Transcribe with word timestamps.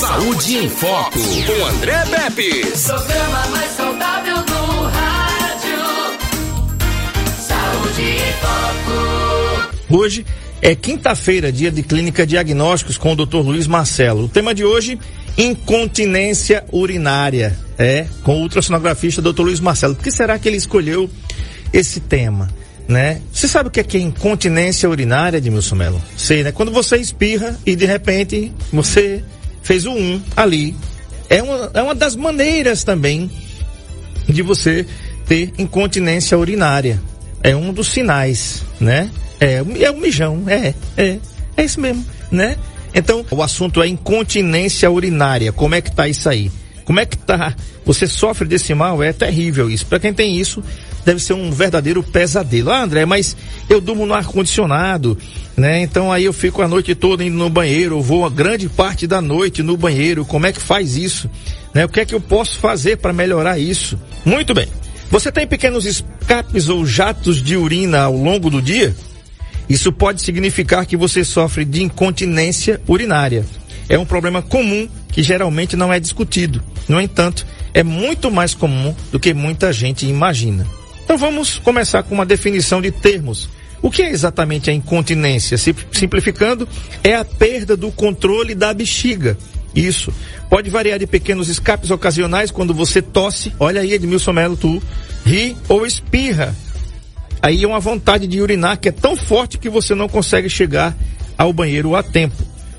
Saúde 0.00 0.56
em 0.56 0.66
Foco, 0.70 1.18
com 1.18 1.66
André 1.66 2.02
Pepe. 2.06 2.64
Programa 2.86 3.46
mais 3.48 3.70
saudável 3.72 4.36
do 4.36 4.82
rádio. 4.86 5.78
Saúde 7.46 8.02
em 8.02 8.32
Foco. 8.40 9.76
Hoje 9.90 10.24
é 10.62 10.74
quinta-feira, 10.74 11.52
dia 11.52 11.70
de 11.70 11.82
clínica 11.82 12.26
diagnósticos 12.26 12.96
com 12.96 13.12
o 13.12 13.14
Dr. 13.14 13.40
Luiz 13.40 13.66
Marcelo. 13.66 14.24
O 14.24 14.28
tema 14.28 14.54
de 14.54 14.64
hoje, 14.64 14.98
incontinência 15.36 16.64
urinária. 16.72 17.58
É, 17.76 18.06
com 18.22 18.38
o 18.38 18.40
ultrassonografista 18.40 19.20
Dr. 19.20 19.42
Luiz 19.42 19.60
Marcelo. 19.60 19.94
Por 19.94 20.04
que 20.04 20.10
será 20.10 20.38
que 20.38 20.48
ele 20.48 20.56
escolheu 20.56 21.10
esse 21.74 22.00
tema? 22.00 22.48
Né? 22.88 23.20
Você 23.30 23.46
sabe 23.46 23.68
o 23.68 23.70
que 23.70 23.80
é, 23.80 23.84
que 23.84 23.98
é 23.98 24.00
incontinência 24.00 24.88
urinária, 24.88 25.36
Edmilson 25.36 25.74
Melo? 25.74 26.02
Sei, 26.16 26.42
né? 26.42 26.52
Quando 26.52 26.72
você 26.72 26.96
espirra 26.96 27.54
e 27.66 27.76
de 27.76 27.84
repente 27.84 28.50
você 28.72 29.22
fez 29.62 29.86
o 29.86 29.92
um 29.92 30.20
ali. 30.36 30.74
É 31.28 31.42
uma, 31.42 31.70
é 31.74 31.82
uma 31.82 31.94
das 31.94 32.16
maneiras 32.16 32.84
também 32.84 33.30
de 34.28 34.42
você 34.42 34.86
ter 35.26 35.52
incontinência 35.58 36.38
urinária. 36.38 37.00
É 37.42 37.54
um 37.54 37.72
dos 37.72 37.88
sinais, 37.88 38.62
né? 38.80 39.10
É, 39.38 39.62
é 39.80 39.90
o 39.90 39.96
mijão, 39.96 40.44
é, 40.46 40.74
é, 40.96 41.18
é 41.56 41.64
isso 41.64 41.80
mesmo, 41.80 42.04
né? 42.30 42.56
Então, 42.94 43.24
o 43.30 43.42
assunto 43.42 43.82
é 43.82 43.88
incontinência 43.88 44.90
urinária. 44.90 45.52
Como 45.52 45.74
é 45.74 45.80
que 45.80 45.94
tá 45.94 46.08
isso 46.08 46.28
aí? 46.28 46.50
Como 46.84 46.98
é 46.98 47.06
que 47.06 47.16
tá? 47.16 47.54
Você 47.84 48.06
sofre 48.06 48.48
desse 48.48 48.74
mal? 48.74 49.02
É 49.02 49.12
terrível 49.12 49.70
isso. 49.70 49.86
Para 49.86 50.00
quem 50.00 50.12
tem 50.12 50.36
isso, 50.36 50.62
deve 51.04 51.20
ser 51.20 51.34
um 51.34 51.50
verdadeiro 51.50 52.02
pesadelo. 52.02 52.70
Ah, 52.70 52.82
André, 52.82 53.04
mas 53.04 53.36
eu 53.68 53.80
durmo 53.80 54.06
no 54.06 54.14
ar-condicionado, 54.14 55.16
né? 55.56 55.80
Então 55.82 56.12
aí 56.12 56.24
eu 56.24 56.32
fico 56.32 56.62
a 56.62 56.68
noite 56.68 56.94
toda 56.94 57.24
indo 57.24 57.36
no 57.36 57.50
banheiro, 57.50 58.00
vou 58.00 58.24
a 58.24 58.30
grande 58.30 58.68
parte 58.68 59.06
da 59.06 59.20
noite 59.20 59.62
no 59.62 59.76
banheiro. 59.76 60.24
Como 60.24 60.46
é 60.46 60.52
que 60.52 60.60
faz 60.60 60.96
isso? 60.96 61.28
Né? 61.74 61.84
O 61.84 61.88
que 61.88 62.00
é 62.00 62.04
que 62.04 62.14
eu 62.14 62.20
posso 62.20 62.58
fazer 62.58 62.98
para 62.98 63.12
melhorar 63.12 63.58
isso? 63.58 63.98
Muito 64.24 64.54
bem. 64.54 64.68
Você 65.10 65.32
tem 65.32 65.46
pequenos 65.46 65.86
escapes 65.86 66.68
ou 66.68 66.86
jatos 66.86 67.42
de 67.42 67.56
urina 67.56 68.02
ao 68.02 68.16
longo 68.16 68.48
do 68.48 68.62
dia? 68.62 68.94
Isso 69.68 69.92
pode 69.92 70.20
significar 70.20 70.86
que 70.86 70.96
você 70.96 71.24
sofre 71.24 71.64
de 71.64 71.82
incontinência 71.82 72.80
urinária. 72.88 73.44
É 73.88 73.98
um 73.98 74.04
problema 74.04 74.40
comum 74.40 74.88
que 75.12 75.22
geralmente 75.22 75.76
não 75.76 75.92
é 75.92 75.98
discutido. 75.98 76.62
No 76.88 77.00
entanto, 77.00 77.46
é 77.74 77.82
muito 77.82 78.30
mais 78.30 78.54
comum 78.54 78.94
do 79.10 79.18
que 79.18 79.34
muita 79.34 79.72
gente 79.72 80.06
imagina. 80.06 80.66
Então 81.10 81.18
vamos 81.18 81.58
começar 81.58 82.04
com 82.04 82.14
uma 82.14 82.24
definição 82.24 82.80
de 82.80 82.92
termos. 82.92 83.48
O 83.82 83.90
que 83.90 84.00
é 84.00 84.10
exatamente 84.10 84.70
a 84.70 84.72
incontinência? 84.72 85.58
Simplificando, 85.58 86.68
é 87.02 87.16
a 87.16 87.24
perda 87.24 87.76
do 87.76 87.90
controle 87.90 88.54
da 88.54 88.72
bexiga. 88.72 89.36
Isso. 89.74 90.14
Pode 90.48 90.70
variar 90.70 91.00
de 91.00 91.08
pequenos 91.08 91.48
escapes 91.48 91.90
ocasionais 91.90 92.52
quando 92.52 92.72
você 92.72 93.02
tosse, 93.02 93.52
olha 93.58 93.80
aí 93.80 93.92
Edmilson 93.92 94.32
Melo, 94.32 94.56
tu, 94.56 94.80
ri 95.26 95.56
ou 95.68 95.84
espirra 95.84 96.54
aí 97.42 97.64
é 97.64 97.66
uma 97.66 97.80
vontade 97.80 98.28
de 98.28 98.40
urinar 98.40 98.78
que 98.78 98.90
é 98.90 98.92
tão 98.92 99.16
forte 99.16 99.58
que 99.58 99.68
você 99.68 99.96
não 99.96 100.08
consegue 100.08 100.48
chegar 100.48 100.96
ao 101.36 101.52
banheiro 101.52 101.96
a 101.96 102.04
tempo. 102.04 102.36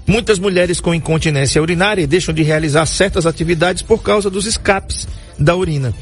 Muitas 0.08 0.40
mulheres 0.40 0.80
com 0.80 0.96
incontinência 0.96 1.62
urinária 1.62 2.08
deixam 2.08 2.34
de 2.34 2.44
realizar 2.44 2.86
certas 2.86 3.26
atividades 3.26 3.82
por 3.82 4.02
causa 4.02 4.30
dos 4.30 4.46
escapes 4.46 5.06
da 5.38 5.54
urina. 5.54 5.94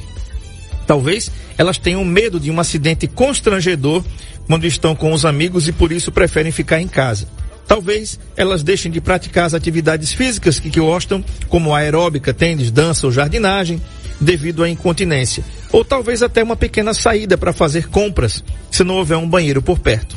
Talvez 0.90 1.32
elas 1.56 1.78
tenham 1.78 2.04
medo 2.04 2.40
de 2.40 2.50
um 2.50 2.60
acidente 2.60 3.06
constrangedor 3.06 4.04
quando 4.48 4.66
estão 4.66 4.96
com 4.96 5.14
os 5.14 5.24
amigos 5.24 5.68
e 5.68 5.72
por 5.72 5.92
isso 5.92 6.12
preferem 6.12 6.52
ficar 6.52 6.82
em 6.82 6.88
casa. 6.88 7.28
Talvez 7.68 8.20
elas 8.36 8.64
deixem 8.64 8.92
de 8.92 9.00
praticar 9.00 9.46
as 9.46 9.54
atividades 9.54 10.12
físicas 10.12 10.60
que, 10.60 10.80
gostam, 10.80 11.24
como 11.48 11.76
aeróbica, 11.76 12.34
tênis, 12.34 12.72
dança 12.72 13.06
ou 13.06 13.12
jardinagem, 13.12 13.80
devido 14.20 14.64
à 14.64 14.70
incontinência. 14.70 15.44
Ou 15.72 15.86
talvez 15.86 16.24
até 16.24 16.42
uma 16.42 16.56
pequena 16.56 16.92
saída 16.92 17.38
para 17.38 17.54
fazer 17.54 17.88
compras, 17.90 18.44
se 18.72 18.84
não 18.84 18.96
houver 18.96 19.18
um 19.18 19.30
banheiro 19.30 19.62
por 19.62 19.78
perto. 19.78 20.16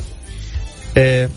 É, 0.95 1.29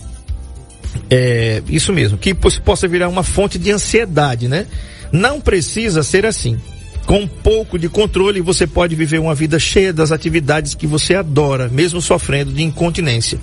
é 1.11 1.63
isso 1.69 1.93
mesmo, 1.93 2.17
que 2.17 2.33
possa 2.33 2.89
virar 2.89 3.11
uma 3.11 3.23
fonte 3.23 3.59
de 3.59 3.71
ansiedade, 3.71 4.49
né? 4.49 4.67
Não 5.13 5.43
precisa 5.43 6.03
ser 6.03 6.25
assim. 6.25 6.59
Com 7.07 7.21
um 7.21 7.29
pouco 7.29 7.79
de 7.79 7.89
controle, 7.89 8.41
você 8.41 8.67
pode 8.67 8.97
viver 8.97 9.21
uma 9.21 9.35
vida 9.35 9.61
cheia 9.61 9.93
das 9.93 10.11
atividades 10.11 10.75
que 10.75 10.89
você 10.89 11.15
adora, 11.15 11.69
mesmo 11.69 12.03
sofrendo 12.03 12.53
de 12.53 12.65
incontinência. 12.65 13.39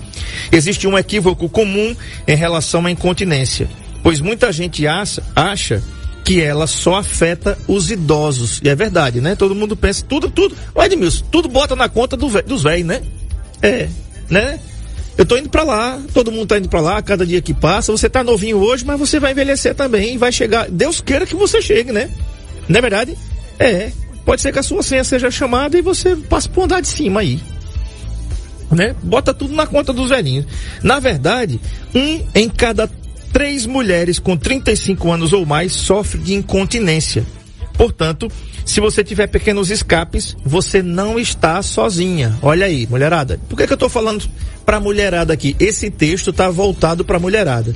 Existe 0.52 0.86
um 0.86 0.98
equívoco 0.98 1.48
comum 1.48 1.96
em 2.28 2.36
relação 2.36 2.84
à 2.84 2.90
incontinência, 2.90 3.66
pois 4.02 4.20
muita 4.20 4.52
gente 4.52 4.86
acha, 4.86 5.82
que 6.22 6.40
ela 6.40 6.66
só 6.66 6.96
afeta 6.96 7.58
os 7.66 7.90
idosos. 7.90 8.60
E 8.62 8.68
é 8.68 8.74
verdade, 8.74 9.20
né? 9.20 9.34
Todo 9.34 9.54
mundo 9.54 9.76
pensa, 9.76 10.04
tudo, 10.06 10.30
tudo. 10.30 10.56
O 10.74 10.82
Edmilson, 10.82 11.24
tudo 11.30 11.48
bota 11.48 11.76
na 11.76 11.88
conta 11.88 12.16
do, 12.16 12.28
dos 12.42 12.62
velhos, 12.62 12.86
né? 12.86 13.02
É, 13.62 13.88
né? 14.30 14.58
Eu 15.16 15.24
tô 15.24 15.36
indo 15.36 15.48
para 15.48 15.62
lá, 15.62 16.00
todo 16.12 16.32
mundo 16.32 16.46
tá 16.46 16.58
indo 16.58 16.68
para 16.68 16.80
lá, 16.80 17.00
cada 17.00 17.24
dia 17.24 17.40
que 17.40 17.54
passa, 17.54 17.92
você 17.92 18.10
tá 18.10 18.24
novinho 18.24 18.58
hoje, 18.58 18.84
mas 18.84 18.98
você 18.98 19.20
vai 19.20 19.32
envelhecer 19.32 19.74
também, 19.74 20.18
vai 20.18 20.32
chegar, 20.32 20.68
Deus 20.68 21.00
queira 21.00 21.24
que 21.24 21.36
você 21.36 21.62
chegue, 21.62 21.92
né? 21.92 22.10
Não 22.68 22.78
é 22.78 22.80
verdade? 22.80 23.16
É, 23.58 23.92
pode 24.24 24.40
ser 24.40 24.52
que 24.52 24.58
a 24.58 24.62
sua 24.62 24.82
senha 24.82 25.04
seja 25.04 25.30
chamada 25.30 25.78
e 25.78 25.82
você 25.82 26.16
passe 26.16 26.48
por 26.48 26.64
andar 26.64 26.80
de 26.80 26.88
cima 26.88 27.20
aí. 27.20 27.40
Né? 28.70 28.94
Bota 29.02 29.32
tudo 29.32 29.54
na 29.54 29.66
conta 29.66 29.92
dos 29.92 30.08
velhinhos. 30.08 30.46
Na 30.82 30.98
verdade, 30.98 31.60
um 31.94 32.20
em 32.34 32.48
cada 32.48 32.90
três 33.32 33.66
mulheres 33.66 34.18
com 34.18 34.36
35 34.36 35.10
anos 35.10 35.32
ou 35.32 35.44
mais 35.44 35.72
sofrem 35.72 36.22
de 36.22 36.34
incontinência. 36.34 37.24
Portanto, 37.76 38.30
se 38.64 38.80
você 38.80 39.02
tiver 39.02 39.26
pequenos 39.26 39.70
escapes, 39.70 40.36
você 40.44 40.82
não 40.82 41.18
está 41.18 41.60
sozinha. 41.62 42.38
Olha 42.40 42.66
aí, 42.66 42.86
mulherada. 42.86 43.38
Por 43.48 43.56
que, 43.56 43.66
que 43.66 43.72
eu 43.72 43.76
estou 43.76 43.88
falando 43.88 44.24
para 44.64 44.80
mulherada 44.80 45.32
aqui? 45.32 45.56
Esse 45.58 45.90
texto 45.90 46.30
está 46.30 46.48
voltado 46.48 47.04
para 47.04 47.18
mulherada, 47.18 47.74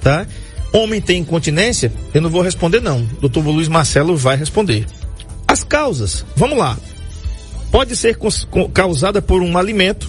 tá? 0.00 0.26
Homem 0.72 1.00
tem 1.00 1.20
incontinência? 1.20 1.92
Eu 2.12 2.20
não 2.20 2.28
vou 2.28 2.42
responder 2.42 2.80
não. 2.80 3.06
Doutor 3.20 3.46
Luiz 3.46 3.68
Marcelo 3.68 4.16
vai 4.16 4.36
responder. 4.36 4.84
As 5.56 5.64
causas, 5.64 6.22
vamos 6.36 6.58
lá. 6.58 6.76
Pode 7.72 7.96
ser 7.96 8.18
causada 8.74 9.22
por 9.22 9.40
um 9.40 9.56
alimento, 9.56 10.06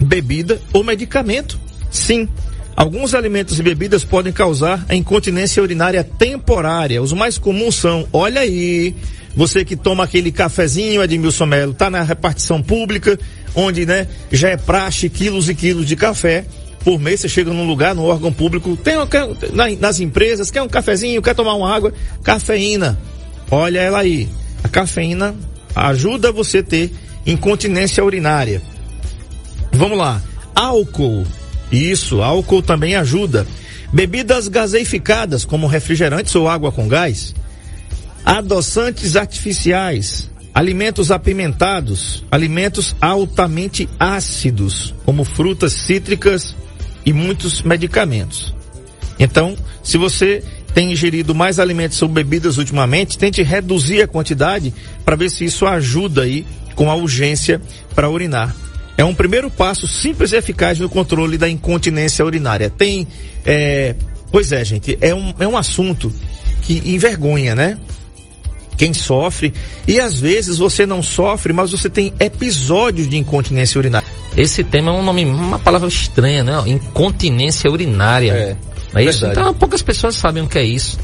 bebida 0.00 0.60
ou 0.72 0.82
medicamento. 0.82 1.56
Sim, 1.92 2.28
Alguns 2.74 3.14
alimentos 3.14 3.58
e 3.58 3.62
bebidas 3.62 4.04
podem 4.04 4.32
causar 4.32 4.84
a 4.88 4.96
incontinência 4.96 5.62
urinária 5.62 6.02
temporária. 6.02 7.00
Os 7.00 7.12
mais 7.12 7.38
comuns 7.38 7.76
são, 7.76 8.06
olha 8.12 8.40
aí, 8.40 8.96
você 9.34 9.64
que 9.64 9.76
toma 9.76 10.02
aquele 10.02 10.32
cafezinho, 10.32 11.02
Edmilson 11.02 11.46
Melo, 11.46 11.74
tá 11.74 11.88
na 11.88 12.02
repartição 12.02 12.60
pública, 12.60 13.18
onde, 13.54 13.86
né, 13.86 14.08
já 14.30 14.48
é 14.48 14.56
praxe 14.56 15.08
quilos 15.08 15.48
e 15.48 15.54
quilos 15.54 15.86
de 15.86 15.94
café. 15.94 16.44
Por 16.84 16.98
mês 16.98 17.20
você 17.20 17.28
chega 17.28 17.52
num 17.52 17.66
lugar, 17.66 17.94
no 17.94 18.04
órgão 18.04 18.32
público, 18.32 18.76
tem 18.76 18.96
nas 19.78 20.00
empresas, 20.00 20.50
quer 20.50 20.62
um 20.62 20.68
cafezinho, 20.68 21.22
quer 21.22 21.34
tomar 21.34 21.54
uma 21.54 21.72
água, 21.72 21.92
cafeína. 22.24 22.98
Olha 23.50 23.80
ela 23.80 24.00
aí. 24.00 24.28
A 24.62 24.68
cafeína 24.68 25.34
ajuda 25.74 26.32
você 26.32 26.58
a 26.58 26.62
ter 26.62 26.92
incontinência 27.26 28.04
urinária. 28.04 28.62
Vamos 29.72 29.98
lá. 29.98 30.20
Álcool 30.54 31.24
isso, 31.70 32.22
álcool 32.22 32.62
também 32.62 32.96
ajuda. 32.96 33.46
Bebidas 33.92 34.48
gaseificadas, 34.48 35.44
como 35.44 35.66
refrigerantes 35.66 36.34
ou 36.34 36.48
água 36.48 36.72
com 36.72 36.88
gás. 36.88 37.34
Adoçantes 38.24 39.16
artificiais. 39.16 40.30
Alimentos 40.54 41.10
apimentados. 41.10 42.24
Alimentos 42.30 42.96
altamente 43.00 43.88
ácidos, 43.98 44.94
como 45.04 45.24
frutas 45.24 45.72
cítricas 45.72 46.56
e 47.04 47.12
muitos 47.12 47.62
medicamentos. 47.62 48.54
Então, 49.18 49.56
se 49.82 49.98
você 49.98 50.42
tem 50.74 50.92
ingerido 50.92 51.34
mais 51.34 51.58
alimentos 51.58 52.00
ou 52.02 52.08
bebidas 52.08 52.58
ultimamente, 52.58 53.18
tente 53.18 53.42
reduzir 53.42 54.02
a 54.02 54.08
quantidade 54.08 54.72
para 55.04 55.16
ver 55.16 55.30
se 55.30 55.44
isso 55.44 55.66
ajuda 55.66 56.22
aí 56.22 56.46
com 56.74 56.90
a 56.90 56.94
urgência 56.94 57.60
para 57.94 58.08
urinar 58.08 58.54
é 58.98 59.04
um 59.04 59.14
primeiro 59.14 59.48
passo 59.48 59.86
simples 59.86 60.32
e 60.32 60.36
eficaz 60.36 60.80
no 60.80 60.88
controle 60.88 61.38
da 61.38 61.48
incontinência 61.48 62.24
urinária. 62.24 62.68
Tem, 62.68 63.06
é, 63.46 63.94
pois 64.32 64.50
é, 64.50 64.64
gente, 64.64 64.98
é 65.00 65.14
um, 65.14 65.32
é 65.38 65.46
um 65.46 65.56
assunto 65.56 66.12
que 66.62 66.82
envergonha, 66.84 67.54
né? 67.54 67.78
Quem 68.76 68.92
sofre, 68.92 69.54
e 69.86 70.00
às 70.00 70.18
vezes 70.18 70.58
você 70.58 70.84
não 70.84 71.00
sofre, 71.00 71.52
mas 71.52 71.70
você 71.70 71.88
tem 71.88 72.12
episódios 72.18 73.08
de 73.08 73.16
incontinência 73.16 73.78
urinária. 73.78 74.06
Esse 74.36 74.64
tema 74.64 74.90
é 74.90 74.94
um 74.94 75.02
nome, 75.02 75.24
uma 75.24 75.60
palavra 75.60 75.88
estranha, 75.88 76.42
né? 76.42 76.52
Incontinência 76.66 77.70
urinária. 77.70 78.32
É, 78.32 78.56
é 78.94 79.04
isso? 79.04 79.26
Então 79.26 79.52
poucas 79.54 79.82
pessoas 79.82 80.16
sabem 80.16 80.42
o 80.42 80.48
que 80.48 80.58
é 80.58 80.64
isso. 80.64 80.98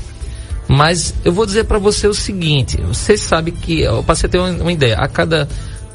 Mas 0.69 1.15
eu 1.25 1.33
vou 1.33 1.45
dizer 1.45 1.65
para 1.65 1.79
você 1.79 2.07
o 2.07 2.15
seguinte: 2.15 2.81
você 2.81 3.17
sabe 3.17 3.51
que, 3.53 3.85
para 4.07 4.15
você 4.15 4.29
ter 4.29 4.39
uma, 4.39 4.51
uma 4.51 4.73
ideia, 4.73 4.97
a 4.97 5.09
cada 5.09 5.49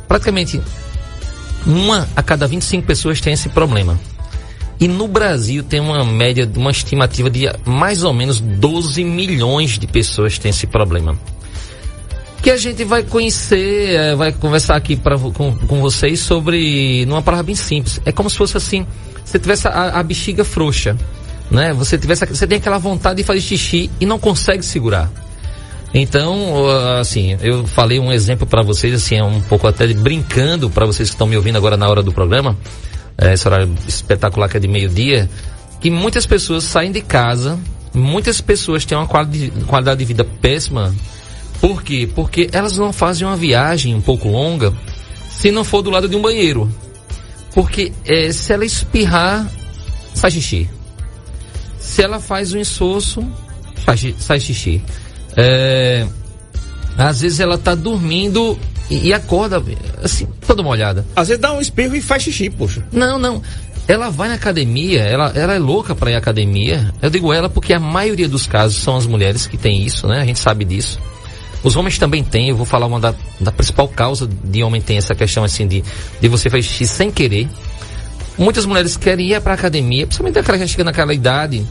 praticamente 0.08 0.62
uma 1.66 2.08
a 2.16 2.24
cada 2.24 2.48
25 2.48 2.86
pessoas 2.86 3.20
tem 3.20 3.34
esse 3.34 3.50
problema. 3.50 4.00
E 4.80 4.88
no 4.88 5.08
Brasil 5.08 5.62
tem 5.62 5.82
uma 5.82 6.06
média, 6.06 6.50
uma 6.56 6.72
estimativa 6.72 7.30
de 7.30 7.50
mais 7.66 8.04
ou 8.04 8.14
menos 8.14 8.40
12 8.40 9.04
milhões 9.04 9.78
de 9.78 9.86
pessoas 9.86 10.40
têm 10.40 10.52
esse 10.52 10.66
problema. 10.66 11.20
Que 12.42 12.50
a 12.50 12.56
gente 12.56 12.86
vai 12.86 13.04
conhecer, 13.04 13.90
é, 13.90 14.16
vai 14.16 14.32
conversar 14.32 14.78
aqui 14.78 14.96
pra, 14.96 15.20
com, 15.20 15.54
com 15.54 15.82
vocês 15.82 16.22
sobre, 16.22 17.06
numa 17.06 17.22
palavra 17.22 17.44
bem 17.44 17.56
simples. 17.56 18.00
É 18.06 18.14
como 18.14 18.30
se 18.30 18.38
fosse 18.38 18.56
assim, 18.56 18.88
você 19.26 19.38
tivesse 19.38 19.68
a, 19.68 20.00
a 20.00 20.04
bexiga 20.04 20.46
frouxa, 20.46 20.96
né? 21.52 21.74
Você 21.74 21.98
tivesse, 21.98 22.26
você 22.26 22.46
tem 22.48 22.58
aquela 22.58 22.78
vontade 22.78 23.18
de 23.18 23.24
fazer 23.24 23.42
xixi 23.42 23.90
e 24.00 24.06
não 24.06 24.20
consegue 24.20 24.64
segurar. 24.64 25.12
Então, 25.94 26.68
assim, 27.00 27.36
eu 27.42 27.66
falei 27.66 28.00
um 28.00 28.12
exemplo 28.12 28.46
para 28.46 28.62
vocês, 28.62 28.94
assim, 28.94 29.16
é 29.16 29.24
um 29.24 29.42
pouco 29.42 29.68
até 29.68 29.88
brincando 29.94 30.70
para 30.70 30.86
vocês 30.86 31.10
que 31.10 31.16
estão 31.16 31.26
me 31.26 31.36
ouvindo 31.36 31.58
agora 31.58 31.76
na 31.76 31.90
hora 31.90 32.04
do 32.04 32.12
programa, 32.12 32.56
é, 33.18 33.34
esse 33.34 33.48
horário 33.48 33.74
espetacular 33.88 34.48
que 34.48 34.58
é 34.58 34.60
de 34.60 34.68
meio-dia, 34.68 35.30
que 35.82 35.90
muitas 35.90 36.28
pessoas 36.28 36.64
saem 36.64 36.92
de 36.92 37.02
casa, 37.02 37.58
muitas 37.94 38.40
pessoas 38.40 38.86
têm 38.86 38.98
uma 38.98 39.08
qualidade, 39.08 40.00
de 40.00 40.06
vida 40.06 40.24
péssima. 40.24 40.94
Por 41.60 41.82
quê? 41.82 42.08
Porque 42.14 42.50
elas 42.54 42.78
não 42.78 42.94
fazem 42.94 43.28
uma 43.28 43.36
viagem 43.36 43.96
um 43.96 44.02
pouco 44.02 44.30
longa 44.30 44.74
se 45.30 45.52
não 45.52 45.64
for 45.64 45.82
do 45.82 45.90
lado 45.90 46.08
de 46.08 46.16
um 46.16 46.22
banheiro. 46.22 46.70
Porque 47.54 47.92
é, 48.06 48.32
se 48.32 48.54
ela 48.54 48.64
espirrar, 48.64 49.50
sai 50.14 50.32
xixi. 50.32 50.70
Se 51.80 52.04
ela 52.04 52.20
faz 52.20 52.54
um 52.54 52.60
insosso, 52.60 53.26
sai, 54.20 54.40
xixi. 54.40 54.82
É, 55.36 56.06
às 56.98 57.22
vezes 57.22 57.40
ela 57.40 57.58
tá 57.58 57.76
dormindo 57.76 58.58
e, 58.90 59.08
e, 59.08 59.14
acorda, 59.14 59.64
assim, 60.04 60.28
toda 60.46 60.62
molhada. 60.64 61.06
Às 61.16 61.30
vezes 61.30 61.42
dá 61.42 61.54
um 61.54 61.62
espirro 61.62 61.96
e 61.96 62.02
faz 62.02 62.24
xixi, 62.24 62.50
poxa. 62.50 62.84
Não, 62.92 63.18
não. 63.18 63.42
Ela 63.88 64.10
vai 64.10 64.28
na 64.28 64.36
academia, 64.36 65.02
ela, 65.02 65.32
ela 65.34 65.56
é 65.56 65.60
louca 65.60 65.96
para 65.96 66.12
ir 66.12 66.16
à 66.16 66.18
academia. 66.18 66.94
Eu 67.02 67.10
digo 67.10 67.34
ela 67.34 67.50
porque 67.50 67.74
a 67.74 67.80
maioria 67.80 68.28
dos 68.28 68.46
casos 68.46 68.78
são 68.82 68.96
as 68.96 69.08
mulheres 69.08 69.48
que 69.48 69.58
têm 69.58 69.84
isso, 69.84 70.08
né? 70.08 70.22
A 70.22 70.26
gente 70.26 70.40
sabe 70.40 70.64
disso. 70.66 71.00
Os 71.64 71.76
homens 71.76 71.98
também 71.98 72.24
têm, 72.24 72.50
eu 72.50 72.56
vou 72.56 72.66
falar 72.66 72.86
uma 72.86 73.00
da, 73.00 73.14
da 73.40 73.52
principal 73.52 73.88
causa 73.88 74.28
de 74.28 74.64
homem 74.64 74.80
tem 74.80 74.98
essa 74.98 75.14
questão 75.14 75.44
assim 75.44 75.68
de, 75.68 75.84
de 76.22 76.28
você 76.28 76.50
fazer 76.50 76.64
xixi 76.64 76.88
sem 76.88 77.12
querer. 77.12 77.50
Muitas 78.40 78.66
mulheres 78.66 78.98
querem 78.98 79.34
ir 79.34 79.42
para 79.42 79.54
academia, 79.54 80.08
principalmente 80.08 80.40
aquela 80.40 80.58
que 80.58 80.68
chega 80.68 80.84
naquela 80.86 81.14
idade, 81.14 81.66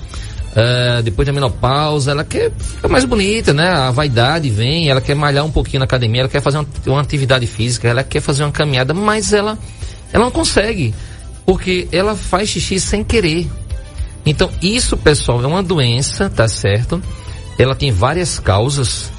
Uh, 0.48 1.02
depois 1.02 1.24
da 1.26 1.32
menopausa, 1.32 2.10
ela 2.10 2.24
quer 2.24 2.50
ficar 2.50 2.88
mais 2.88 3.04
bonita, 3.04 3.52
né? 3.52 3.68
A 3.68 3.90
vaidade 3.92 4.50
vem, 4.50 4.88
ela 4.88 5.00
quer 5.00 5.14
malhar 5.14 5.44
um 5.44 5.52
pouquinho 5.52 5.80
na 5.80 5.84
academia, 5.84 6.22
ela 6.22 6.28
quer 6.28 6.40
fazer 6.40 6.58
uma, 6.58 6.66
uma, 6.86 7.00
atividade 7.00 7.46
física, 7.46 7.86
ela 7.86 8.02
quer 8.02 8.20
fazer 8.20 8.42
uma 8.42 8.50
caminhada, 8.50 8.92
mas 8.92 9.32
ela, 9.32 9.56
ela 10.12 10.24
não 10.24 10.32
consegue, 10.32 10.92
porque 11.46 11.86
ela 11.92 12.16
faz 12.16 12.48
xixi 12.48 12.80
sem 12.80 13.04
querer. 13.04 13.46
Então, 14.26 14.50
isso, 14.60 14.96
pessoal, 14.96 15.44
é 15.44 15.46
uma 15.46 15.62
doença, 15.62 16.28
tá 16.28 16.48
certo? 16.48 17.00
Ela 17.58 17.74
tem 17.74 17.92
várias 17.92 18.40
causas 18.40 19.12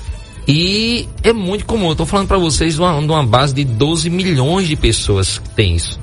e 0.47 1.07
é 1.23 1.31
muito 1.31 1.65
comum. 1.65 1.89
Eu 1.89 1.95
tô 1.95 2.05
falando 2.05 2.27
para 2.27 2.37
vocês 2.37 2.73
de 2.73 2.81
uma, 2.81 2.99
de 2.99 3.05
uma, 3.05 3.25
base 3.25 3.53
de 3.53 3.63
12 3.63 4.09
milhões 4.09 4.67
de 4.67 4.75
pessoas 4.75 5.37
que 5.37 5.49
tem 5.51 5.75
isso. 5.75 5.99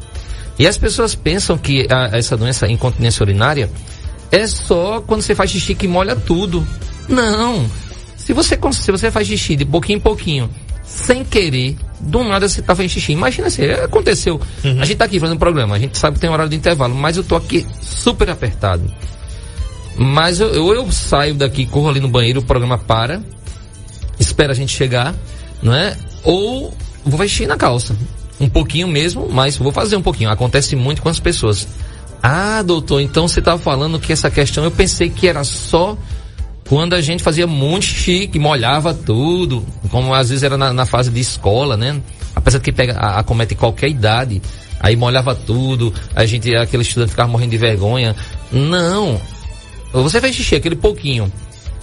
E 0.58 0.66
as 0.66 0.78
pessoas 0.78 1.14
pensam 1.14 1.58
que 1.58 1.86
a, 1.90 2.16
essa 2.16 2.36
doença, 2.36 2.66
incontinência 2.66 3.22
urinária, 3.22 3.70
é 4.30 4.46
só 4.46 5.00
quando 5.00 5.22
você 5.22 5.34
faz 5.34 5.50
xixi 5.50 5.74
que 5.74 5.86
molha 5.86 6.16
tudo. 6.16 6.66
Não. 7.08 7.68
Se 8.16 8.32
você, 8.32 8.58
se 8.72 8.90
você 8.90 9.10
faz 9.10 9.26
xixi 9.26 9.56
de 9.56 9.64
pouquinho 9.64 9.98
em 9.98 10.00
pouquinho, 10.00 10.50
sem 10.84 11.24
querer, 11.24 11.76
do 12.00 12.24
nada 12.24 12.48
você 12.48 12.62
tá 12.62 12.74
fazendo 12.74 12.90
xixi. 12.90 13.12
Imagina 13.12 13.50
se 13.50 13.62
assim, 13.62 13.82
aconteceu. 13.82 14.40
Uhum. 14.64 14.80
A 14.80 14.84
gente 14.84 14.96
tá 14.96 15.04
aqui 15.04 15.20
fazendo 15.20 15.36
um 15.36 15.38
programa, 15.38 15.74
a 15.74 15.78
gente 15.78 15.98
sabe 15.98 16.14
que 16.14 16.20
tem 16.20 16.30
horário 16.30 16.50
de 16.50 16.56
intervalo, 16.56 16.94
mas 16.94 17.16
eu 17.16 17.24
tô 17.24 17.36
aqui 17.36 17.66
super 17.80 18.30
apertado. 18.30 18.90
Mas 19.96 20.40
eu, 20.40 20.48
eu, 20.48 20.74
eu 20.74 20.92
saio 20.92 21.34
daqui, 21.34 21.66
corro 21.66 21.88
ali 21.88 22.00
no 22.00 22.08
banheiro, 22.08 22.40
o 22.40 22.44
programa 22.44 22.78
para, 22.78 23.20
espera 24.18 24.52
a 24.52 24.54
gente 24.54 24.76
chegar, 24.76 25.14
não 25.62 25.74
é? 25.74 25.96
Ou 26.22 26.74
vou 27.04 27.18
vestir 27.18 27.46
na 27.46 27.56
calça. 27.56 27.96
Um 28.40 28.48
pouquinho 28.48 28.88
mesmo, 28.88 29.28
mas 29.30 29.56
vou 29.56 29.72
fazer 29.72 29.96
um 29.96 30.02
pouquinho. 30.02 30.30
Acontece 30.30 30.76
muito 30.76 31.00
com 31.02 31.08
as 31.08 31.18
pessoas. 31.18 31.66
Ah, 32.22 32.62
doutor, 32.62 33.00
então 33.00 33.28
você 33.28 33.40
estava 33.40 33.58
falando 33.58 33.98
que 33.98 34.12
essa 34.12 34.30
questão, 34.30 34.64
eu 34.64 34.70
pensei 34.70 35.08
que 35.08 35.28
era 35.28 35.44
só 35.44 35.96
quando 36.68 36.94
a 36.94 37.00
gente 37.00 37.22
fazia 37.22 37.46
muito 37.46 37.84
chique, 37.84 38.38
molhava 38.38 38.92
tudo, 38.92 39.64
como 39.90 40.12
às 40.12 40.28
vezes 40.28 40.42
era 40.42 40.58
na, 40.58 40.72
na 40.72 40.84
fase 40.84 41.10
de 41.10 41.20
escola, 41.20 41.76
né? 41.76 42.00
Apesar 42.34 42.58
de 42.58 42.64
que 42.64 42.72
pega, 42.72 42.94
a, 42.94 43.20
acomete 43.20 43.54
qualquer 43.54 43.88
idade, 43.88 44.42
aí 44.80 44.96
molhava 44.96 45.34
tudo, 45.34 45.94
a 46.14 46.26
gente, 46.26 46.54
aquele 46.56 46.82
estudante 46.82 47.10
ficava 47.10 47.30
morrendo 47.30 47.52
de 47.52 47.58
vergonha. 47.58 48.16
Não. 48.50 49.20
Você 49.92 50.20
fez 50.20 50.34
xixi, 50.34 50.56
aquele 50.56 50.76
pouquinho, 50.76 51.32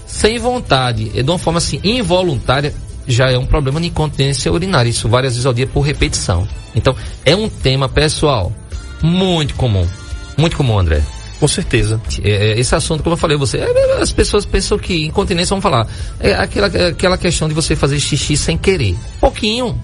sem 0.06 0.38
vontade, 0.38 1.10
de 1.10 1.24
uma 1.24 1.40
forma 1.40 1.60
assim, 1.60 1.80
involuntária, 1.84 2.74
já 3.08 3.30
é 3.30 3.38
um 3.38 3.46
problema 3.46 3.80
de 3.80 3.88
incontinência 3.88 4.52
urinária. 4.52 4.90
Isso 4.90 5.10
várias 5.10 5.34
vezes 5.34 5.46
ao 5.46 5.54
dia 5.54 5.68
por 5.68 5.82
repetição. 5.82 6.48
Então, 6.76 6.96
é 7.26 7.36
um 7.36 7.50
tema 7.50 7.88
pessoal 7.88 8.52
muito 9.02 9.56
comum. 9.56 9.88
Muito 10.38 10.58
comum, 10.58 10.80
André. 10.80 11.02
Com 11.40 11.48
certeza. 11.48 12.02
É, 12.24 12.30
é, 12.30 12.60
esse 12.60 12.74
assunto, 12.74 13.04
como 13.04 13.14
eu 13.14 13.18
falei, 13.18 13.38
você, 13.38 13.58
é, 13.58 14.02
as 14.02 14.12
pessoas 14.12 14.46
pensam 14.46 14.78
que 14.78 15.06
incontinência, 15.06 15.50
vamos 15.50 15.64
falar, 15.64 15.88
é 16.20 16.34
aquela, 16.34 16.68
aquela 16.68 17.18
questão 17.18 17.48
de 17.48 17.54
você 17.54 17.76
fazer 17.76 18.00
xixi 18.00 18.38
sem 18.38 18.58
querer. 18.58 18.96
Pouquinho. 19.20 19.80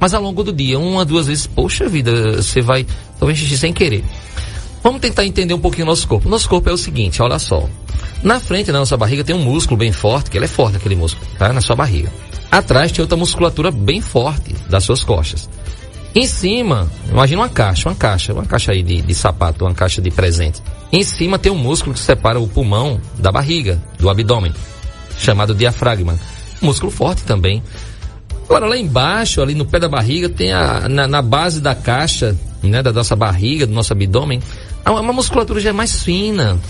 Mas 0.00 0.14
ao 0.14 0.22
longo 0.22 0.42
do 0.42 0.52
dia, 0.52 0.78
uma, 0.78 1.04
duas 1.04 1.26
vezes, 1.26 1.46
poxa 1.46 1.88
vida, 1.88 2.42
você 2.42 2.60
vai 2.60 2.86
fazer 3.20 3.36
xixi 3.36 3.58
sem 3.58 3.72
querer. 3.72 4.04
Vamos 4.82 5.00
tentar 5.00 5.24
entender 5.24 5.54
um 5.54 5.60
pouquinho 5.60 5.86
o 5.86 5.90
nosso 5.90 6.08
corpo. 6.08 6.28
Nosso 6.28 6.48
corpo 6.48 6.68
é 6.68 6.72
o 6.72 6.78
seguinte, 6.78 7.22
olha 7.22 7.38
só. 7.38 7.68
Na 8.22 8.40
frente 8.40 8.72
da 8.72 8.78
nossa 8.78 8.96
barriga 8.96 9.22
tem 9.22 9.34
um 9.34 9.42
músculo 9.42 9.76
bem 9.76 9.92
forte, 9.92 10.30
que 10.30 10.38
ele 10.38 10.46
é 10.46 10.48
forte 10.48 10.76
aquele 10.76 10.96
músculo, 10.96 11.26
tá? 11.38 11.52
Na 11.52 11.60
sua 11.60 11.76
barriga. 11.76 12.10
Atrás 12.52 12.92
tem 12.92 13.00
outra 13.02 13.16
musculatura 13.16 13.70
bem 13.70 14.02
forte 14.02 14.54
das 14.68 14.84
suas 14.84 15.02
costas. 15.02 15.48
Em 16.14 16.26
cima, 16.26 16.86
imagina 17.10 17.40
uma 17.40 17.48
caixa, 17.48 17.88
uma 17.88 17.94
caixa, 17.94 18.34
uma 18.34 18.44
caixa 18.44 18.72
aí 18.72 18.82
de, 18.82 19.00
de 19.00 19.14
sapato, 19.14 19.64
uma 19.64 19.72
caixa 19.72 20.02
de 20.02 20.10
presente. 20.10 20.62
Em 20.92 21.02
cima 21.02 21.38
tem 21.38 21.50
um 21.50 21.56
músculo 21.56 21.94
que 21.94 22.00
separa 22.00 22.38
o 22.38 22.46
pulmão 22.46 23.00
da 23.18 23.32
barriga, 23.32 23.82
do 23.98 24.10
abdômen, 24.10 24.52
chamado 25.16 25.54
diafragma. 25.54 26.20
Músculo 26.60 26.92
forte 26.92 27.22
também. 27.22 27.62
Agora 28.44 28.66
lá 28.66 28.76
embaixo, 28.76 29.40
ali 29.40 29.54
no 29.54 29.64
pé 29.64 29.80
da 29.80 29.88
barriga, 29.88 30.28
tem 30.28 30.52
a, 30.52 30.86
na, 30.90 31.08
na 31.08 31.22
base 31.22 31.58
da 31.58 31.74
caixa, 31.74 32.36
né, 32.62 32.82
da 32.82 32.92
nossa 32.92 33.16
barriga, 33.16 33.66
do 33.66 33.72
nosso 33.72 33.94
abdômen, 33.94 34.42
uma 34.84 35.12
musculatura 35.14 35.58
já 35.58 35.70
é 35.70 35.72
mais 35.72 36.02
fina. 36.02 36.60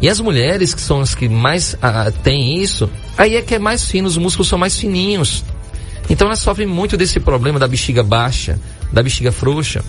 E 0.00 0.08
as 0.08 0.20
mulheres 0.20 0.74
que 0.74 0.80
são 0.80 1.00
as 1.00 1.14
que 1.14 1.28
mais 1.28 1.76
ah, 1.80 2.10
têm 2.22 2.62
isso, 2.62 2.88
aí 3.16 3.36
é 3.36 3.42
que 3.42 3.54
é 3.54 3.58
mais 3.58 3.84
fino, 3.86 4.06
os 4.06 4.16
músculos 4.16 4.48
são 4.48 4.58
mais 4.58 4.78
fininhos. 4.78 5.42
Então 6.08 6.26
elas 6.26 6.40
sofrem 6.40 6.66
muito 6.66 6.96
desse 6.96 7.18
problema 7.18 7.58
da 7.58 7.66
bexiga 7.66 8.02
baixa, 8.02 8.58
da 8.92 9.02
bexiga 9.02 9.32
frouxa. 9.32 9.82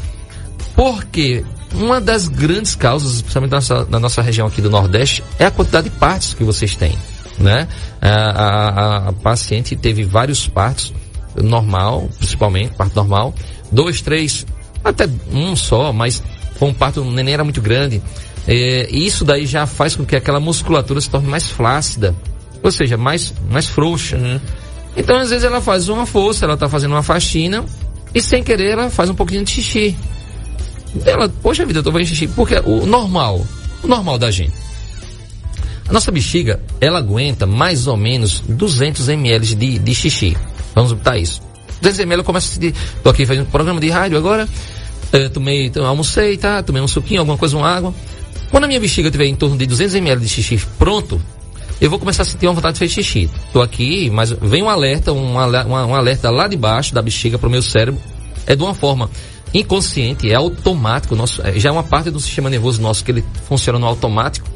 Porque 0.76 1.44
uma 1.74 2.00
das 2.00 2.28
grandes 2.28 2.76
causas, 2.76 3.16
especialmente 3.16 3.52
na 3.52 3.58
nossa, 3.58 3.88
na 3.90 4.00
nossa 4.00 4.22
região 4.22 4.48
aqui 4.48 4.62
do 4.62 4.70
Nordeste, 4.70 5.24
é 5.38 5.46
a 5.46 5.52
quantidade 5.52 5.90
de 5.90 5.96
partos 5.96 6.34
que 6.34 6.44
vocês 6.44 6.76
têm. 6.76 6.98
Né? 7.38 7.68
A, 8.02 8.10
a, 8.10 9.10
a 9.10 9.14
paciente 9.14 9.76
teve 9.76 10.04
vários 10.04 10.48
partos, 10.48 10.94
normal, 11.36 12.10
principalmente, 12.18 12.74
parto 12.74 12.96
normal, 12.96 13.34
dois, 13.72 14.02
três, 14.02 14.46
até 14.84 15.08
um 15.32 15.56
só, 15.56 15.92
mas 15.94 16.24
foi 16.58 16.68
um 16.68 16.74
parto, 16.74 17.02
o 17.02 17.12
neném 17.12 17.34
era 17.34 17.44
muito 17.44 17.62
grande. 17.62 18.02
É, 18.48 18.88
e 18.90 19.06
isso 19.06 19.26
daí 19.26 19.46
já 19.46 19.66
faz 19.66 19.96
com 19.96 20.06
que 20.06 20.16
aquela 20.16 20.40
musculatura 20.40 21.02
se 21.02 21.10
torne 21.10 21.28
mais 21.28 21.48
flácida, 21.48 22.16
ou 22.64 22.72
seja, 22.72 22.98
mais, 22.98 23.34
mais 23.50 23.68
frouxa. 23.68 24.18
Uhum. 24.18 24.40
Então, 24.96 25.18
às 25.18 25.30
vezes, 25.30 25.44
ela 25.44 25.62
faz 25.62 25.90
uma 25.90 26.06
força, 26.06 26.46
ela 26.46 26.56
está 26.56 26.68
fazendo 26.68 26.92
uma 26.92 27.04
faxina, 27.04 27.64
e 28.16 28.22
sem 28.22 28.44
querer 28.44 28.72
ela 28.72 28.90
faz 28.90 29.10
um 29.10 29.16
pouquinho 29.16 29.44
de 29.44 29.52
xixi. 29.52 29.96
Ela, 31.06 31.30
poxa 31.30 31.66
vida, 31.66 31.80
eu 31.80 31.84
tô 31.84 31.92
fazendo 31.92 32.08
xixi. 32.08 32.28
Porque 32.28 32.56
o 32.66 32.86
normal, 32.86 33.46
o 33.84 33.88
normal 33.88 34.18
da 34.18 34.32
gente. 34.32 34.54
A 35.88 35.94
nossa 35.94 36.12
bexiga, 36.12 36.60
ela 36.82 37.00
aguenta 37.00 37.46
mais 37.46 37.88
ou 37.88 37.96
menos 37.96 38.42
200 38.48 39.08
ml 39.08 39.56
de, 39.56 39.80
de 39.80 39.96
xixi. 39.96 40.36
Vamos 40.76 40.92
botar 40.92 41.18
isso. 41.18 41.42
200 41.82 42.00
ml 42.02 42.22
eu 42.22 42.24
começo 42.26 42.50
a 42.50 42.54
sentir, 42.56 42.74
tô 43.04 43.10
aqui 43.10 43.26
fazendo 43.26 43.46
um 43.46 43.50
programa 43.50 43.80
de 43.80 43.90
rádio 43.90 44.18
agora, 44.18 44.50
eu 45.14 45.30
tomei, 45.30 45.66
então, 45.66 45.86
almocei, 45.86 46.38
tá? 46.38 46.62
Tomei 46.62 46.82
um 46.82 46.88
suquinho, 46.88 47.22
alguma 47.22 47.38
coisa, 47.38 47.58
uma 47.58 47.70
água. 47.70 47.94
Quando 48.52 48.64
a 48.64 48.68
minha 48.68 48.80
bexiga 48.80 49.12
tiver 49.12 49.26
em 49.26 49.36
torno 49.36 49.58
de 49.58 49.66
200 49.66 49.96
ml 49.96 50.22
de 50.22 50.30
xixi 50.30 50.60
pronto, 50.78 51.22
eu 51.80 51.90
vou 51.90 52.00
começar 52.00 52.24
a 52.24 52.26
sentir 52.26 52.48
uma 52.48 52.54
vontade 52.54 52.74
de 52.74 52.80
fazer 52.80 52.92
xixi. 52.92 53.30
Tô 53.54 53.62
aqui, 53.62 54.10
mas 54.10 54.32
vem 54.32 54.64
um 54.64 54.70
alerta, 54.70 55.14
um, 55.14 55.34
um 55.34 55.96
alerta 55.96 56.30
lá 56.30 56.48
de 56.48 56.58
baixo 56.58 56.94
da 56.94 57.02
bexiga 57.02 57.38
para 57.38 57.48
o 57.48 57.52
meu 57.52 57.62
cérebro. 57.62 58.02
É 58.46 58.56
de 58.56 58.64
uma 58.64 58.74
forma 58.74 59.10
inconsciente, 59.54 60.30
é 60.30 60.36
automático, 60.36 61.16
nosso, 61.16 61.42
é, 61.46 61.60
já 61.60 61.70
é 61.70 61.72
uma 61.72 61.84
parte 61.84 62.10
do 62.10 62.20
sistema 62.20 62.50
nervoso 62.50 62.82
nosso 62.82 63.04
que 63.04 63.12
ele 63.12 63.26
funciona 63.48 63.78
no 63.78 63.86
automático. 63.86 64.48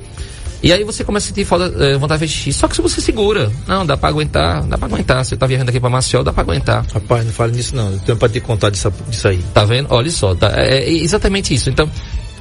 E 0.63 0.71
aí 0.71 0.83
você 0.83 1.03
começa 1.03 1.25
a 1.25 1.29
sentir 1.29 1.43
falta, 1.45 1.73
é, 1.83 1.97
vontade 1.97 2.25
de 2.25 2.31
xixi. 2.31 2.53
Só 2.53 2.67
que 2.67 2.75
se 2.75 2.81
você 2.81 3.01
segura, 3.01 3.51
não, 3.67 3.85
dá 3.85 3.97
para 3.97 4.09
aguentar, 4.09 4.63
dá 4.63 4.77
para 4.77 4.87
aguentar. 4.87 5.25
Você 5.25 5.35
tá 5.35 5.47
viajando 5.47 5.69
aqui 5.69 5.79
para 5.79 5.89
Maceió, 5.89 6.21
dá 6.21 6.31
para 6.31 6.43
aguentar. 6.43 6.85
Rapaz, 6.93 7.25
não 7.25 7.33
fale 7.33 7.53
nisso 7.53 7.75
não. 7.75 7.91
Eu 7.91 7.99
tenho 7.99 8.17
para 8.17 8.29
te 8.29 8.39
contar 8.39 8.69
disso, 8.69 8.93
disso 9.09 9.27
aí. 9.27 9.39
Tá 9.53 9.65
vendo? 9.65 9.87
Olha 9.89 10.11
só, 10.11 10.35
tá, 10.35 10.51
é, 10.55 10.83
é 10.83 10.91
exatamente 10.91 11.53
isso. 11.53 11.69
Então, 11.69 11.89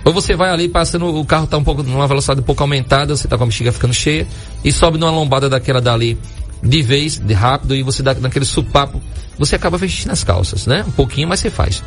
Ou 0.05 0.13
você 0.13 0.35
vai 0.35 0.51
ali 0.51 0.69
passando, 0.69 1.07
o 1.07 1.25
carro 1.25 1.47
tá 1.47 1.59
um 1.59 1.65
pouco, 1.65 1.83
numa 1.83 2.07
velocidade 2.07 2.41
um 2.41 2.45
pouco 2.45 2.63
aumentada, 2.63 3.15
você 3.15 3.29
tá 3.29 3.37
com 3.37 3.45
a 3.45 3.47
bexiga 3.47 3.71
ficando 3.73 3.93
cheia, 3.93 4.27
e 4.65 4.73
sobe 4.73 4.99
numa 4.99 5.11
lombada 5.11 5.49
daquela 5.49 5.81
dali 5.81 6.19
de 6.63 6.83
vez, 6.83 7.19
de 7.19 7.35
rápido, 7.35 7.75
e 7.75 7.83
você 7.83 8.03
dá 8.03 8.15
naquele 8.15 8.45
supapo, 8.45 9.01
você 9.39 9.57
acaba 9.57 9.79
vestindo 9.79 10.11
as 10.11 10.23
calças, 10.25 10.67
né? 10.67 10.85
Um 10.87 10.91
pouquinho, 10.91 11.29
mas 11.29 11.41
você 11.41 11.51
faz. 11.51 11.83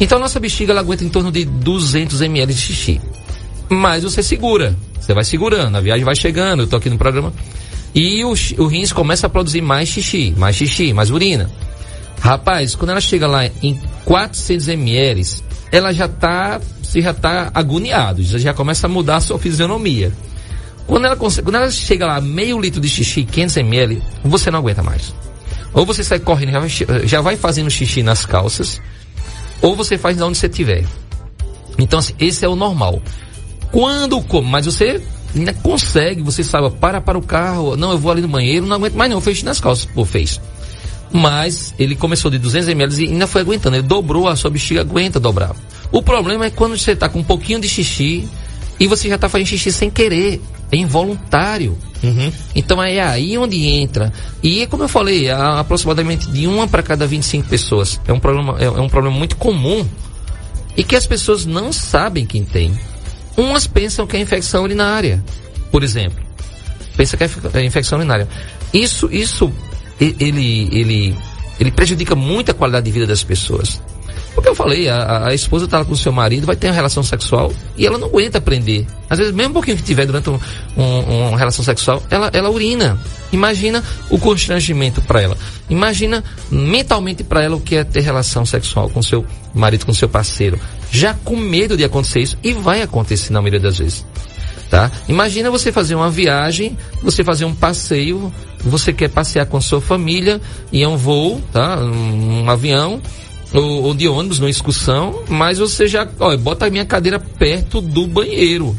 Então 0.00 0.18
nossa 0.18 0.38
bexiga 0.38 0.72
ela 0.72 0.80
aguenta 0.80 1.04
em 1.04 1.08
torno 1.08 1.32
de 1.32 1.44
200 1.44 2.20
ml 2.22 2.54
de 2.54 2.60
xixi. 2.60 3.00
Mas 3.68 4.02
você 4.02 4.22
segura, 4.22 4.74
você 4.98 5.12
vai 5.12 5.24
segurando, 5.24 5.76
a 5.76 5.80
viagem 5.80 6.04
vai 6.04 6.16
chegando, 6.16 6.62
eu 6.62 6.66
tô 6.66 6.76
aqui 6.76 6.88
no 6.88 6.98
programa. 6.98 7.32
E 7.94 8.24
o, 8.24 8.34
o 8.58 8.66
rins 8.66 8.92
começa 8.92 9.26
a 9.26 9.30
produzir 9.30 9.60
mais 9.60 9.88
xixi, 9.88 10.34
mais 10.36 10.56
xixi, 10.56 10.92
mais 10.92 11.10
urina. 11.10 11.50
Rapaz, 12.20 12.74
quando 12.74 12.90
ela 12.90 13.00
chega 13.00 13.26
lá 13.26 13.46
em 13.62 13.80
400 14.04 14.68
ml, 14.68 15.22
ela 15.70 15.92
já 15.92 16.08
tá, 16.08 16.60
você 16.82 17.00
já 17.00 17.14
tá 17.14 17.50
agoniado, 17.54 18.22
já, 18.22 18.38
já 18.38 18.54
começa 18.54 18.86
a 18.86 18.90
mudar 18.90 19.16
a 19.16 19.20
sua 19.20 19.38
fisionomia. 19.38 20.12
Quando 20.86 21.04
ela, 21.04 21.16
quando 21.16 21.54
ela 21.54 21.70
chega 21.70 22.06
lá 22.06 22.20
meio 22.20 22.58
litro 22.58 22.80
de 22.80 22.88
xixi, 22.88 23.22
500 23.24 23.56
ml, 23.58 24.02
você 24.24 24.50
não 24.50 24.58
aguenta 24.58 24.82
mais. 24.82 25.14
Ou 25.74 25.84
você 25.84 26.02
sai 26.02 26.18
correndo, 26.18 26.52
já 26.52 26.60
vai, 26.60 26.68
já 27.06 27.20
vai 27.20 27.36
fazendo 27.36 27.70
xixi 27.70 28.02
nas 28.02 28.24
calças, 28.24 28.80
ou 29.60 29.76
você 29.76 29.98
faz 29.98 30.16
de 30.16 30.22
onde 30.22 30.38
você 30.38 30.46
estiver. 30.46 30.84
Então, 31.78 31.98
assim, 31.98 32.14
esse 32.18 32.44
é 32.44 32.48
o 32.48 32.56
normal. 32.56 33.02
Quando, 33.70 34.24
mas 34.44 34.66
você 34.66 35.02
ainda 35.34 35.52
consegue, 35.52 36.22
você 36.22 36.42
sabe, 36.42 36.70
para 36.70 37.00
para 37.00 37.18
o 37.18 37.22
carro, 37.22 37.76
não, 37.76 37.92
eu 37.92 37.98
vou 37.98 38.10
ali 38.10 38.22
no 38.22 38.28
banheiro, 38.28 38.66
não 38.66 38.76
aguento 38.76 38.94
mais 38.94 39.10
não, 39.10 39.20
fez 39.20 39.42
nas 39.42 39.60
calças, 39.60 39.84
pô, 39.86 40.04
fez. 40.04 40.40
Mas 41.12 41.74
ele 41.78 41.96
começou 41.96 42.30
de 42.30 42.38
200 42.38 42.68
ml 42.68 43.04
e 43.04 43.08
ainda 43.08 43.26
foi 43.26 43.42
aguentando, 43.42 43.76
ele 43.76 43.86
dobrou, 43.86 44.28
a 44.28 44.36
sua 44.36 44.50
bexiga 44.50 44.80
aguenta 44.80 45.18
dobrar. 45.18 45.54
O 45.90 46.02
problema 46.02 46.46
é 46.46 46.50
quando 46.50 46.76
você 46.76 46.92
está 46.92 47.08
com 47.08 47.20
um 47.20 47.24
pouquinho 47.24 47.60
de 47.60 47.68
xixi 47.68 48.28
e 48.78 48.86
você 48.86 49.08
já 49.08 49.14
está 49.14 49.28
fazendo 49.28 49.48
xixi 49.48 49.72
sem 49.72 49.90
querer, 49.90 50.40
é 50.70 50.76
involuntário. 50.76 51.76
Uhum. 52.02 52.30
Então 52.54 52.82
é 52.82 53.00
aí 53.00 53.36
onde 53.36 53.66
entra. 53.66 54.12
E 54.42 54.66
como 54.66 54.84
eu 54.84 54.88
falei, 54.88 55.30
aproximadamente 55.30 56.30
de 56.30 56.46
uma 56.46 56.68
para 56.68 56.82
cada 56.82 57.06
25 57.06 57.48
pessoas. 57.48 58.00
É 58.06 58.12
um 58.12 58.20
problema, 58.20 58.56
é, 58.60 58.64
é 58.64 58.80
um 58.80 58.88
problema 58.88 59.16
muito 59.16 59.36
comum 59.36 59.86
e 60.76 60.84
que 60.84 60.94
as 60.94 61.06
pessoas 61.06 61.44
não 61.44 61.72
sabem 61.72 62.24
quem 62.24 62.44
tem. 62.44 62.72
Umas 63.38 63.68
pensam 63.68 64.04
que 64.04 64.16
é 64.16 64.20
infecção 64.20 64.64
urinária, 64.64 65.22
por 65.70 65.84
exemplo. 65.84 66.18
Pensa 66.96 67.16
que 67.16 67.22
é, 67.22 67.30
é 67.54 67.64
infecção 67.64 67.98
urinária. 67.98 68.26
Isso, 68.74 69.08
isso, 69.12 69.52
ele, 70.00 70.68
ele, 70.72 71.16
ele 71.60 71.70
prejudica 71.70 72.16
muito 72.16 72.50
a 72.50 72.54
qualidade 72.54 72.86
de 72.86 72.90
vida 72.90 73.06
das 73.06 73.22
pessoas. 73.22 73.80
Porque 74.38 74.50
eu 74.50 74.54
falei, 74.54 74.88
a, 74.88 75.26
a 75.26 75.34
esposa 75.34 75.64
está 75.64 75.84
com 75.84 75.94
o 75.94 75.96
seu 75.96 76.12
marido, 76.12 76.46
vai 76.46 76.54
ter 76.54 76.68
uma 76.68 76.72
relação 76.72 77.02
sexual 77.02 77.52
e 77.76 77.84
ela 77.84 77.98
não 77.98 78.06
aguenta 78.06 78.38
aprender. 78.38 78.86
Às 79.10 79.18
vezes, 79.18 79.34
mesmo 79.34 79.50
um 79.50 79.54
pouquinho 79.54 79.76
que 79.76 79.82
tiver 79.82 80.06
durante 80.06 80.30
um, 80.30 80.38
um, 80.76 81.30
uma 81.30 81.36
relação 81.36 81.64
sexual, 81.64 82.00
ela, 82.08 82.30
ela 82.32 82.48
urina. 82.48 82.96
Imagina 83.32 83.82
o 84.08 84.16
constrangimento 84.16 85.02
para 85.02 85.20
ela. 85.20 85.36
Imagina 85.68 86.22
mentalmente 86.52 87.24
para 87.24 87.42
ela 87.42 87.56
o 87.56 87.60
que 87.60 87.74
é 87.74 87.82
ter 87.82 87.98
relação 87.98 88.46
sexual 88.46 88.88
com 88.88 89.02
seu 89.02 89.26
marido, 89.52 89.84
com 89.84 89.92
seu 89.92 90.08
parceiro. 90.08 90.56
Já 90.88 91.14
com 91.14 91.34
medo 91.34 91.76
de 91.76 91.82
acontecer 91.82 92.20
isso, 92.20 92.38
e 92.40 92.52
vai 92.52 92.80
acontecer 92.80 93.32
na 93.32 93.40
maioria 93.40 93.58
das 93.58 93.78
vezes. 93.78 94.06
Tá? 94.70 94.88
Imagina 95.08 95.50
você 95.50 95.72
fazer 95.72 95.96
uma 95.96 96.10
viagem, 96.10 96.78
você 97.02 97.24
fazer 97.24 97.44
um 97.44 97.54
passeio, 97.56 98.32
você 98.60 98.92
quer 98.92 99.08
passear 99.08 99.46
com 99.46 99.60
sua 99.60 99.80
família, 99.80 100.40
e 100.70 100.80
é 100.80 100.88
um 100.88 100.96
voo, 100.96 101.42
tá? 101.52 101.76
um, 101.78 102.44
um 102.44 102.50
avião, 102.50 103.02
ou, 103.52 103.84
ou, 103.84 103.94
de 103.94 104.06
ônibus, 104.08 104.38
numa 104.38 104.50
excursão, 104.50 105.22
mas 105.28 105.58
você 105.58 105.86
já, 105.86 106.06
olha, 106.20 106.36
bota 106.36 106.66
a 106.66 106.70
minha 106.70 106.84
cadeira 106.84 107.18
perto 107.18 107.80
do 107.80 108.06
banheiro. 108.06 108.76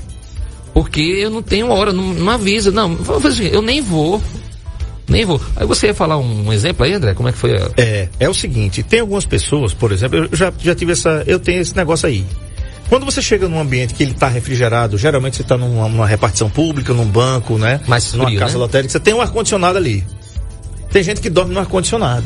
Porque 0.74 1.02
eu 1.02 1.30
não 1.30 1.42
tenho 1.42 1.70
hora, 1.70 1.92
não, 1.92 2.14
não 2.14 2.32
avisa, 2.32 2.72
não, 2.72 2.98
eu 3.52 3.62
nem 3.62 3.82
vou. 3.82 4.22
Nem 5.08 5.26
vou. 5.26 5.42
Aí 5.56 5.66
você 5.66 5.88
ia 5.88 5.94
falar 5.94 6.18
um, 6.18 6.48
um, 6.48 6.54
exemplo 6.54 6.86
aí, 6.86 6.94
André? 6.94 7.16
Como 7.16 7.28
é 7.28 7.32
que 7.32 7.38
foi? 7.38 7.58
A... 7.58 7.70
É, 7.76 8.10
é 8.20 8.30
o 8.30 8.34
seguinte, 8.34 8.84
tem 8.84 9.00
algumas 9.00 9.26
pessoas, 9.26 9.74
por 9.74 9.92
exemplo, 9.92 10.20
eu 10.20 10.30
já, 10.32 10.54
já 10.60 10.76
tive 10.76 10.92
essa, 10.92 11.24
eu 11.26 11.40
tenho 11.40 11.62
esse 11.62 11.76
negócio 11.76 12.08
aí. 12.08 12.24
Quando 12.90 13.06
você 13.06 13.22
chega 13.22 13.48
num 13.48 13.60
ambiente 13.60 13.94
que 13.94 14.04
ele 14.04 14.12
está 14.12 14.28
refrigerado, 14.28 14.98
geralmente 14.98 15.36
você 15.36 15.44
está 15.44 15.58
numa, 15.58 15.88
numa, 15.88 16.08
repartição 16.08 16.50
pública, 16.50 16.94
num 16.94 17.06
banco, 17.06 17.58
né? 17.58 17.82
Mais 17.88 18.08
frio, 18.08 18.24
numa 18.24 18.36
casa 18.38 18.54
né? 18.54 18.60
lotérica, 18.60 18.92
você 18.92 19.00
tem 19.00 19.14
um 19.14 19.22
ar-condicionado 19.22 19.78
ali. 19.78 20.04
Tem 20.92 21.04
gente 21.04 21.22
que 21.22 21.30
dorme 21.30 21.54
no 21.54 21.60
ar-condicionado. 21.60 22.26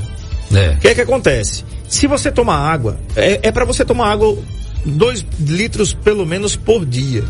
É. 0.53 0.69
O 0.69 0.77
que 0.77 0.87
é 0.87 0.95
que 0.95 1.01
acontece? 1.01 1.65
Se 1.87 2.07
você 2.07 2.31
tomar 2.31 2.57
água, 2.57 2.99
é, 3.15 3.39
é 3.43 3.51
para 3.51 3.65
você 3.65 3.85
tomar 3.85 4.11
água 4.11 4.37
2 4.85 5.25
litros 5.39 5.93
pelo 5.93 6.25
menos 6.25 6.55
por 6.55 6.85
dia. 6.85 7.23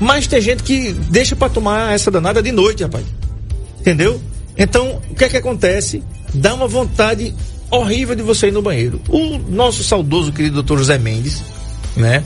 Mas 0.00 0.26
tem 0.26 0.40
gente 0.40 0.62
que 0.62 0.92
deixa 0.92 1.36
para 1.36 1.48
tomar 1.48 1.94
essa 1.94 2.10
danada 2.10 2.42
de 2.42 2.50
noite, 2.50 2.82
rapaz. 2.82 3.04
Entendeu? 3.80 4.20
Então, 4.56 5.00
o 5.10 5.14
que 5.14 5.24
é 5.24 5.28
que 5.28 5.36
acontece? 5.36 6.02
Dá 6.34 6.54
uma 6.54 6.66
vontade 6.66 7.34
horrível 7.70 8.14
de 8.14 8.22
você 8.22 8.48
ir 8.48 8.52
no 8.52 8.62
banheiro. 8.62 9.00
O 9.08 9.38
nosso 9.50 9.82
saudoso 9.82 10.32
querido 10.32 10.56
doutor 10.56 10.78
José 10.78 10.98
Mendes, 10.98 11.42
né? 11.96 12.22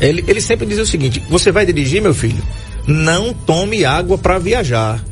Ele, 0.00 0.24
ele 0.26 0.40
sempre 0.40 0.66
dizia 0.66 0.82
o 0.82 0.86
seguinte: 0.86 1.22
você 1.28 1.52
vai 1.52 1.64
dirigir, 1.64 2.02
meu 2.02 2.14
filho? 2.14 2.42
Não 2.86 3.32
tome 3.32 3.84
água 3.84 4.18
para 4.18 4.38
viajar. 4.38 5.02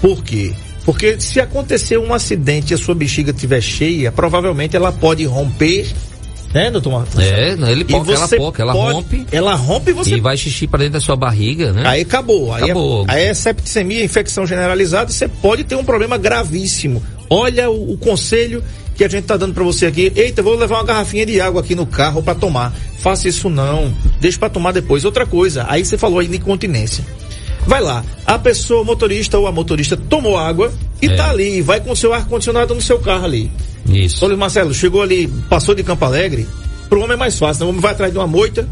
Por 0.00 0.22
quê? 0.24 0.52
Porque 0.90 1.20
se 1.20 1.38
acontecer 1.38 1.98
um 1.98 2.12
acidente 2.12 2.72
e 2.72 2.74
a 2.74 2.76
sua 2.76 2.96
bexiga 2.96 3.30
estiver 3.30 3.60
cheia, 3.60 4.10
provavelmente 4.10 4.74
ela 4.74 4.90
pode 4.90 5.24
romper 5.24 5.86
né, 6.52 6.68
doutor 6.68 6.90
Marcos? 6.90 7.16
É, 7.16 7.52
ele 7.70 7.84
poca, 7.84 8.10
ela 8.10 8.26
poca, 8.26 8.62
ela 8.62 8.72
pode, 8.72 8.94
rompe. 8.94 9.26
Ela 9.30 9.54
rompe 9.54 9.90
e 9.92 9.94
você. 9.94 10.16
E 10.16 10.20
vai 10.20 10.36
xixi 10.36 10.66
para 10.66 10.80
dentro 10.80 10.94
da 10.94 11.00
sua 11.00 11.14
barriga, 11.14 11.72
né? 11.72 11.84
Aí 11.86 12.02
acabou. 12.02 12.52
Aí, 12.52 12.64
acabou. 12.64 13.06
É, 13.08 13.12
aí 13.12 13.24
é 13.26 13.34
septicemia, 13.34 14.02
infecção 14.02 14.44
generalizada, 14.44 15.12
você 15.12 15.28
pode 15.28 15.62
ter 15.62 15.76
um 15.76 15.84
problema 15.84 16.18
gravíssimo. 16.18 17.00
Olha 17.30 17.70
o, 17.70 17.92
o 17.92 17.96
conselho 17.96 18.60
que 18.96 19.04
a 19.04 19.08
gente 19.08 19.26
tá 19.26 19.36
dando 19.36 19.54
para 19.54 19.62
você 19.62 19.86
aqui. 19.86 20.12
Eita, 20.16 20.42
vou 20.42 20.56
levar 20.56 20.78
uma 20.78 20.84
garrafinha 20.84 21.24
de 21.24 21.40
água 21.40 21.60
aqui 21.60 21.76
no 21.76 21.86
carro 21.86 22.20
para 22.20 22.34
tomar. 22.34 22.74
Faça 22.98 23.28
isso 23.28 23.48
não. 23.48 23.94
Deixa 24.20 24.36
para 24.36 24.50
tomar 24.50 24.72
depois. 24.72 25.04
Outra 25.04 25.24
coisa, 25.24 25.66
aí 25.68 25.84
você 25.84 25.96
falou 25.96 26.18
aí 26.18 26.26
de 26.26 26.36
incontinência. 26.36 27.04
Vai 27.66 27.80
lá, 27.80 28.04
a 28.26 28.38
pessoa, 28.38 28.82
o 28.82 28.84
motorista 28.84 29.38
ou 29.38 29.46
a 29.46 29.52
motorista 29.52 29.96
tomou 29.96 30.38
água 30.38 30.72
e 31.00 31.06
é. 31.06 31.14
tá 31.14 31.30
ali, 31.30 31.62
vai 31.62 31.80
com 31.80 31.92
o 31.92 31.96
seu 31.96 32.12
ar-condicionado 32.12 32.74
no 32.74 32.80
seu 32.80 32.98
carro 32.98 33.24
ali. 33.24 33.50
Isso. 33.88 34.24
Ô, 34.24 34.36
Marcelo, 34.36 34.72
chegou 34.74 35.02
ali, 35.02 35.28
passou 35.48 35.74
de 35.74 35.82
Campo 35.82 36.04
Alegre, 36.04 36.46
pro 36.88 37.00
homem 37.00 37.14
é 37.14 37.16
mais 37.16 37.38
fácil, 37.38 37.60
né? 37.60 37.66
o 37.66 37.68
homem 37.70 37.80
vai 37.80 37.92
atrás 37.92 38.12
de 38.12 38.18
uma 38.18 38.26
moita 38.26 38.68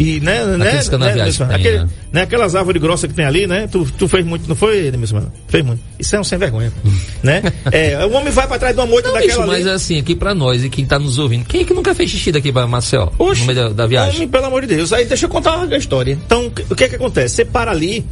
e, 0.00 0.18
né, 0.20 0.46
né, 0.46 0.56
né, 0.56 0.82
tem, 0.82 1.54
aquele, 1.54 1.78
né? 1.80 1.88
né? 2.10 2.22
Aquelas 2.22 2.54
árvores 2.54 2.80
grossas 2.80 3.10
que 3.10 3.14
tem 3.14 3.26
ali, 3.26 3.46
né? 3.46 3.68
Tu, 3.70 3.84
tu 3.98 4.08
fez 4.08 4.24
muito, 4.24 4.48
não 4.48 4.56
foi, 4.56 4.86
Edmilson? 4.86 5.30
Fez 5.46 5.62
muito. 5.62 5.82
Isso 5.98 6.16
é 6.16 6.20
um 6.20 6.24
sem 6.24 6.38
vergonha, 6.38 6.72
né? 7.22 7.42
É, 7.70 8.02
o 8.06 8.12
homem 8.12 8.32
vai 8.32 8.48
pra 8.48 8.58
trás 8.58 8.74
de 8.74 8.80
uma 8.80 8.86
moita 8.86 9.08
não, 9.08 9.14
daquela 9.14 9.42
bicho, 9.42 9.42
ali. 9.42 9.62
Mas 9.62 9.66
assim, 9.66 9.98
aqui 9.98 10.14
pra 10.14 10.34
nós 10.34 10.64
e 10.64 10.70
quem 10.70 10.86
tá 10.86 10.98
nos 10.98 11.18
ouvindo, 11.18 11.44
quem 11.44 11.60
é 11.60 11.64
que 11.64 11.74
nunca 11.74 11.94
fez 11.94 12.10
xixi 12.10 12.32
daqui 12.32 12.50
pra 12.50 12.66
Marcel? 12.66 13.12
Oxe, 13.18 13.42
no 13.42 13.48
meio 13.48 13.58
da, 13.58 13.68
da 13.68 13.86
viagem? 13.86 14.16
Homem, 14.16 14.28
pelo 14.28 14.46
amor 14.46 14.62
de 14.62 14.68
Deus. 14.68 14.90
Aí 14.90 15.04
deixa 15.04 15.26
eu 15.26 15.28
contar 15.28 15.56
uma 15.56 15.76
história. 15.76 16.12
Então, 16.12 16.50
o 16.70 16.74
que 16.74 16.84
é 16.84 16.88
que 16.88 16.96
acontece? 16.96 17.34
Você 17.34 17.44
para 17.44 17.70
ali, 17.70 18.02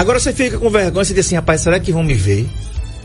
agora 0.00 0.20
você 0.20 0.32
fica 0.32 0.58
com 0.58 0.70
vergonha, 0.70 1.04
você 1.04 1.14
diz 1.14 1.26
assim, 1.26 1.36
rapaz, 1.36 1.62
será 1.62 1.80
que 1.80 1.92
vão 1.92 2.04
me 2.04 2.14
ver? 2.14 2.46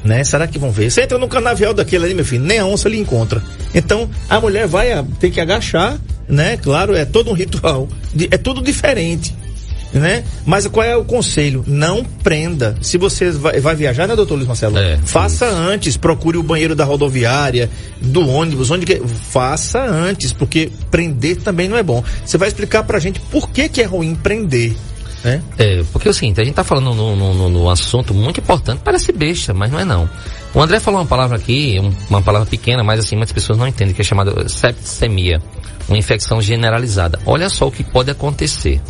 né? 0.04 0.24
Será 0.24 0.48
que 0.48 0.60
vão 0.60 0.72
ver? 0.72 0.90
Você 0.90 1.02
entra 1.02 1.18
no 1.18 1.28
canavial 1.28 1.74
daquele 1.74 2.06
ali, 2.06 2.14
meu 2.14 2.26
filho, 2.26 2.44
nem 2.44 2.60
a 2.60 2.66
onça 2.66 2.90
lhe 2.90 3.00
encontra. 3.00 3.42
Então, 3.74 4.10
a 4.30 4.40
mulher 4.40 4.68
vai 4.68 4.88
ter 5.20 5.30
que 5.30 5.40
agachar, 5.40 5.98
né? 6.28 6.58
Claro, 6.58 6.96
é 6.96 7.06
todo 7.06 7.30
um 7.30 7.34
ritual, 7.38 7.88
é 8.30 8.38
tudo 8.38 8.62
diferente, 8.62 9.36
né? 9.94 10.24
Mas 10.46 10.68
qual 10.68 10.86
é 10.86 10.96
o 10.96 11.04
conselho? 11.04 11.64
Não 11.68 12.04
prenda. 12.04 12.76
Se 12.82 12.98
você 12.98 13.32
vai, 13.32 13.60
vai 13.60 13.76
viajar, 13.76 14.08
né, 14.08 14.16
doutor 14.16 14.36
Luiz 14.36 14.48
Marcelo? 14.48 14.78
É, 14.78 14.98
faça 15.06 15.46
isso. 15.46 15.56
antes, 15.56 15.98
procure 15.98 16.38
o 16.38 16.44
banheiro 16.44 16.76
da 16.76 16.84
rodoviária, 16.84 17.70
do 18.02 18.28
ônibus, 18.28 18.72
onde 18.72 18.86
que... 18.86 19.02
Faça 19.32 19.82
antes, 19.82 20.34
porque 20.34 20.72
prender 20.90 21.38
também 21.38 21.70
não 21.70 21.78
é 21.78 21.84
bom. 21.84 22.04
Você 22.26 22.38
vai 22.38 22.48
explicar 22.48 22.84
pra 22.84 23.00
gente 23.00 23.20
por 23.20 23.50
que 23.50 23.70
que 23.70 23.82
é 23.82 23.86
ruim 23.86 24.16
prender. 24.16 24.76
É? 25.24 25.40
é, 25.60 25.84
porque 25.92 26.08
é 26.08 26.12
o 26.12 26.14
seguinte, 26.14 26.42
a 26.42 26.44
gente 26.44 26.56
tá 26.56 26.64
falando 26.64 26.96
no, 26.96 27.50
no, 27.50 27.70
assunto 27.70 28.12
muito 28.12 28.40
importante, 28.40 28.82
parece 28.84 29.12
besta, 29.12 29.54
mas 29.54 29.72
não 29.72 29.80
é 29.80 29.86
não. 29.86 30.10
O 30.54 30.62
André 30.62 30.80
falou 30.80 31.00
uma 31.00 31.06
palavra 31.06 31.38
aqui, 31.38 31.80
uma 32.10 32.22
palavra 32.24 32.48
pequena, 32.48 32.84
mas 32.84 33.00
assim, 33.00 33.16
muitas 33.16 33.32
pessoas 33.32 33.58
não 33.58 33.68
entendem, 33.68 33.94
que 33.94 34.02
é 34.02 34.04
chamada 34.04 34.50
septicemia, 34.50 35.40
uma 35.88 35.98
infecção 35.98 36.42
generalizada. 36.42 37.20
Olha 37.26 37.50
só 37.50 37.68
o 37.68 37.72
que 37.72 37.84
pode 37.84 38.10
acontecer. 38.10 38.82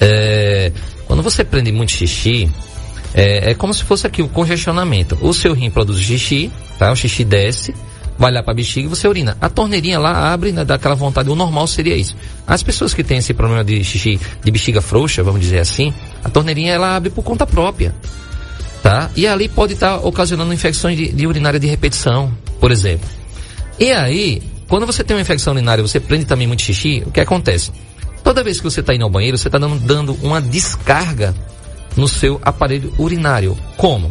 É, 0.00 0.72
quando 1.06 1.22
você 1.22 1.44
prende 1.44 1.70
muito 1.70 1.92
xixi, 1.92 2.52
é, 3.14 3.50
é, 3.50 3.54
como 3.54 3.72
se 3.72 3.84
fosse 3.84 4.06
aqui 4.06 4.20
o 4.20 4.28
congestionamento. 4.28 5.16
O 5.20 5.32
seu 5.32 5.54
rim 5.54 5.70
produz 5.70 5.98
xixi, 6.00 6.52
tá? 6.78 6.92
O 6.92 6.96
xixi 6.96 7.24
desce, 7.24 7.74
vai 8.18 8.32
lá 8.32 8.42
para 8.42 8.52
a 8.52 8.54
bexiga 8.54 8.86
e 8.86 8.88
você 8.88 9.06
urina. 9.06 9.36
A 9.40 9.48
torneirinha 9.48 9.98
lá 9.98 10.32
abre, 10.32 10.50
né, 10.50 10.64
dá 10.64 10.74
aquela 10.74 10.94
vontade. 10.94 11.30
O 11.30 11.36
normal 11.36 11.66
seria 11.66 11.96
isso. 11.96 12.16
As 12.46 12.62
pessoas 12.62 12.92
que 12.92 13.04
têm 13.04 13.18
esse 13.18 13.32
problema 13.32 13.64
de 13.64 13.82
xixi, 13.84 14.20
de 14.42 14.50
bexiga 14.50 14.82
frouxa, 14.82 15.22
vamos 15.22 15.40
dizer 15.40 15.60
assim, 15.60 15.94
a 16.24 16.28
torneirinha 16.28 16.72
ela 16.72 16.96
abre 16.96 17.10
por 17.10 17.22
conta 17.22 17.46
própria. 17.46 17.94
Tá? 18.82 19.10
E 19.16 19.26
ali 19.26 19.48
pode 19.48 19.74
estar 19.74 19.98
tá 19.98 20.06
ocasionando 20.06 20.52
infecções 20.52 20.96
de, 20.96 21.12
de 21.12 21.26
urinária 21.26 21.60
de 21.60 21.66
repetição, 21.66 22.32
por 22.60 22.72
exemplo. 22.72 23.08
E 23.78 23.92
aí, 23.92 24.42
quando 24.66 24.86
você 24.86 25.04
tem 25.04 25.16
uma 25.16 25.22
infecção 25.22 25.52
urinária, 25.52 25.82
você 25.82 26.00
prende 26.00 26.24
também 26.24 26.46
muito 26.46 26.62
xixi, 26.62 27.02
o 27.06 27.10
que 27.10 27.20
acontece? 27.20 27.70
Toda 28.24 28.42
vez 28.42 28.58
que 28.58 28.64
você 28.64 28.80
está 28.80 28.94
indo 28.94 29.04
ao 29.04 29.10
banheiro, 29.10 29.38
você 29.38 29.48
está 29.48 29.58
dando, 29.58 29.78
dando 29.80 30.12
uma 30.22 30.40
descarga 30.40 31.34
no 31.96 32.08
seu 32.08 32.40
aparelho 32.44 32.92
urinário. 32.98 33.56
Como? 33.76 34.10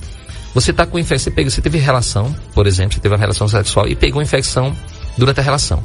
Você 0.57 0.71
está 0.71 0.87
com 0.87 0.97
infecção, 0.97 1.25
você, 1.25 1.29
pegou, 1.29 1.51
você 1.51 1.61
teve 1.61 1.77
relação, 1.77 2.35
por 2.55 2.65
exemplo, 2.65 2.95
você 2.95 2.99
teve 2.99 3.13
uma 3.13 3.19
relação 3.19 3.47
sexual 3.47 3.87
e 3.87 3.95
pegou 3.95 4.23
infecção 4.23 4.75
durante 5.15 5.39
a 5.39 5.43
relação. 5.43 5.83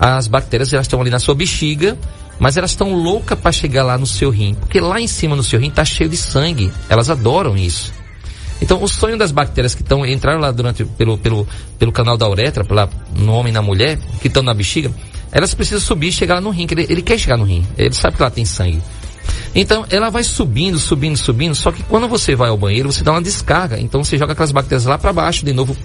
As 0.00 0.26
bactérias 0.28 0.72
elas 0.72 0.86
estão 0.86 0.98
ali 0.98 1.10
na 1.10 1.18
sua 1.18 1.34
bexiga, 1.34 1.94
mas 2.38 2.56
elas 2.56 2.70
estão 2.70 2.94
loucas 2.94 3.38
para 3.38 3.52
chegar 3.52 3.82
lá 3.82 3.98
no 3.98 4.06
seu 4.06 4.30
rim, 4.30 4.54
porque 4.54 4.80
lá 4.80 4.98
em 4.98 5.06
cima 5.06 5.36
no 5.36 5.42
seu 5.42 5.60
rim 5.60 5.68
está 5.68 5.84
cheio 5.84 6.08
de 6.08 6.16
sangue. 6.16 6.72
Elas 6.88 7.10
adoram 7.10 7.54
isso. 7.54 7.92
Então, 8.62 8.82
o 8.82 8.88
sonho 8.88 9.18
das 9.18 9.30
bactérias 9.30 9.74
que 9.74 9.82
estão 9.82 10.06
entraram 10.06 10.40
lá 10.40 10.50
durante 10.50 10.86
pelo, 10.86 11.18
pelo, 11.18 11.46
pelo 11.78 11.92
canal 11.92 12.16
da 12.16 12.26
uretra, 12.26 12.64
pela, 12.64 12.88
no 13.14 13.34
homem 13.34 13.50
e 13.50 13.54
na 13.54 13.60
mulher, 13.60 13.98
que 14.22 14.28
estão 14.28 14.42
na 14.42 14.54
bexiga, 14.54 14.90
elas 15.30 15.52
precisam 15.52 15.80
subir 15.80 16.08
e 16.08 16.12
chegar 16.12 16.36
lá 16.36 16.40
no 16.40 16.48
rim. 16.48 16.66
Ele, 16.70 16.86
ele 16.88 17.02
quer 17.02 17.18
chegar 17.18 17.36
no 17.36 17.44
rim. 17.44 17.66
Ele 17.76 17.92
sabe 17.92 18.16
que 18.16 18.22
lá 18.22 18.30
tem 18.30 18.46
sangue. 18.46 18.80
Então, 19.54 19.86
ela 19.90 20.10
vai 20.10 20.24
subindo, 20.24 20.78
subindo, 20.78 21.16
subindo. 21.16 21.54
Só 21.54 21.70
que 21.70 21.82
quando 21.84 22.08
você 22.08 22.34
vai 22.34 22.48
ao 22.48 22.56
banheiro, 22.56 22.92
você 22.92 23.04
dá 23.04 23.12
uma 23.12 23.22
descarga. 23.22 23.78
Então, 23.78 24.02
você 24.02 24.18
joga 24.18 24.32
aquelas 24.32 24.52
bactérias 24.52 24.84
lá 24.84 24.98
para 24.98 25.12
baixo 25.12 25.44
de 25.44 25.52
novo. 25.52 25.76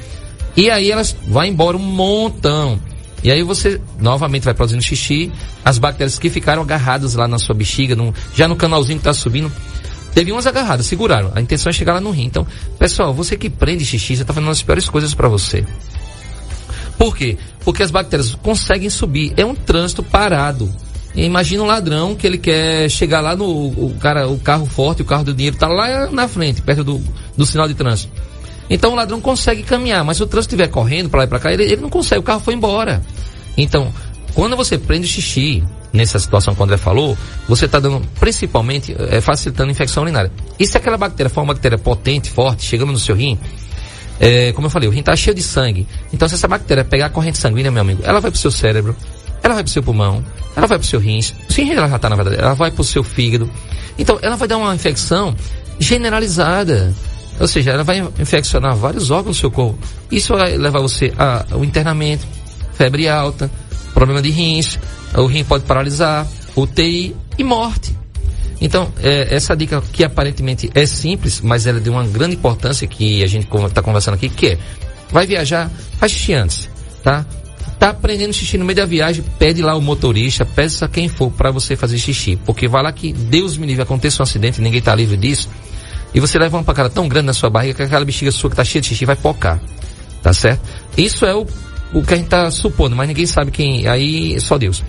E 0.58 0.70
aí 0.70 0.92
elas 0.92 1.16
vão 1.28 1.46
embora 1.46 1.78
um 1.78 1.80
montão. 1.80 2.80
E 3.24 3.32
aí 3.32 3.44
você 3.44 3.80
novamente 4.00 4.44
vai 4.44 4.54
produzindo 4.54 4.84
xixi. 4.84 5.32
As 5.64 5.78
bactérias 5.78 6.18
que 6.18 6.30
ficaram 6.30 6.62
agarradas 6.62 7.16
lá 7.16 7.28
na 7.28 7.38
sua 7.38 7.54
bexiga, 7.54 7.96
no, 7.96 8.14
já 8.36 8.48
no 8.48 8.56
canalzinho 8.56 8.98
que 8.98 9.08
está 9.08 9.14
subindo, 9.14 9.52
Teve 10.14 10.32
umas 10.32 10.48
agarradas, 10.48 10.86
seguraram. 10.86 11.32
A 11.36 11.42
intenção 11.42 11.70
é 11.70 11.74
chegar 11.74 11.94
lá 11.94 12.02
no 12.02 12.12
rim. 12.12 12.26
Então, 12.26 12.46
pessoal, 12.78 13.14
você 13.14 13.38
que 13.38 13.50
prende 13.50 13.86
xixi, 13.86 14.16
você 14.16 14.24
está 14.24 14.34
fazendo 14.34 14.50
as 14.50 14.62
piores 14.62 14.90
coisas 14.90 15.14
para 15.14 15.28
você. 15.28 15.64
Por 16.98 17.16
quê? 17.16 17.38
Porque 17.64 17.84
as 17.84 17.92
bactérias 17.92 18.36
conseguem 18.36 18.90
subir. 18.90 19.34
É 19.38 19.46
um 19.46 19.56
trânsito 19.56 20.04
parado. 20.04 20.70
Imagina 21.26 21.64
um 21.64 21.66
ladrão 21.66 22.16
que 22.16 22.26
ele 22.26 22.38
quer 22.38 22.90
chegar 22.90 23.20
lá 23.20 23.36
no 23.36 23.46
o 23.46 23.96
cara, 24.00 24.28
o 24.28 24.40
carro 24.40 24.66
forte, 24.66 25.02
o 25.02 25.06
carro 25.06 25.24
do 25.24 25.34
dinheiro 25.34 25.56
está 25.56 25.68
lá 25.68 26.10
na 26.12 26.28
frente, 26.28 26.62
perto 26.62 26.84
do, 26.84 27.02
do 27.36 27.46
sinal 27.46 27.68
de 27.68 27.74
trânsito. 27.74 28.12
Então 28.70 28.92
o 28.92 28.96
ladrão 28.96 29.20
consegue 29.20 29.64
caminhar, 29.64 30.04
mas 30.04 30.18
se 30.18 30.24
o 30.24 30.28
trânsito 30.28 30.56
estiver 30.56 30.70
correndo 30.70 31.10
para 31.10 31.20
lá 31.20 31.24
e 31.26 31.28
para 31.28 31.40
cá, 31.40 31.52
ele, 31.52 31.64
ele 31.64 31.82
não 31.82 31.90
consegue, 31.90 32.20
o 32.20 32.24
carro 32.24 32.40
foi 32.40 32.54
embora. 32.54 33.02
Então, 33.58 33.92
quando 34.34 34.56
você 34.56 34.78
prende 34.78 35.08
xixi, 35.08 35.64
nessa 35.92 36.20
situação 36.20 36.54
que 36.54 36.62
o 36.62 36.64
André 36.64 36.78
falou, 36.78 37.18
você 37.48 37.66
está 37.66 37.80
dando, 37.80 38.02
principalmente, 38.20 38.96
é, 39.10 39.20
facilitando 39.22 39.70
a 39.70 39.72
infecção 39.72 40.04
urinária. 40.04 40.32
E 40.60 40.66
se 40.66 40.78
aquela 40.78 40.98
bactéria 40.98 41.30
for 41.30 41.42
uma 41.42 41.54
bactéria 41.54 41.78
potente, 41.78 42.30
forte, 42.30 42.64
chegando 42.64 42.92
no 42.92 43.00
seu 43.00 43.16
rim, 43.16 43.38
é, 44.20 44.52
como 44.54 44.68
eu 44.68 44.72
falei, 44.72 44.88
o 44.88 44.92
rim 44.92 45.00
está 45.00 45.16
cheio 45.16 45.36
de 45.36 45.42
sangue. 45.42 45.88
Então, 46.14 46.28
se 46.28 46.36
essa 46.36 46.48
bactéria 46.48 46.84
pegar 46.84 47.08
a 47.08 47.10
corrente 47.10 47.38
sanguínea, 47.38 47.72
meu 47.72 47.82
amigo, 47.82 48.02
ela 48.04 48.20
vai 48.20 48.30
para 48.30 48.38
o 48.38 48.40
seu 48.40 48.52
cérebro, 48.52 48.96
ela 49.44 49.56
vai 49.56 49.64
para 49.64 49.70
o 49.70 49.74
seu 49.74 49.84
pulmão, 49.84 50.24
ela 50.56 50.68
vai 50.68 50.78
para 50.78 50.86
o 50.86 50.88
seu 50.88 51.00
rins, 51.00 51.34
o 51.50 51.54
rim 51.54 51.72
ela 51.72 51.88
já 51.88 51.96
está, 51.96 52.10
na 52.10 52.16
verdade, 52.16 52.38
ela 52.38 52.54
vai 52.54 52.72
para 52.72 52.82
o 52.82 52.86
seu 52.86 53.04
fígado. 53.04 53.50
Então, 53.98 54.20
ela 54.22 54.36
vai 54.36 54.48
dar 54.48 54.58
uma 54.58 54.74
infecção 54.74 55.36
generalizada. 55.80 56.94
Ou 57.40 57.48
seja, 57.48 57.72
ela 57.72 57.84
vai 57.84 58.00
infeccionar 58.20 58.76
vários 58.76 59.12
órgãos 59.12 59.38
do 59.38 59.40
seu 59.40 59.52
corpo. 59.52 59.80
Isso 60.12 60.36
vai 60.36 60.58
levar 60.58 60.82
você 60.82 61.14
ao 61.50 61.64
internamento, 61.64 62.28
febre 62.74 63.08
alta, 63.08 63.50
problema 63.94 64.22
de 64.22 64.30
rins, 64.30 64.78
o 65.16 65.26
rim 65.26 65.44
pode 65.44 65.64
paralisar, 65.64 66.28
UTI 66.56 67.16
e 67.38 67.44
morte. 67.44 67.98
Então, 68.62 68.92
é, 69.02 69.34
essa 69.34 69.56
dica 69.56 69.82
que 69.94 70.04
aparentemente 70.04 70.70
é 70.76 70.86
simples, 70.86 71.40
mas 71.42 71.66
ela 71.66 71.78
é 71.78 71.82
de 71.82 71.90
uma 71.90 72.06
grande 72.06 72.36
importância 72.36 72.86
que 72.88 73.24
a 73.24 73.28
gente 73.28 73.48
está 73.66 73.82
conversando 73.82 74.16
aqui, 74.16 74.28
que 74.28 74.48
é, 74.48 74.58
vai 75.12 75.26
viajar, 75.26 75.72
faz 75.98 76.30
antes, 76.30 76.70
tá? 77.02 77.26
Tá 77.80 77.92
aprendendo 77.92 78.34
xixi 78.34 78.58
no 78.58 78.66
meio 78.66 78.76
da 78.76 78.86
viagem, 78.86 79.24
pede 79.40 79.62
lá 79.62 79.74
o 79.74 79.82
motorista, 79.82 80.46
peça 80.46 80.86
quem 80.90 81.08
for 81.08 81.32
para 81.32 81.50
você 81.50 81.78
fazer 81.78 81.98
xixi, 81.98 82.36
porque 82.46 82.68
vai 82.68 82.84
lá 82.84 82.92
que 82.92 83.14
Deus 83.14 83.56
me 83.56 83.66
livre, 83.66 83.82
aconteça 83.82 84.22
um 84.22 84.24
acidente, 84.24 84.60
ninguém 84.60 84.82
tá 84.82 84.94
livre 84.94 85.16
disso, 85.16 85.48
e 86.14 86.20
você 86.20 86.38
leva 86.38 86.58
uma 86.58 86.64
pancada 86.64 86.90
tão 86.90 87.08
grande 87.08 87.28
na 87.28 87.34
sua 87.34 87.50
barriga 87.50 87.76
que 87.76 87.84
aquela 87.84 88.04
bexiga 88.04 88.32
sua 88.34 88.50
que 88.50 88.56
tá 88.58 88.66
cheia 88.66 88.82
de 88.82 88.90
xixi 88.90 89.06
vai 89.06 89.16
pocar, 89.16 89.62
tá 90.22 90.34
certo? 90.34 90.60
Isso 90.98 91.26
é 91.26 91.34
o, 91.34 91.48
o 91.94 92.04
que 92.04 92.14
a 92.14 92.18
gente 92.18 92.28
tá 92.28 92.52
supondo, 92.52 92.98
mas 92.98 93.08
ninguém 93.08 93.26
sabe 93.26 93.50
quem, 93.50 93.88
aí 93.88 94.38
só 94.42 94.58
Deus. 94.58 94.84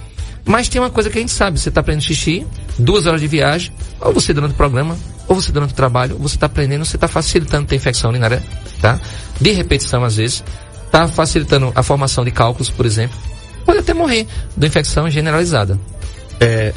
Mas 0.45 0.69
tem 0.69 0.81
uma 0.81 0.91
coisa 0.91 1.09
que 1.09 1.17
a 1.17 1.21
gente 1.21 1.33
sabe, 1.33 1.61
você 1.61 1.69
está 1.69 1.81
aprendendo 1.83 2.03
xixi, 2.03 2.45
duas 2.77 3.07
horas 3.07 3.21
de 3.21 3.29
viagem, 3.29 3.73
ou 4.01 4.13
você 4.13 4.35
durante 4.35 4.53
o 4.53 4.57
programa, 4.57 4.99
ou 5.29 5.37
você 5.37 5.53
durante 5.53 5.73
o 5.73 5.77
trabalho, 5.77 6.17
você 6.19 6.35
está 6.35 6.47
aprendendo, 6.47 6.85
você 6.85 6.97
está 6.97 7.07
facilitando 7.07 7.69
a 7.71 7.77
infecção 7.77 8.11
urinária, 8.11 8.43
tá? 8.81 8.99
De 9.41 9.53
repetição 9.53 10.03
às 10.03 10.17
vezes, 10.17 10.43
está 10.91 11.07
facilitando 11.07 11.73
a 11.75 11.83
formação 11.83 12.25
de 12.25 12.33
cálculos, 12.33 12.69
por 12.69 12.85
exemplo. 12.85 13.17
Pode 13.65 13.79
até 13.79 13.95
morrer 13.95 14.27
de 14.57 14.67
infecção 14.67 15.09
generalizada. 15.09 15.79
É, 16.43 16.73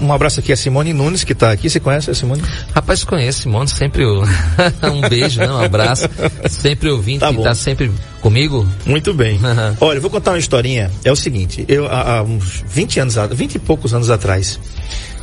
um 0.00 0.12
abraço 0.12 0.38
aqui 0.38 0.52
a 0.52 0.56
Simone 0.56 0.92
Nunes, 0.92 1.24
que 1.24 1.32
está 1.32 1.50
aqui. 1.50 1.68
Você 1.68 1.80
conhece 1.80 2.08
a 2.08 2.14
Simone? 2.14 2.40
Rapaz, 2.72 3.02
conheço 3.02 3.42
Simone, 3.42 3.68
sempre 3.68 4.04
eu. 4.04 4.22
um 4.94 5.00
beijo, 5.08 5.40
né? 5.40 5.50
um 5.50 5.58
abraço. 5.58 6.08
Sempre 6.48 6.88
ouvindo, 6.88 7.20
tá 7.20 7.30
que 7.32 7.38
está 7.38 7.54
sempre 7.54 7.90
comigo. 8.20 8.66
Muito 8.86 9.12
bem. 9.12 9.40
Olha, 9.80 9.98
eu 9.98 10.00
vou 10.00 10.10
contar 10.10 10.30
uma 10.30 10.38
historinha. 10.38 10.88
É 11.04 11.10
o 11.10 11.16
seguinte, 11.16 11.64
eu 11.66 11.86
há, 11.86 12.18
há 12.18 12.22
uns 12.22 12.64
20 12.68 13.00
anos, 13.00 13.16
20 13.32 13.56
e 13.56 13.58
poucos 13.58 13.92
anos 13.92 14.08
atrás, 14.08 14.60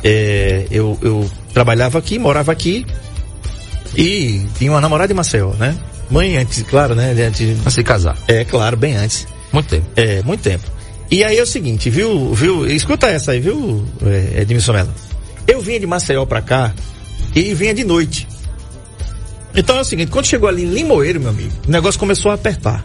é, 0.04 0.66
eu, 0.70 0.98
eu 1.00 1.30
trabalhava 1.54 1.98
aqui, 1.98 2.18
morava 2.18 2.52
aqui 2.52 2.86
e 3.96 4.44
tinha 4.58 4.70
uma 4.70 4.80
namorada 4.80 5.08
de 5.08 5.14
Maceió, 5.14 5.54
né? 5.54 5.74
Mãe 6.10 6.36
antes, 6.36 6.62
claro, 6.62 6.94
né? 6.94 7.12
Antes 7.26 7.62
de 7.62 7.70
se 7.72 7.82
casar. 7.82 8.16
É, 8.28 8.44
claro, 8.44 8.76
bem 8.76 8.96
antes. 8.96 9.26
Muito 9.52 9.68
tempo. 9.68 9.86
É, 9.96 10.22
muito 10.22 10.42
tempo. 10.42 10.64
E 11.10 11.22
aí 11.22 11.38
é 11.38 11.42
o 11.42 11.46
seguinte, 11.46 11.88
viu, 11.88 12.34
viu, 12.34 12.66
escuta 12.66 13.06
essa 13.06 13.32
aí, 13.32 13.40
viu, 13.40 13.84
é, 14.04 14.42
Edmilson 14.42 14.72
Mello? 14.72 14.92
Eu 15.46 15.60
vinha 15.60 15.78
de 15.78 15.86
Maceió 15.86 16.26
pra 16.26 16.42
cá 16.42 16.74
e 17.34 17.54
vinha 17.54 17.72
de 17.72 17.84
noite. 17.84 18.26
Então 19.54 19.78
é 19.78 19.80
o 19.80 19.84
seguinte, 19.84 20.10
quando 20.10 20.26
chegou 20.26 20.48
ali 20.48 20.64
em 20.64 20.70
Limoeiro, 20.70 21.20
meu 21.20 21.30
amigo, 21.30 21.52
o 21.66 21.70
negócio 21.70 21.98
começou 21.98 22.30
a 22.32 22.34
apertar. 22.34 22.84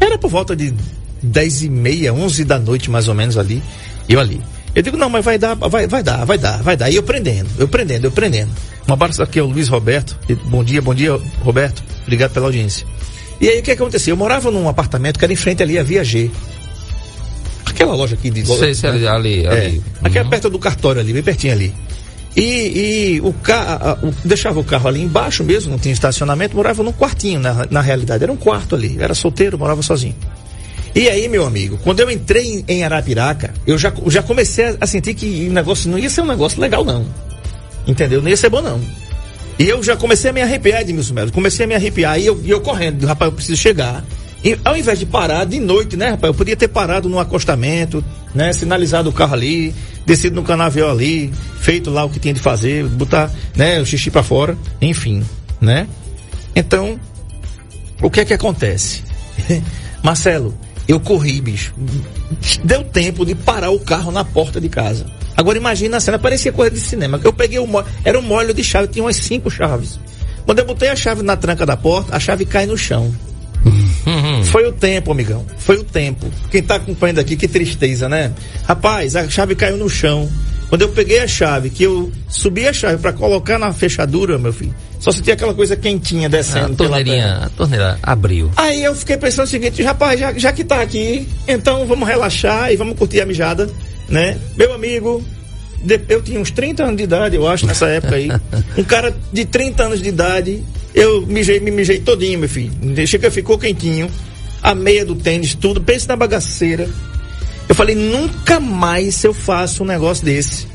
Era 0.00 0.18
por 0.18 0.28
volta 0.28 0.56
de 0.56 0.74
dez 1.22 1.62
e 1.62 1.68
meia, 1.68 2.12
onze 2.12 2.44
da 2.44 2.58
noite, 2.58 2.90
mais 2.90 3.06
ou 3.06 3.14
menos 3.14 3.38
ali, 3.38 3.62
eu 4.08 4.18
ali. 4.18 4.40
Eu 4.74 4.82
digo, 4.82 4.96
não, 4.96 5.10
mas 5.10 5.24
vai 5.24 5.36
dar, 5.36 5.54
vai, 5.54 5.86
vai 5.86 6.02
dar, 6.02 6.24
vai 6.24 6.38
dar, 6.38 6.62
vai 6.62 6.76
dar. 6.76 6.90
E 6.90 6.96
eu 6.96 7.02
prendendo, 7.02 7.48
eu 7.58 7.66
prendendo, 7.66 8.06
eu 8.06 8.12
prendendo. 8.12 8.50
Um 8.88 8.92
abraço 8.92 9.22
aqui 9.22 9.40
ao 9.40 9.46
Luiz 9.46 9.68
Roberto. 9.68 10.16
Bom 10.44 10.62
dia, 10.62 10.80
bom 10.80 10.94
dia, 10.94 11.18
Roberto. 11.42 11.82
Obrigado 12.02 12.32
pela 12.32 12.46
audiência. 12.46 12.86
E 13.40 13.48
aí 13.48 13.60
o 13.60 13.62
que 13.62 13.72
aconteceu? 13.72 14.12
Eu 14.12 14.16
morava 14.16 14.50
num 14.50 14.68
apartamento 14.68 15.18
que 15.18 15.24
era 15.24 15.32
em 15.32 15.36
frente 15.36 15.62
ali 15.62 15.78
a 15.78 15.82
Via 15.82 16.04
G. 16.04 16.30
Aquela 17.66 17.94
loja 17.94 18.14
aqui 18.14 18.30
de. 18.30 18.46
Sei, 18.46 18.74
sei, 18.74 18.92
né? 18.92 19.08
ali, 19.08 19.46
ali. 19.46 19.46
É, 19.46 19.68
uhum. 19.68 19.82
Aqui 20.04 20.18
é 20.18 20.24
perto 20.24 20.50
do 20.50 20.58
cartório 20.58 21.00
ali, 21.00 21.12
bem 21.12 21.22
pertinho 21.22 21.52
ali. 21.52 21.74
E, 22.36 23.16
e 23.16 23.20
o 23.22 23.32
carro, 23.32 24.14
deixava 24.24 24.60
o 24.60 24.64
carro 24.64 24.88
ali 24.88 25.02
embaixo 25.02 25.42
mesmo, 25.42 25.72
não 25.72 25.78
tinha 25.78 25.92
estacionamento, 25.92 26.54
morava 26.54 26.82
num 26.82 26.92
quartinho, 26.92 27.40
na, 27.40 27.66
na 27.70 27.80
realidade. 27.80 28.22
Era 28.22 28.32
um 28.32 28.36
quarto 28.36 28.76
ali, 28.76 28.96
era 29.00 29.14
solteiro, 29.14 29.58
morava 29.58 29.82
sozinho. 29.82 30.14
E 30.94 31.08
aí, 31.08 31.28
meu 31.28 31.46
amigo, 31.46 31.78
quando 31.82 32.00
eu 32.00 32.10
entrei 32.10 32.64
em 32.66 32.82
Arapiraca, 32.82 33.54
eu 33.66 33.78
já, 33.78 33.92
já 34.08 34.22
comecei 34.22 34.76
a 34.80 34.86
sentir 34.86 35.14
que 35.14 35.48
o 35.48 35.52
negócio 35.52 35.90
não 35.90 35.98
ia 35.98 36.10
ser 36.10 36.22
um 36.22 36.26
negócio 36.26 36.60
legal, 36.60 36.84
não. 36.84 37.06
Entendeu? 37.86 38.20
Não 38.20 38.28
ia 38.28 38.36
ser 38.36 38.48
bom, 38.48 38.60
não. 38.60 38.80
E 39.58 39.68
eu 39.68 39.82
já 39.82 39.96
comecei 39.96 40.30
a 40.30 40.32
me 40.32 40.42
arrepiar, 40.42 40.80
Edmilson 40.80 41.14
Melo. 41.14 41.32
Comecei 41.32 41.64
a 41.64 41.68
me 41.68 41.74
arrepiar 41.74 42.18
e 42.18 42.26
eu, 42.26 42.40
eu 42.44 42.60
correndo, 42.60 43.06
rapaz, 43.06 43.30
eu 43.30 43.36
preciso 43.36 43.60
chegar. 43.60 44.04
E 44.42 44.58
ao 44.64 44.76
invés 44.76 44.98
de 44.98 45.06
parar 45.06 45.44
de 45.44 45.60
noite, 45.60 45.96
né, 45.96 46.10
rapaz? 46.10 46.32
Eu 46.32 46.34
podia 46.34 46.56
ter 46.56 46.68
parado 46.68 47.08
no 47.08 47.18
acostamento, 47.18 48.02
né? 48.34 48.52
Sinalizado 48.52 49.10
o 49.10 49.12
carro 49.12 49.34
ali, 49.34 49.74
descido 50.06 50.34
no 50.36 50.42
canavial 50.42 50.90
ali, 50.90 51.30
feito 51.60 51.90
lá 51.90 52.04
o 52.04 52.10
que 52.10 52.18
tinha 52.18 52.32
de 52.32 52.40
fazer, 52.40 52.84
botar, 52.86 53.30
né, 53.54 53.80
o 53.80 53.86
xixi 53.86 54.10
para 54.10 54.22
fora, 54.22 54.56
enfim, 54.80 55.22
né? 55.60 55.86
Então, 56.56 56.98
o 58.02 58.10
que 58.10 58.20
é 58.20 58.24
que 58.24 58.32
acontece? 58.32 59.02
Marcelo, 60.02 60.54
eu 60.90 61.00
corri, 61.00 61.40
bicho. 61.40 61.72
Deu 62.64 62.82
tempo 62.84 63.24
de 63.24 63.34
parar 63.34 63.70
o 63.70 63.78
carro 63.78 64.10
na 64.10 64.24
porta 64.24 64.60
de 64.60 64.68
casa. 64.68 65.06
Agora 65.36 65.56
imagina 65.56 65.96
a 65.96 66.00
cena, 66.00 66.18
parecia 66.18 66.52
coisa 66.52 66.70
de 66.70 66.80
cinema. 66.80 67.20
Eu 67.22 67.32
peguei 67.32 67.58
o 67.58 67.66
molho, 67.66 67.86
era 68.04 68.18
um 68.18 68.22
molho 68.22 68.52
de 68.52 68.64
chave, 68.64 68.88
tinha 68.88 69.04
umas 69.04 69.16
cinco 69.16 69.50
chaves. 69.50 69.98
Quando 70.44 70.58
eu 70.58 70.66
botei 70.66 70.88
a 70.88 70.96
chave 70.96 71.22
na 71.22 71.36
tranca 71.36 71.64
da 71.64 71.76
porta, 71.76 72.16
a 72.16 72.20
chave 72.20 72.44
cai 72.44 72.66
no 72.66 72.76
chão. 72.76 73.14
Uhum. 73.64 74.42
Foi 74.44 74.66
o 74.66 74.72
tempo, 74.72 75.12
amigão. 75.12 75.44
Foi 75.58 75.76
o 75.76 75.84
tempo. 75.84 76.26
Quem 76.50 76.62
tá 76.62 76.76
acompanhando 76.76 77.20
aqui, 77.20 77.36
que 77.36 77.46
tristeza, 77.46 78.08
né? 78.08 78.32
Rapaz, 78.64 79.14
a 79.14 79.28
chave 79.28 79.54
caiu 79.54 79.76
no 79.76 79.88
chão. 79.88 80.28
Quando 80.70 80.82
eu 80.82 80.88
peguei 80.88 81.18
a 81.18 81.26
chave, 81.26 81.68
que 81.68 81.82
eu 81.82 82.10
subi 82.28 82.66
a 82.66 82.72
chave 82.72 82.96
para 82.96 83.12
colocar 83.12 83.58
na 83.58 83.72
fechadura, 83.72 84.38
meu 84.38 84.52
filho, 84.52 84.74
só 84.98 85.12
sentia 85.12 85.34
aquela 85.34 85.52
coisa 85.52 85.76
quentinha 85.76 86.28
descendo. 86.28 86.72
A 86.72 86.76
torneirinha, 86.76 87.40
a 87.42 87.48
torneira 87.50 87.98
abriu. 88.02 88.50
Aí 88.56 88.82
eu 88.82 88.94
fiquei 88.94 89.18
pensando 89.18 89.46
o 89.46 89.50
seguinte, 89.50 89.82
rapaz, 89.82 90.18
já, 90.18 90.32
já 90.32 90.52
que 90.52 90.64
tá 90.64 90.80
aqui, 90.80 91.28
então 91.46 91.86
vamos 91.86 92.08
relaxar 92.08 92.72
e 92.72 92.76
vamos 92.76 92.96
curtir 92.96 93.20
a 93.20 93.26
mijada, 93.26 93.68
né? 94.08 94.38
Meu 94.56 94.72
amigo, 94.72 95.22
eu 96.08 96.22
tinha 96.22 96.40
uns 96.40 96.50
30 96.50 96.84
anos 96.84 96.96
de 96.96 97.02
idade, 97.02 97.36
eu 97.36 97.46
acho, 97.46 97.66
nessa 97.66 97.86
época 97.88 98.14
aí. 98.14 98.30
Um 98.78 98.84
cara 98.84 99.14
de 99.32 99.44
30 99.44 99.82
anos 99.82 100.00
de 100.00 100.08
idade 100.08 100.64
eu 100.94 101.24
mijei, 101.26 101.60
me 101.60 101.70
mijei 101.70 102.00
todinho, 102.00 102.38
meu 102.38 102.48
filho. 102.48 102.72
Chega, 103.06 103.30
ficou 103.30 103.58
quentinho. 103.58 104.10
A 104.62 104.74
meia 104.74 105.04
do 105.04 105.14
tênis, 105.14 105.54
tudo. 105.54 105.80
Pensa 105.80 106.08
na 106.08 106.16
bagaceira. 106.16 106.88
Eu 107.70 107.74
falei, 107.76 107.94
nunca 107.94 108.58
mais 108.58 109.22
eu 109.22 109.32
faço 109.32 109.84
um 109.84 109.86
negócio 109.86 110.24
desse. 110.24 110.66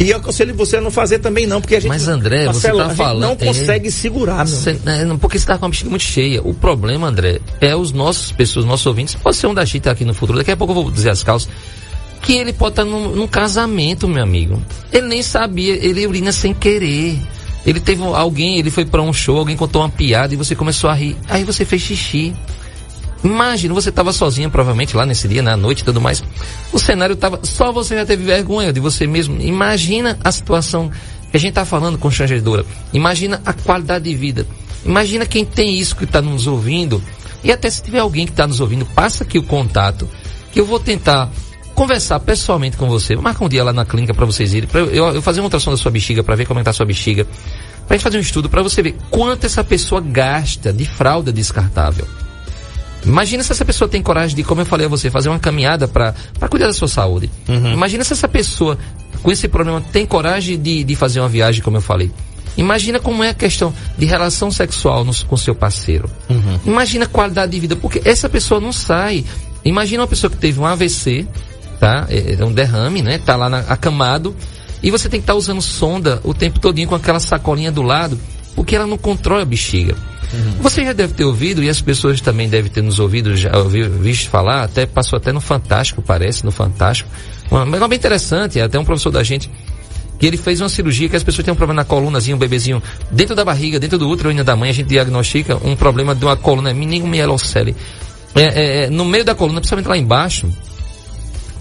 E 0.00 0.08
eu 0.08 0.16
aconselho 0.16 0.54
você 0.54 0.78
a 0.78 0.80
não 0.80 0.90
fazer 0.90 1.18
também 1.18 1.46
não, 1.46 1.60
porque 1.60 1.76
a 1.76 1.80
gente... 1.80 1.90
Mas 1.90 2.08
André, 2.08 2.46
Marcelo, 2.46 2.78
você 2.78 2.88
tá 2.88 2.94
falando... 2.94 3.20
não 3.20 3.36
consegue 3.36 3.88
é, 3.88 3.90
segurar, 3.90 4.38
meu. 4.38 4.46
Cê, 4.46 4.70
é, 4.70 5.04
porque 5.20 5.38
você 5.38 5.44
tá 5.44 5.58
com 5.58 5.66
a 5.66 5.68
bexiga 5.68 5.90
muito 5.90 6.04
cheia. 6.04 6.40
O 6.42 6.54
problema, 6.54 7.06
André, 7.06 7.38
é 7.60 7.76
os 7.76 7.92
nossos 7.92 8.32
pessoas, 8.32 8.64
nossos 8.64 8.86
ouvintes, 8.86 9.14
pode 9.14 9.36
ser 9.36 9.46
um 9.46 9.52
da 9.52 9.66
Chita 9.66 9.90
aqui 9.90 10.06
no 10.06 10.14
futuro, 10.14 10.38
daqui 10.38 10.50
a 10.50 10.56
pouco 10.56 10.72
eu 10.72 10.82
vou 10.82 10.90
dizer 10.90 11.10
as 11.10 11.22
causas, 11.22 11.50
que 12.22 12.32
ele 12.32 12.54
pode 12.54 12.72
estar 12.72 12.84
tá 12.84 12.90
num, 12.90 13.14
num 13.14 13.26
casamento, 13.26 14.08
meu 14.08 14.22
amigo. 14.22 14.60
Ele 14.90 15.08
nem 15.08 15.22
sabia, 15.22 15.74
ele 15.74 16.06
urina 16.06 16.32
sem 16.32 16.54
querer. 16.54 17.18
Ele 17.66 17.78
teve 17.78 18.02
alguém, 18.02 18.58
ele 18.58 18.70
foi 18.70 18.86
para 18.86 19.02
um 19.02 19.12
show, 19.12 19.36
alguém 19.36 19.54
contou 19.54 19.82
uma 19.82 19.90
piada 19.90 20.32
e 20.32 20.36
você 20.38 20.54
começou 20.54 20.88
a 20.88 20.94
rir. 20.94 21.14
Aí 21.28 21.44
você 21.44 21.66
fez 21.66 21.82
xixi. 21.82 22.34
Imagina, 23.24 23.72
você 23.72 23.90
estava 23.90 24.12
sozinha 24.12 24.50
provavelmente 24.50 24.96
lá 24.96 25.06
nesse 25.06 25.28
dia, 25.28 25.42
na 25.42 25.56
noite 25.56 25.80
e 25.80 25.84
tudo 25.84 26.00
mais. 26.00 26.22
O 26.72 26.78
cenário 26.78 27.14
estava. 27.14 27.40
Só 27.42 27.72
você 27.72 27.94
já 27.94 28.04
teve 28.04 28.24
vergonha 28.24 28.72
de 28.72 28.80
você 28.80 29.06
mesmo. 29.06 29.40
Imagina 29.40 30.18
a 30.24 30.32
situação 30.32 30.90
que 31.30 31.36
a 31.36 31.40
gente 31.40 31.50
está 31.50 31.64
falando 31.64 31.98
constrangedora. 31.98 32.64
Imagina 32.92 33.40
a 33.46 33.52
qualidade 33.52 34.04
de 34.04 34.14
vida. 34.14 34.46
Imagina 34.84 35.24
quem 35.24 35.44
tem 35.44 35.78
isso 35.78 35.94
que 35.94 36.04
está 36.04 36.20
nos 36.20 36.46
ouvindo. 36.46 37.02
E 37.44 37.52
até 37.52 37.70
se 37.70 37.82
tiver 37.82 38.00
alguém 38.00 38.26
que 38.26 38.32
está 38.32 38.46
nos 38.46 38.60
ouvindo, 38.60 38.84
passa 38.86 39.24
aqui 39.24 39.38
o 39.38 39.42
contato. 39.42 40.08
Que 40.52 40.60
eu 40.60 40.66
vou 40.66 40.80
tentar 40.80 41.30
conversar 41.74 42.20
pessoalmente 42.20 42.76
com 42.76 42.88
você. 42.88 43.14
Marca 43.16 43.44
um 43.44 43.48
dia 43.48 43.64
lá 43.64 43.72
na 43.72 43.84
clínica 43.84 44.12
para 44.12 44.26
vocês 44.26 44.52
irem. 44.52 44.68
Eu, 44.74 45.14
eu 45.14 45.22
fazer 45.22 45.40
uma 45.40 45.46
ultrassom 45.46 45.70
da 45.70 45.76
sua 45.76 45.90
bexiga 45.90 46.22
para 46.22 46.34
ver 46.34 46.46
como 46.46 46.58
é 46.58 46.62
está 46.62 46.70
a 46.70 46.74
sua 46.74 46.86
bexiga. 46.86 47.26
Pra 47.86 47.96
gente 47.96 48.04
fazer 48.04 48.18
um 48.18 48.20
estudo 48.20 48.48
para 48.48 48.62
você 48.62 48.82
ver 48.82 48.96
quanto 49.10 49.46
essa 49.46 49.62
pessoa 49.62 50.00
gasta 50.00 50.72
de 50.72 50.84
fralda 50.84 51.32
descartável. 51.32 52.06
Imagina 53.04 53.42
se 53.42 53.52
essa 53.52 53.64
pessoa 53.64 53.88
tem 53.88 54.02
coragem 54.02 54.36
de, 54.36 54.44
como 54.44 54.60
eu 54.60 54.66
falei 54.66 54.86
a 54.86 54.88
você, 54.88 55.10
fazer 55.10 55.28
uma 55.28 55.38
caminhada 55.38 55.88
para 55.88 56.14
cuidar 56.48 56.66
da 56.66 56.72
sua 56.72 56.88
saúde. 56.88 57.30
Uhum. 57.48 57.72
Imagina 57.72 58.04
se 58.04 58.12
essa 58.12 58.28
pessoa 58.28 58.78
com 59.22 59.30
esse 59.30 59.48
problema 59.48 59.80
tem 59.80 60.06
coragem 60.06 60.60
de, 60.60 60.84
de 60.84 60.96
fazer 60.96 61.20
uma 61.20 61.28
viagem, 61.28 61.62
como 61.62 61.76
eu 61.76 61.80
falei. 61.80 62.10
Imagina 62.56 63.00
como 63.00 63.24
é 63.24 63.30
a 63.30 63.34
questão 63.34 63.72
de 63.96 64.04
relação 64.04 64.50
sexual 64.50 65.04
no, 65.04 65.14
com 65.26 65.36
seu 65.36 65.54
parceiro. 65.54 66.08
Uhum. 66.28 66.60
Imagina 66.66 67.04
a 67.04 67.08
qualidade 67.08 67.52
de 67.52 67.60
vida, 67.60 67.76
porque 67.76 68.02
essa 68.04 68.28
pessoa 68.28 68.60
não 68.60 68.72
sai. 68.72 69.24
Imagina 69.64 70.02
uma 70.02 70.08
pessoa 70.08 70.30
que 70.30 70.36
teve 70.36 70.60
um 70.60 70.66
AVC, 70.66 71.26
tá? 71.80 72.06
É, 72.10 72.36
é 72.38 72.44
um 72.44 72.52
derrame, 72.52 73.00
né? 73.00 73.18
Tá 73.18 73.36
lá 73.36 73.48
na, 73.48 73.60
acamado. 73.60 74.36
E 74.82 74.90
você 74.90 75.08
tem 75.08 75.20
que 75.20 75.24
estar 75.24 75.32
tá 75.32 75.38
usando 75.38 75.62
sonda 75.62 76.20
o 76.24 76.34
tempo 76.34 76.58
todinho 76.58 76.88
com 76.88 76.94
aquela 76.94 77.20
sacolinha 77.20 77.72
do 77.72 77.82
lado, 77.82 78.18
porque 78.54 78.76
ela 78.76 78.86
não 78.86 78.98
controla 78.98 79.42
a 79.42 79.46
bexiga. 79.46 79.96
Você 80.60 80.84
já 80.84 80.92
deve 80.92 81.14
ter 81.14 81.24
ouvido, 81.24 81.62
e 81.62 81.68
as 81.68 81.80
pessoas 81.80 82.20
também 82.20 82.48
devem 82.48 82.70
ter 82.70 82.82
nos 82.82 82.98
ouvido, 82.98 83.36
já 83.36 83.56
ouvido, 83.58 83.98
visto 83.98 84.30
falar, 84.30 84.62
até 84.62 84.86
passou 84.86 85.16
até 85.16 85.32
no 85.32 85.40
Fantástico, 85.40 86.00
parece, 86.02 86.44
no 86.44 86.50
Fantástico. 86.50 87.10
Uma, 87.50 87.66
mas 87.66 87.88
bem 87.88 87.98
interessante, 87.98 88.60
até 88.60 88.78
um 88.78 88.84
professor 88.84 89.10
da 89.10 89.22
gente, 89.22 89.50
que 90.18 90.26
ele 90.26 90.36
fez 90.36 90.60
uma 90.60 90.68
cirurgia 90.68 91.08
que 91.08 91.16
as 91.16 91.22
pessoas 91.22 91.44
têm 91.44 91.52
um 91.52 91.56
problema 91.56 91.82
na 91.82 91.84
colunazinha, 91.84 92.34
um 92.34 92.38
bebezinho, 92.38 92.82
dentro 93.10 93.34
da 93.34 93.44
barriga, 93.44 93.78
dentro 93.78 93.98
do 93.98 94.08
útero 94.08 94.30
ainda 94.30 94.44
da 94.44 94.56
mãe, 94.56 94.70
a 94.70 94.72
gente 94.72 94.86
diagnostica 94.86 95.58
um 95.64 95.76
problema 95.76 96.14
de 96.14 96.24
uma 96.24 96.36
coluna, 96.36 96.72
meningomielocele. 96.72 97.76
É, 98.34 98.42
é, 98.42 98.84
é, 98.84 98.90
no 98.90 99.04
meio 99.04 99.24
da 99.24 99.34
coluna, 99.34 99.60
principalmente 99.60 99.88
lá 99.88 99.98
embaixo, 99.98 100.48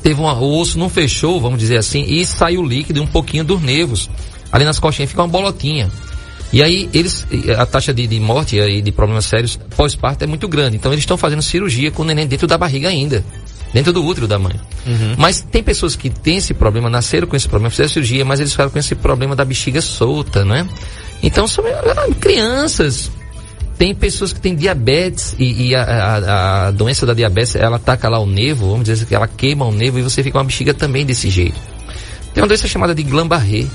teve 0.02 0.20
uma, 0.20 0.34
o 0.34 0.60
osso 0.60 0.80
não 0.80 0.90
fechou, 0.90 1.42
vamos 1.42 1.60
dizer 1.60 1.78
assim, 1.78 2.04
e 2.04 2.26
saiu 2.26 2.64
líquido 2.64 3.02
um 3.02 3.08
pouquinho 3.08 3.44
dos 3.44 3.62
nervos. 3.62 4.10
Ali 4.52 4.64
nas 4.64 4.80
costinhas 4.80 5.10
fica 5.10 5.22
uma 5.22 5.28
bolotinha. 5.28 5.90
E 6.54 6.62
aí 6.62 6.90
eles, 6.94 7.26
a 7.58 7.66
taxa 7.66 7.94
de, 7.94 8.06
de 8.06 8.20
morte 8.20 8.58
e 8.58 8.82
de 8.82 8.92
problemas 8.92 9.26
sérios 9.26 9.58
pós-parto 9.76 10.24
é 10.24 10.28
muito 10.28 10.48
grande. 10.48 10.76
Então 10.76 10.92
eles 10.92 11.04
estão 11.04 11.18
fazendo 11.18 11.42
cirurgia 11.42 11.92
com 11.92 12.02
o 12.02 12.06
neném 12.06 12.28
dentro 12.28 12.46
da 12.46 12.58
barriga 12.58 12.90
ainda. 12.90 13.24
Dentro 13.74 13.94
do 13.94 14.04
útero 14.04 14.28
da 14.28 14.38
mãe. 14.38 14.60
Uhum. 14.86 15.16
Mas 15.18 15.40
tem 15.40 15.64
pessoas 15.64 15.96
que 15.96 16.10
têm 16.10 16.38
esse 16.38 16.54
problema, 16.54 16.90
nasceram 16.90 17.26
com 17.26 17.38
esse 17.38 17.48
problema, 17.48 17.70
fizeram 17.70 17.90
cirurgia, 17.90 18.26
mas 18.26 18.42
eles 18.42 18.52
ficaram 18.52 18.70
com 18.70 18.78
esse 18.78 18.96
problema 18.96 19.34
da 19.34 19.46
bexiga 19.46 19.82
solta, 19.82 20.44
né? 20.44 20.68
Então 21.24 21.48
são 21.48 21.64
ah, 21.66 22.14
crianças. 22.20 23.10
Tem 23.78 23.96
pessoas 23.96 24.34
que 24.34 24.42
têm 24.42 24.56
diabetes 24.56 25.36
e, 25.40 25.70
e 25.70 25.76
a, 25.76 25.84
a, 25.84 26.68
a, 26.68 26.72
doença 26.72 27.06
da 27.06 27.14
diabetes, 27.14 27.56
ela 27.56 27.78
ataca 27.78 28.10
lá 28.10 28.20
o 28.20 28.26
nervo, 28.26 28.70
vamos 28.70 28.86
dizer 28.86 29.06
que 29.06 29.16
ela 29.16 29.28
queima 29.28 29.66
o 29.66 29.72
nervo 29.72 29.98
e 29.98 30.02
você 30.02 30.22
fica 30.22 30.34
com 30.34 30.40
a 30.40 30.44
bexiga 30.44 30.74
também 30.74 31.06
desse 31.06 31.30
jeito. 31.30 31.56
Tem 32.34 32.44
uma 32.44 32.48
doença 32.48 32.68
chamada 32.68 32.94
de 32.94 33.04
Guillain-Barré 33.04 33.68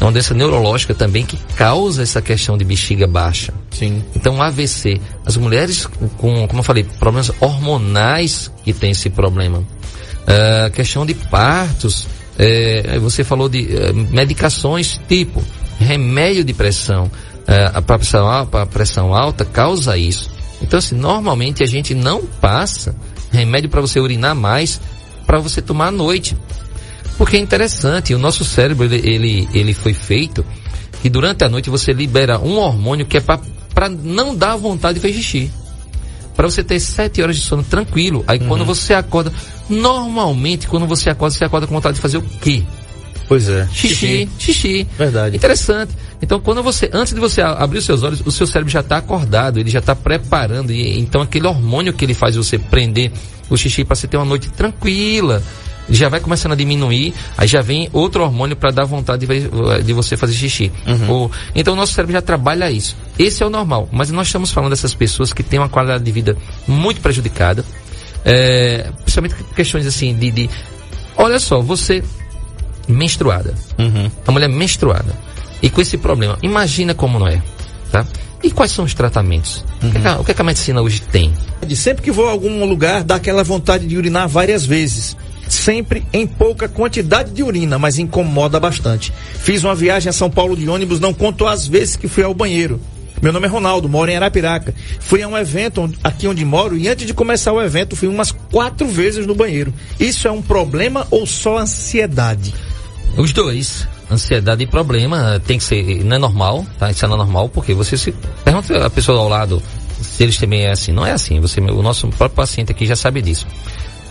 é 0.00 0.04
uma 0.04 0.12
doença 0.12 0.34
neurológica 0.34 0.94
também 0.94 1.24
que 1.24 1.36
causa 1.56 2.02
essa 2.02 2.20
questão 2.20 2.58
de 2.58 2.64
bexiga 2.64 3.06
baixa. 3.06 3.52
Sim. 3.70 4.02
Então, 4.16 4.40
AVC, 4.42 5.00
as 5.24 5.36
mulheres 5.36 5.86
com, 6.18 6.46
como 6.46 6.60
eu 6.60 6.64
falei, 6.64 6.84
problemas 6.98 7.30
hormonais 7.40 8.50
que 8.64 8.72
tem 8.72 8.90
esse 8.90 9.10
problema. 9.10 9.58
Uh, 9.58 10.70
questão 10.72 11.04
de 11.04 11.14
partos, 11.14 12.04
uh, 12.04 13.00
você 13.00 13.22
falou 13.22 13.48
de 13.48 13.62
uh, 13.62 13.94
medicações 14.10 15.00
tipo 15.08 15.42
remédio 15.78 16.44
de 16.44 16.52
pressão, 16.52 17.10
para 17.44 17.98
pressão, 17.98 18.48
pressão 18.70 19.14
alta 19.14 19.44
causa 19.44 19.96
isso. 19.98 20.30
Então, 20.60 20.78
assim, 20.78 20.94
normalmente 20.94 21.62
a 21.62 21.66
gente 21.66 21.92
não 21.92 22.24
passa 22.24 22.94
remédio 23.32 23.68
para 23.68 23.80
você 23.80 23.98
urinar 23.98 24.34
mais 24.34 24.80
para 25.26 25.38
você 25.38 25.60
tomar 25.60 25.88
à 25.88 25.90
noite. 25.90 26.36
Porque 27.18 27.36
é 27.36 27.40
interessante, 27.40 28.14
o 28.14 28.18
nosso 28.18 28.44
cérebro 28.44 28.84
ele, 28.84 28.96
ele, 29.08 29.48
ele 29.52 29.74
foi 29.74 29.94
feito 29.94 30.44
que 31.00 31.08
durante 31.08 31.44
a 31.44 31.48
noite 31.48 31.68
você 31.68 31.92
libera 31.92 32.38
um 32.38 32.56
hormônio 32.58 33.06
que 33.06 33.16
é 33.16 33.20
para 33.20 33.88
não 33.88 34.34
dar 34.34 34.56
vontade 34.56 34.94
de 34.94 35.00
fazer 35.00 35.14
xixi. 35.14 35.50
Para 36.34 36.48
você 36.48 36.64
ter 36.64 36.80
sete 36.80 37.20
horas 37.20 37.36
de 37.36 37.42
sono 37.42 37.62
tranquilo. 37.62 38.24
Aí 38.26 38.38
uhum. 38.38 38.48
quando 38.48 38.64
você 38.64 38.94
acorda, 38.94 39.32
normalmente 39.68 40.66
quando 40.66 40.86
você 40.86 41.10
acorda, 41.10 41.36
você 41.36 41.44
acorda 41.44 41.66
com 41.66 41.74
vontade 41.74 41.96
de 41.96 42.00
fazer 42.00 42.16
o 42.16 42.22
quê? 42.22 42.62
Pois 43.28 43.48
é. 43.48 43.66
Xixi, 43.72 43.96
xixi. 43.96 44.28
xixi. 44.38 44.88
Verdade. 44.96 45.36
Interessante. 45.36 45.92
Então, 46.20 46.38
quando 46.38 46.62
você, 46.62 46.90
antes 46.92 47.12
de 47.12 47.20
você 47.20 47.40
abrir 47.40 47.78
os 47.78 47.84
seus 47.84 48.02
olhos, 48.02 48.22
o 48.24 48.30
seu 48.30 48.46
cérebro 48.46 48.70
já 48.70 48.80
está 48.80 48.98
acordado, 48.98 49.58
ele 49.58 49.70
já 49.70 49.78
está 49.78 49.94
preparando. 49.94 50.70
E, 50.70 51.00
então, 51.00 51.20
aquele 51.20 51.46
hormônio 51.46 51.92
que 51.92 52.04
ele 52.04 52.14
faz 52.14 52.36
você 52.36 52.58
prender 52.58 53.10
o 53.50 53.56
xixi 53.56 53.84
para 53.84 53.96
você 53.96 54.06
ter 54.06 54.16
uma 54.16 54.26
noite 54.26 54.50
tranquila, 54.50 55.42
já 55.88 56.08
vai 56.08 56.20
começando 56.20 56.52
a 56.52 56.54
diminuir, 56.54 57.14
aí 57.36 57.46
já 57.46 57.60
vem 57.60 57.88
outro 57.92 58.22
hormônio 58.22 58.56
para 58.56 58.70
dar 58.70 58.84
vontade 58.84 59.26
de, 59.26 59.82
de, 59.84 59.92
você 59.92 60.16
fazer 60.16 60.34
xixi. 60.34 60.72
Uhum. 60.86 61.10
Ou, 61.10 61.30
então 61.54 61.74
o 61.74 61.76
nosso 61.76 61.92
cérebro 61.92 62.12
já 62.12 62.22
trabalha 62.22 62.70
isso. 62.70 62.96
Esse 63.18 63.42
é 63.42 63.46
o 63.46 63.50
normal. 63.50 63.88
Mas 63.92 64.10
nós 64.10 64.28
estamos 64.28 64.50
falando 64.50 64.70
dessas 64.70 64.94
pessoas 64.94 65.32
que 65.32 65.42
têm 65.42 65.58
uma 65.58 65.68
qualidade 65.68 66.04
de 66.04 66.12
vida 66.12 66.36
muito 66.66 67.00
prejudicada, 67.00 67.64
é, 68.24 68.90
principalmente 69.02 69.34
questões 69.54 69.86
assim 69.86 70.14
de, 70.14 70.30
de 70.30 70.50
olha 71.16 71.38
só, 71.38 71.60
você 71.60 72.02
menstruada, 72.88 73.54
uhum. 73.78 74.10
a 74.26 74.32
mulher 74.32 74.48
menstruada 74.48 75.14
e 75.62 75.70
com 75.70 75.80
esse 75.80 75.96
problema, 75.96 76.36
imagina 76.42 76.94
como 76.94 77.18
não 77.18 77.28
é, 77.28 77.40
tá? 77.90 78.04
E 78.42 78.50
quais 78.50 78.72
são 78.72 78.84
os 78.84 78.92
tratamentos? 78.92 79.64
Uhum. 79.80 79.88
O, 79.88 79.92
que, 79.92 79.98
é 79.98 80.10
a, 80.10 80.18
o 80.18 80.24
que, 80.24 80.32
é 80.32 80.34
a 80.36 80.42
medicina 80.42 80.82
hoje 80.82 81.00
tem? 81.00 81.32
Sempre 81.76 82.02
que 82.02 82.10
vou 82.10 82.26
a 82.26 82.32
algum 82.32 82.64
lugar, 82.64 83.04
dá 83.04 83.14
aquela 83.14 83.44
vontade 83.44 83.86
de 83.86 83.96
urinar 83.96 84.28
várias 84.28 84.66
vezes 84.66 85.16
sempre 85.48 86.04
em 86.12 86.26
pouca 86.26 86.68
quantidade 86.68 87.30
de 87.30 87.42
urina, 87.42 87.78
mas 87.78 87.98
incomoda 87.98 88.58
bastante. 88.58 89.12
Fiz 89.38 89.64
uma 89.64 89.74
viagem 89.74 90.10
a 90.10 90.12
São 90.12 90.30
Paulo 90.30 90.56
de 90.56 90.68
ônibus, 90.68 91.00
não 91.00 91.12
conto 91.12 91.46
as 91.46 91.66
vezes 91.66 91.96
que 91.96 92.08
fui 92.08 92.22
ao 92.22 92.34
banheiro. 92.34 92.80
Meu 93.22 93.32
nome 93.32 93.46
é 93.46 93.48
Ronaldo, 93.48 93.88
moro 93.88 94.10
em 94.10 94.16
Arapiraca. 94.16 94.74
Fui 94.98 95.22
a 95.22 95.28
um 95.28 95.38
evento 95.38 95.88
aqui 96.02 96.26
onde 96.26 96.44
moro 96.44 96.76
e 96.76 96.88
antes 96.88 97.06
de 97.06 97.14
começar 97.14 97.52
o 97.52 97.62
evento 97.62 97.94
fui 97.94 98.08
umas 98.08 98.32
quatro 98.32 98.88
vezes 98.88 99.26
no 99.26 99.34
banheiro. 99.34 99.72
Isso 100.00 100.26
é 100.26 100.30
um 100.30 100.42
problema 100.42 101.06
ou 101.08 101.24
só 101.24 101.58
ansiedade? 101.58 102.52
Os 103.16 103.32
dois. 103.32 103.86
Ansiedade 104.10 104.64
e 104.64 104.66
problema 104.66 105.40
tem 105.46 105.56
que 105.56 105.64
ser, 105.64 106.04
não 106.04 106.16
é 106.16 106.18
normal, 106.18 106.66
tá? 106.78 106.90
Isso 106.90 107.06
não 107.06 107.14
é 107.14 107.18
normal 107.18 107.48
porque 107.48 107.72
você 107.72 107.96
se 107.96 108.12
pergunta 108.44 108.84
a 108.84 108.90
pessoa 108.90 109.20
ao 109.20 109.28
lado 109.28 109.62
se 110.02 110.22
eles 110.22 110.36
também 110.36 110.64
é 110.64 110.72
assim. 110.72 110.92
Não 110.92 111.06
é 111.06 111.12
assim. 111.12 111.40
Você, 111.40 111.60
o 111.60 111.82
nosso 111.82 112.08
próprio 112.08 112.36
paciente 112.36 112.72
aqui 112.72 112.86
já 112.86 112.96
sabe 112.96 113.22
disso. 113.22 113.46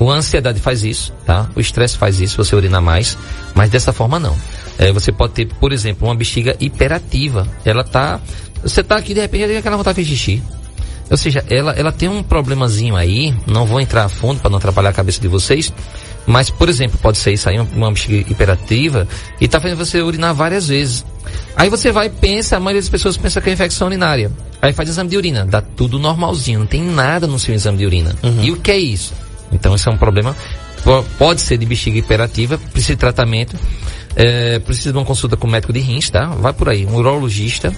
A 0.09 0.15
ansiedade 0.15 0.59
faz 0.59 0.83
isso, 0.83 1.13
tá? 1.25 1.49
O 1.55 1.59
estresse 1.59 1.97
faz 1.97 2.19
isso, 2.19 2.37
você 2.37 2.55
urina 2.55 2.81
mais, 2.81 3.17
mas 3.53 3.69
dessa 3.69 3.93
forma 3.93 4.19
não. 4.19 4.35
É, 4.77 4.91
você 4.91 5.11
pode 5.11 5.33
ter, 5.33 5.45
por 5.45 5.71
exemplo, 5.71 6.07
uma 6.07 6.15
bexiga 6.15 6.55
hiperativa. 6.59 7.47
Ela 7.63 7.83
tá. 7.83 8.19
Você 8.63 8.83
tá 8.83 8.95
aqui, 8.95 9.13
de 9.13 9.21
repente, 9.21 9.47
tem 9.47 9.57
aquela 9.57 9.77
vontade 9.77 10.03
de 10.03 10.09
xixi. 10.09 10.41
Ou 11.09 11.17
seja, 11.17 11.43
ela, 11.49 11.73
ela 11.73 11.91
tem 11.91 12.07
um 12.07 12.23
problemazinho 12.23 12.95
aí, 12.95 13.35
não 13.45 13.65
vou 13.65 13.81
entrar 13.81 14.05
a 14.05 14.09
fundo 14.09 14.39
para 14.39 14.49
não 14.49 14.57
atrapalhar 14.57 14.89
a 14.89 14.93
cabeça 14.93 15.19
de 15.19 15.27
vocês, 15.27 15.71
mas, 16.25 16.49
por 16.49 16.69
exemplo, 16.69 16.97
pode 16.99 17.17
ser 17.17 17.33
isso 17.33 17.49
aí, 17.49 17.59
uma 17.59 17.91
bexiga 17.91 18.31
hiperativa, 18.31 19.05
e 19.39 19.45
tá 19.45 19.59
fazendo 19.59 19.77
você 19.77 20.01
urinar 20.01 20.33
várias 20.33 20.69
vezes. 20.69 21.05
Aí 21.55 21.69
você 21.69 21.91
vai 21.91 22.07
e 22.07 22.09
pensa, 22.09 22.55
a 22.55 22.59
maioria 22.59 22.81
das 22.81 22.89
pessoas 22.89 23.17
pensa 23.17 23.41
que 23.41 23.49
é 23.49 23.53
infecção 23.53 23.87
urinária. 23.87 24.31
Aí 24.61 24.71
faz 24.71 24.87
exame 24.87 25.09
de 25.09 25.17
urina, 25.17 25.45
dá 25.45 25.61
tudo 25.61 25.99
normalzinho, 25.99 26.59
não 26.59 26.65
tem 26.65 26.81
nada 26.81 27.27
no 27.27 27.37
seu 27.37 27.53
exame 27.53 27.79
de 27.79 27.85
urina. 27.85 28.15
Uhum. 28.23 28.43
E 28.43 28.51
o 28.51 28.57
que 28.57 28.71
é 28.71 28.77
isso? 28.77 29.13
Então 29.51 29.75
isso 29.75 29.89
é 29.89 29.91
um 29.91 29.97
problema. 29.97 30.35
Pode 31.17 31.41
ser 31.41 31.57
de 31.57 31.65
bexiga 31.65 31.97
hiperativa, 31.99 32.57
precisa 32.57 32.93
de 32.93 32.99
tratamento, 32.99 33.55
é, 34.15 34.57
precisa 34.59 34.91
de 34.91 34.97
uma 34.97 35.05
consulta 35.05 35.37
com 35.37 35.47
o 35.47 35.49
médico 35.49 35.71
de 35.71 35.79
rins, 35.79 36.09
tá? 36.09 36.25
Vai 36.27 36.53
por 36.53 36.69
aí, 36.69 36.85
um 36.85 36.95
urologista, 36.95 37.71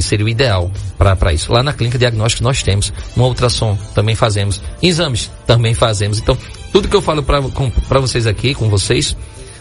seria 0.00 0.24
o 0.24 0.28
ideal 0.28 0.70
para 0.96 1.32
isso. 1.32 1.52
Lá 1.52 1.62
na 1.62 1.72
clínica 1.72 1.98
diagnóstica 1.98 2.44
nós 2.44 2.62
temos, 2.62 2.92
uma 3.16 3.26
ultrassom 3.26 3.76
também 3.94 4.14
fazemos, 4.14 4.62
exames 4.80 5.30
também 5.44 5.74
fazemos. 5.74 6.18
Então, 6.20 6.38
tudo 6.72 6.86
que 6.88 6.94
eu 6.94 7.02
falo 7.02 7.22
para 7.22 8.00
vocês 8.00 8.26
aqui, 8.26 8.54
com 8.54 8.68
vocês, 8.68 9.16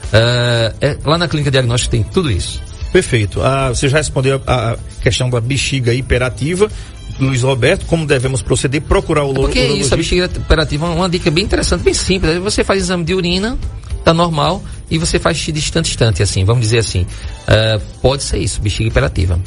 Uh, 0.05 0.71
é, 0.81 0.97
lá 1.03 1.17
na 1.17 1.27
clínica 1.27 1.51
diagnóstica 1.51 1.91
tem 1.91 2.03
tudo 2.03 2.31
isso. 2.31 2.61
Perfeito. 2.91 3.41
Ah, 3.41 3.69
você 3.69 3.89
já 3.89 3.97
respondeu 3.97 4.41
a 4.47 4.77
questão 5.01 5.29
da 5.29 5.41
bexiga 5.41 5.93
hiperativa. 5.93 6.69
Luiz 7.19 7.43
Roberto, 7.43 7.85
como 7.85 8.05
devemos 8.05 8.41
proceder? 8.41 8.81
Procurar 8.81 9.23
o 9.23 9.31
é 9.31 9.33
Porque 9.33 9.59
é 9.59 9.71
isso, 9.73 9.93
a 9.93 9.97
bexiga 9.97 10.25
hiperativa 10.25 10.85
é 10.85 10.89
uma 10.89 11.09
dica 11.09 11.31
bem 11.31 11.43
interessante, 11.43 11.83
bem 11.83 11.93
simples. 11.93 12.37
Você 12.39 12.63
faz 12.63 12.83
exame 12.83 13.03
de 13.03 13.13
urina, 13.13 13.57
tá 14.03 14.13
normal, 14.13 14.61
e 14.89 14.97
você 14.97 15.17
faz 15.17 15.37
xixi 15.37 15.51
distante, 15.51 15.85
distante, 15.85 16.21
assim, 16.21 16.43
vamos 16.43 16.61
dizer 16.61 16.79
assim. 16.79 17.01
Uh, 17.01 17.81
pode 18.01 18.23
ser 18.23 18.39
isso, 18.39 18.61
bexiga 18.61 18.89
hiperativa. 18.89 19.39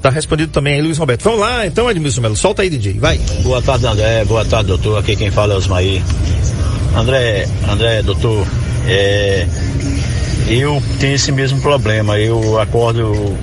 Tá 0.00 0.10
respondido 0.10 0.52
também 0.52 0.74
aí, 0.74 0.82
Luiz 0.82 0.98
Roberto. 0.98 1.24
Vamos 1.24 1.40
lá, 1.40 1.66
então, 1.66 1.90
Edmilson 1.90 2.20
Melo. 2.20 2.36
Solta 2.36 2.62
aí, 2.62 2.70
DJ. 2.70 2.94
Vai. 2.94 3.18
Boa 3.42 3.60
tarde, 3.60 3.86
André. 3.86 4.24
Boa 4.24 4.44
tarde, 4.44 4.68
doutor. 4.68 4.98
Aqui 4.98 5.16
quem 5.16 5.30
fala 5.30 5.54
é 5.54 5.56
Osmaí. 5.56 6.02
André, 6.94 7.48
André, 7.68 8.02
doutor, 8.02 8.46
é, 8.86 9.46
eu 10.48 10.80
tenho 11.00 11.14
esse 11.14 11.32
mesmo 11.32 11.60
problema. 11.60 12.18
Eu 12.18 12.60
acordo 12.60 13.36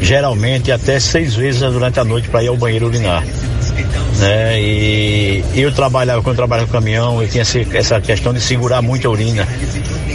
geralmente 0.00 0.70
até 0.70 0.98
seis 1.00 1.34
vezes 1.34 1.60
durante 1.60 1.98
a 2.00 2.04
noite 2.04 2.28
para 2.28 2.42
ir 2.42 2.48
ao 2.48 2.56
banheiro 2.56 2.86
urinar. 2.86 3.24
Né? 4.18 4.60
E 4.60 5.44
eu 5.54 5.72
trabalhava, 5.72 6.22
quando 6.22 6.34
eu 6.34 6.38
trabalhava 6.38 6.66
com 6.66 6.72
caminhão, 6.72 7.20
eu 7.22 7.28
tinha 7.28 7.44
essa 7.74 8.00
questão 8.00 8.32
de 8.32 8.40
segurar 8.40 8.80
muito 8.82 9.06
a 9.06 9.10
urina. 9.10 9.46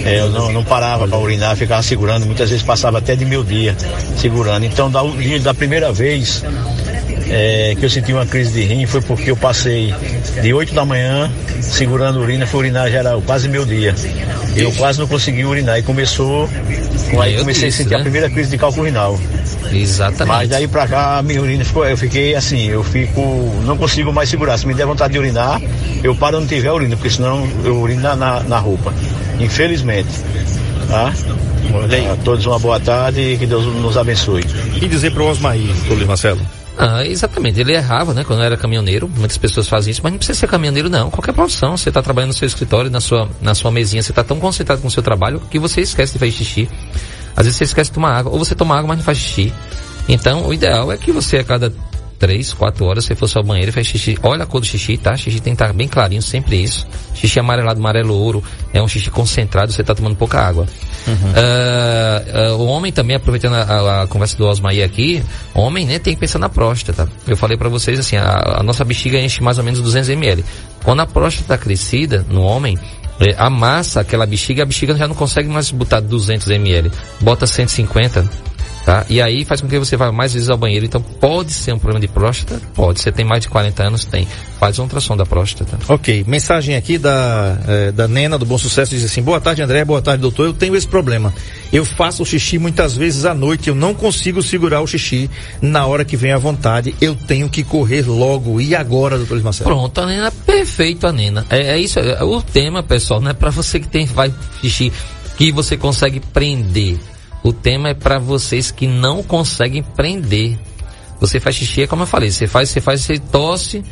É, 0.03 0.19
eu 0.19 0.29
não, 0.29 0.51
não 0.51 0.63
parava 0.63 1.07
para 1.07 1.17
urinar, 1.17 1.55
ficava 1.55 1.83
segurando, 1.83 2.25
muitas 2.25 2.49
vezes 2.49 2.63
passava 2.63 2.97
até 2.97 3.15
de 3.15 3.25
meio 3.25 3.43
dia 3.43 3.75
segurando. 4.17 4.65
Então, 4.65 4.89
da, 4.89 5.01
da 5.43 5.53
primeira 5.53 5.91
vez 5.91 6.43
é, 7.29 7.75
que 7.79 7.85
eu 7.85 7.89
senti 7.89 8.11
uma 8.11 8.25
crise 8.25 8.51
de 8.51 8.63
rim 8.63 8.85
foi 8.85 9.01
porque 9.01 9.31
eu 9.31 9.37
passei 9.37 9.93
de 10.41 10.53
8 10.53 10.73
da 10.73 10.83
manhã 10.83 11.31
segurando 11.61 12.19
urina, 12.19 12.47
fui 12.47 12.61
urinar 12.61 12.93
era 12.93 13.19
quase 13.21 13.47
meio 13.47 13.65
dia. 13.65 13.93
Eu 14.55 14.71
quase 14.73 14.99
não 14.99 15.07
consegui 15.07 15.45
urinar 15.45 15.77
e 15.79 15.83
começou, 15.83 16.49
aí 17.21 17.37
comecei 17.37 17.69
a 17.69 17.71
sentir 17.71 17.91
né? 17.91 17.97
a 17.97 18.01
primeira 18.01 18.29
crise 18.29 18.49
de 18.49 18.57
cálculo 18.57 18.85
renal. 18.85 19.19
Exatamente. 19.71 20.27
Mas 20.27 20.49
daí 20.49 20.67
pra 20.67 20.87
cá 20.87 21.17
a 21.17 21.23
minha 21.23 21.41
urina 21.41 21.63
ficou, 21.63 21.85
eu 21.85 21.97
fiquei 21.97 22.35
assim, 22.35 22.67
eu 22.67 22.83
fico, 22.83 23.21
não 23.65 23.77
consigo 23.77 24.11
mais 24.11 24.29
segurar. 24.29 24.57
Se 24.57 24.67
me 24.67 24.73
der 24.73 24.85
vontade 24.85 25.13
de 25.13 25.19
urinar, 25.19 25.61
eu 26.03 26.15
paro 26.15 26.37
onde 26.37 26.47
tiver 26.47 26.71
urina, 26.71 26.95
porque 26.95 27.09
senão 27.09 27.47
eu 27.63 27.79
urino 27.79 28.01
na, 28.01 28.15
na, 28.15 28.39
na 28.43 28.59
roupa. 28.59 28.93
Infelizmente. 29.39 30.09
Tá? 30.87 31.13
A 32.11 32.15
todos 32.23 32.45
uma 32.45 32.59
boa 32.59 32.79
tarde 32.79 33.21
e 33.21 33.37
que 33.37 33.45
Deus 33.45 33.65
nos 33.65 33.95
abençoe. 33.95 34.43
E 34.75 34.87
dizer 34.87 35.11
para 35.11 35.23
o 35.23 35.29
Osmaí, 35.29 35.73
Luiz 35.87 36.05
Marcelo? 36.05 36.41
Ah, 36.77 37.05
exatamente. 37.05 37.59
Ele 37.59 37.73
errava, 37.73 38.13
né? 38.13 38.23
Quando 38.23 38.41
era 38.41 38.57
caminhoneiro. 38.57 39.07
Muitas 39.07 39.37
pessoas 39.37 39.67
fazem 39.67 39.91
isso, 39.91 40.01
mas 40.03 40.11
não 40.11 40.17
precisa 40.17 40.39
ser 40.39 40.47
caminhoneiro, 40.47 40.89
não. 40.89 41.09
Qualquer 41.09 41.33
profissão. 41.33 41.77
Você 41.77 41.89
está 41.89 42.01
trabalhando 42.01 42.29
no 42.29 42.33
seu 42.33 42.47
escritório, 42.47 42.89
na 42.89 42.99
sua, 42.99 43.29
na 43.41 43.53
sua 43.53 43.71
mesinha, 43.71 44.01
você 44.01 44.11
está 44.11 44.23
tão 44.23 44.39
concentrado 44.39 44.81
com 44.81 44.87
o 44.87 44.91
seu 44.91 45.03
trabalho 45.03 45.41
que 45.49 45.59
você 45.59 45.81
esquece 45.81 46.13
de 46.13 46.19
fazer 46.19 46.31
xixi. 46.31 46.69
Às 47.35 47.45
vezes 47.45 47.57
você 47.57 47.63
esquece 47.63 47.89
de 47.89 47.95
tomar 47.95 48.17
água, 48.17 48.31
ou 48.31 48.39
você 48.39 48.55
toma 48.55 48.75
água, 48.75 48.89
mas 48.89 48.97
não 48.97 49.05
faz 49.05 49.17
xixi. 49.17 49.53
Então, 50.07 50.47
o 50.47 50.53
ideal 50.53 50.91
é 50.91 50.97
que 50.97 51.11
você 51.11 51.37
a 51.37 51.43
cada 51.43 51.73
três, 52.21 52.53
quatro 52.53 52.85
horas, 52.85 53.03
você 53.03 53.15
fosse 53.15 53.35
ao 53.35 53.43
banheiro 53.43 53.69
e 53.69 53.73
faz 53.73 53.87
xixi. 53.87 54.15
Olha 54.21 54.43
a 54.43 54.45
cor 54.45 54.61
do 54.61 54.67
xixi, 54.67 54.95
tá? 54.95 55.17
Xixi 55.17 55.39
tem 55.41 55.55
que 55.55 55.63
estar 55.63 55.73
bem 55.73 55.87
clarinho, 55.87 56.21
sempre 56.21 56.61
isso. 56.61 56.87
Xixi 57.15 57.39
amarelado, 57.39 57.79
amarelo 57.79 58.13
ouro, 58.13 58.43
é 58.71 58.79
um 58.79 58.87
xixi 58.87 59.09
concentrado, 59.09 59.71
você 59.71 59.81
está 59.81 59.95
tomando 59.95 60.15
pouca 60.15 60.39
água. 60.39 60.67
Uhum. 61.07 61.15
Uh, 61.15 62.53
uh, 62.53 62.57
o 62.57 62.67
homem 62.67 62.91
também, 62.91 63.15
aproveitando 63.15 63.55
a, 63.55 63.63
a, 63.63 64.03
a 64.03 64.07
conversa 64.07 64.37
do 64.37 64.45
Osmaí 64.45 64.83
aqui, 64.83 65.23
homem, 65.55 65.87
né, 65.87 65.97
tem 65.97 66.13
que 66.13 66.19
pensar 66.19 66.37
na 66.37 66.47
próstata. 66.47 67.09
Eu 67.27 67.35
falei 67.35 67.57
para 67.57 67.69
vocês 67.69 67.99
assim, 67.99 68.17
a, 68.17 68.59
a, 68.59 68.63
nossa 68.63 68.85
bexiga 68.85 69.19
enche 69.19 69.41
mais 69.41 69.57
ou 69.57 69.63
menos 69.63 69.81
200 69.81 70.09
ml. 70.09 70.45
Quando 70.83 70.99
a 70.99 71.07
próstata 71.07 71.55
está 71.55 71.57
crescida 71.57 72.23
no 72.29 72.43
homem, 72.43 72.77
é, 73.19 73.33
a 73.35 73.49
massa, 73.49 74.01
aquela 74.01 74.27
bexiga, 74.27 74.61
a 74.61 74.65
bexiga 74.65 74.95
já 74.95 75.07
não 75.07 75.15
consegue 75.15 75.49
mais 75.49 75.71
botar 75.71 76.01
200 76.01 76.47
ml. 76.49 76.91
Bota 77.19 77.47
150 77.47 78.50
Tá? 78.85 79.05
E 79.09 79.21
aí 79.21 79.45
faz 79.45 79.61
com 79.61 79.67
que 79.67 79.77
você 79.77 79.95
vá 79.95 80.11
mais 80.11 80.33
vezes 80.33 80.49
ao 80.49 80.57
banheiro. 80.57 80.85
Então 80.85 81.01
pode 81.01 81.51
ser 81.53 81.73
um 81.73 81.79
problema 81.79 81.99
de 81.99 82.07
próstata? 82.07 82.59
Pode. 82.73 82.99
Você 82.99 83.11
tem 83.11 83.23
mais 83.23 83.41
de 83.41 83.49
40 83.49 83.83
anos? 83.83 84.05
Tem. 84.05 84.27
Faz 84.59 84.79
um 84.79 84.83
ultrassom 84.83 85.15
da 85.15 85.25
próstata. 85.25 85.77
Ok. 85.87 86.23
Mensagem 86.27 86.75
aqui 86.75 86.97
da, 86.97 87.59
eh, 87.67 87.91
da 87.91 88.07
Nena 88.07 88.37
do 88.37 88.45
Bom 88.45 88.57
Sucesso 88.57 88.91
diz 88.91 89.03
assim: 89.03 89.21
Boa 89.21 89.39
tarde, 89.39 89.61
André. 89.61 89.85
Boa 89.85 90.01
tarde, 90.01 90.21
doutor. 90.21 90.47
Eu 90.47 90.53
tenho 90.53 90.75
esse 90.75 90.87
problema. 90.87 91.33
Eu 91.71 91.85
faço 91.85 92.23
o 92.23 92.25
xixi 92.25 92.57
muitas 92.57 92.97
vezes 92.97 93.23
à 93.25 93.33
noite. 93.35 93.69
Eu 93.69 93.75
não 93.75 93.93
consigo 93.93 94.41
segurar 94.41 94.81
o 94.81 94.87
xixi 94.87 95.29
na 95.61 95.85
hora 95.85 96.03
que 96.03 96.17
vem 96.17 96.31
à 96.31 96.37
vontade. 96.37 96.95
Eu 96.99 97.15
tenho 97.15 97.47
que 97.49 97.63
correr 97.63 98.07
logo. 98.07 98.59
E 98.59 98.75
agora, 98.75 99.17
doutor 99.17 99.41
Marcelo? 99.43 99.69
Pronto, 99.69 100.01
a 100.01 100.05
Nena. 100.07 100.31
Perfeito, 100.31 101.05
a 101.05 101.11
Nena. 101.11 101.45
É, 101.49 101.73
é 101.73 101.79
isso. 101.79 101.99
É, 101.99 102.23
o 102.23 102.41
tema, 102.41 102.81
pessoal, 102.81 103.21
não 103.21 103.29
é 103.29 103.33
para 103.33 103.51
você 103.51 103.79
que 103.79 103.87
tem 103.87 104.05
vai 104.05 104.33
xixi 104.61 104.91
que 105.37 105.51
você 105.51 105.77
consegue 105.77 106.19
prender 106.19 106.99
o 107.43 107.51
tema 107.51 107.89
é 107.89 107.93
para 107.93 108.19
vocês 108.19 108.71
que 108.71 108.87
não 108.87 109.23
conseguem 109.23 109.83
prender. 109.83 110.57
Você 111.19 111.39
faz 111.39 111.55
xixi, 111.55 111.83
é 111.83 111.87
como 111.87 112.03
eu 112.03 112.07
falei, 112.07 112.31
você 112.31 112.47
faz, 112.47 112.69
você 112.69 112.81
faz, 112.81 113.01
você 113.01 113.19
tosse, 113.19 113.83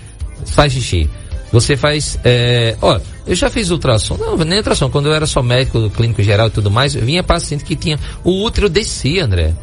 faz 0.45 0.73
xixi. 0.73 1.09
Você 1.51 1.75
faz, 1.75 2.19
é, 2.23 2.75
ó, 2.81 2.99
eu 3.25 3.35
já 3.35 3.49
fiz 3.49 3.71
ultrassom, 3.71 4.17
não, 4.17 4.37
nem 4.37 4.59
ultrassom, 4.59 4.89
quando 4.89 5.07
eu 5.07 5.13
era 5.13 5.25
só 5.25 5.41
médico, 5.41 5.89
clínico 5.89 6.21
geral 6.21 6.47
e 6.47 6.51
tudo 6.51 6.69
mais, 6.69 6.93
vinha 6.93 7.23
paciente 7.23 7.63
que 7.63 7.75
tinha, 7.75 7.99
o 8.23 8.43
útero 8.43 8.69
descia, 8.69 9.25
André. 9.25 9.53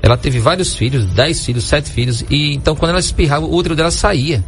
Ela 0.00 0.16
teve 0.16 0.38
vários 0.38 0.76
filhos, 0.76 1.06
dez 1.06 1.44
filhos, 1.44 1.64
sete 1.64 1.90
filhos, 1.90 2.24
e 2.30 2.54
então 2.54 2.76
quando 2.76 2.90
ela 2.90 3.00
espirrava, 3.00 3.46
o 3.46 3.54
útero 3.54 3.74
dela 3.74 3.90
saía. 3.90 4.44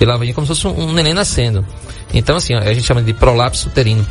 Ela 0.00 0.16
vinha 0.18 0.32
como 0.32 0.46
se 0.46 0.54
fosse 0.54 0.66
um, 0.66 0.88
um 0.88 0.92
neném 0.92 1.12
nascendo. 1.12 1.66
Então 2.14 2.36
assim, 2.36 2.54
a 2.54 2.72
gente 2.72 2.86
chama 2.86 3.02
de 3.02 3.12
prolapso 3.12 3.68
uterino. 3.68 4.06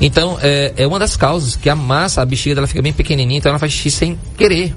Então, 0.00 0.38
é, 0.40 0.72
é 0.76 0.86
uma 0.86 0.98
das 0.98 1.16
causas 1.16 1.56
que 1.56 1.68
a 1.68 1.74
massa, 1.74 2.22
a 2.22 2.24
bexiga 2.24 2.54
dela 2.54 2.66
fica 2.66 2.82
bem 2.82 2.92
pequenininha, 2.92 3.38
então 3.38 3.50
ela 3.50 3.58
faz 3.58 3.72
xixi 3.72 3.90
sem 3.90 4.18
querer. 4.36 4.74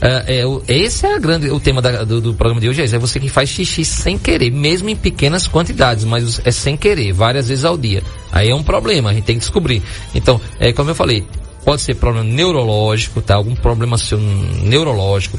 É, 0.00 0.42
é, 0.42 0.72
esse 0.72 1.06
é 1.06 1.14
a 1.14 1.18
grande, 1.18 1.50
o 1.50 1.58
tema 1.58 1.82
da, 1.82 2.04
do, 2.04 2.20
do, 2.20 2.34
programa 2.34 2.60
de 2.60 2.68
hoje, 2.68 2.82
é, 2.82 2.84
é 2.84 2.98
você 2.98 3.18
que 3.18 3.28
faz 3.28 3.48
xixi 3.48 3.84
sem 3.84 4.16
querer, 4.16 4.50
mesmo 4.50 4.88
em 4.88 4.96
pequenas 4.96 5.48
quantidades, 5.48 6.04
mas 6.04 6.40
é 6.44 6.50
sem 6.52 6.76
querer, 6.76 7.12
várias 7.12 7.48
vezes 7.48 7.64
ao 7.64 7.76
dia. 7.76 8.02
Aí 8.30 8.48
é 8.50 8.54
um 8.54 8.62
problema, 8.62 9.10
a 9.10 9.12
gente 9.12 9.24
tem 9.24 9.36
que 9.36 9.40
descobrir. 9.40 9.82
Então, 10.14 10.40
é 10.60 10.72
como 10.72 10.90
eu 10.90 10.94
falei, 10.94 11.24
pode 11.64 11.82
ser 11.82 11.96
problema 11.96 12.28
neurológico, 12.28 13.20
tá? 13.20 13.34
Algum 13.34 13.54
problema 13.54 13.98
seu 13.98 14.18
neurológico. 14.18 15.38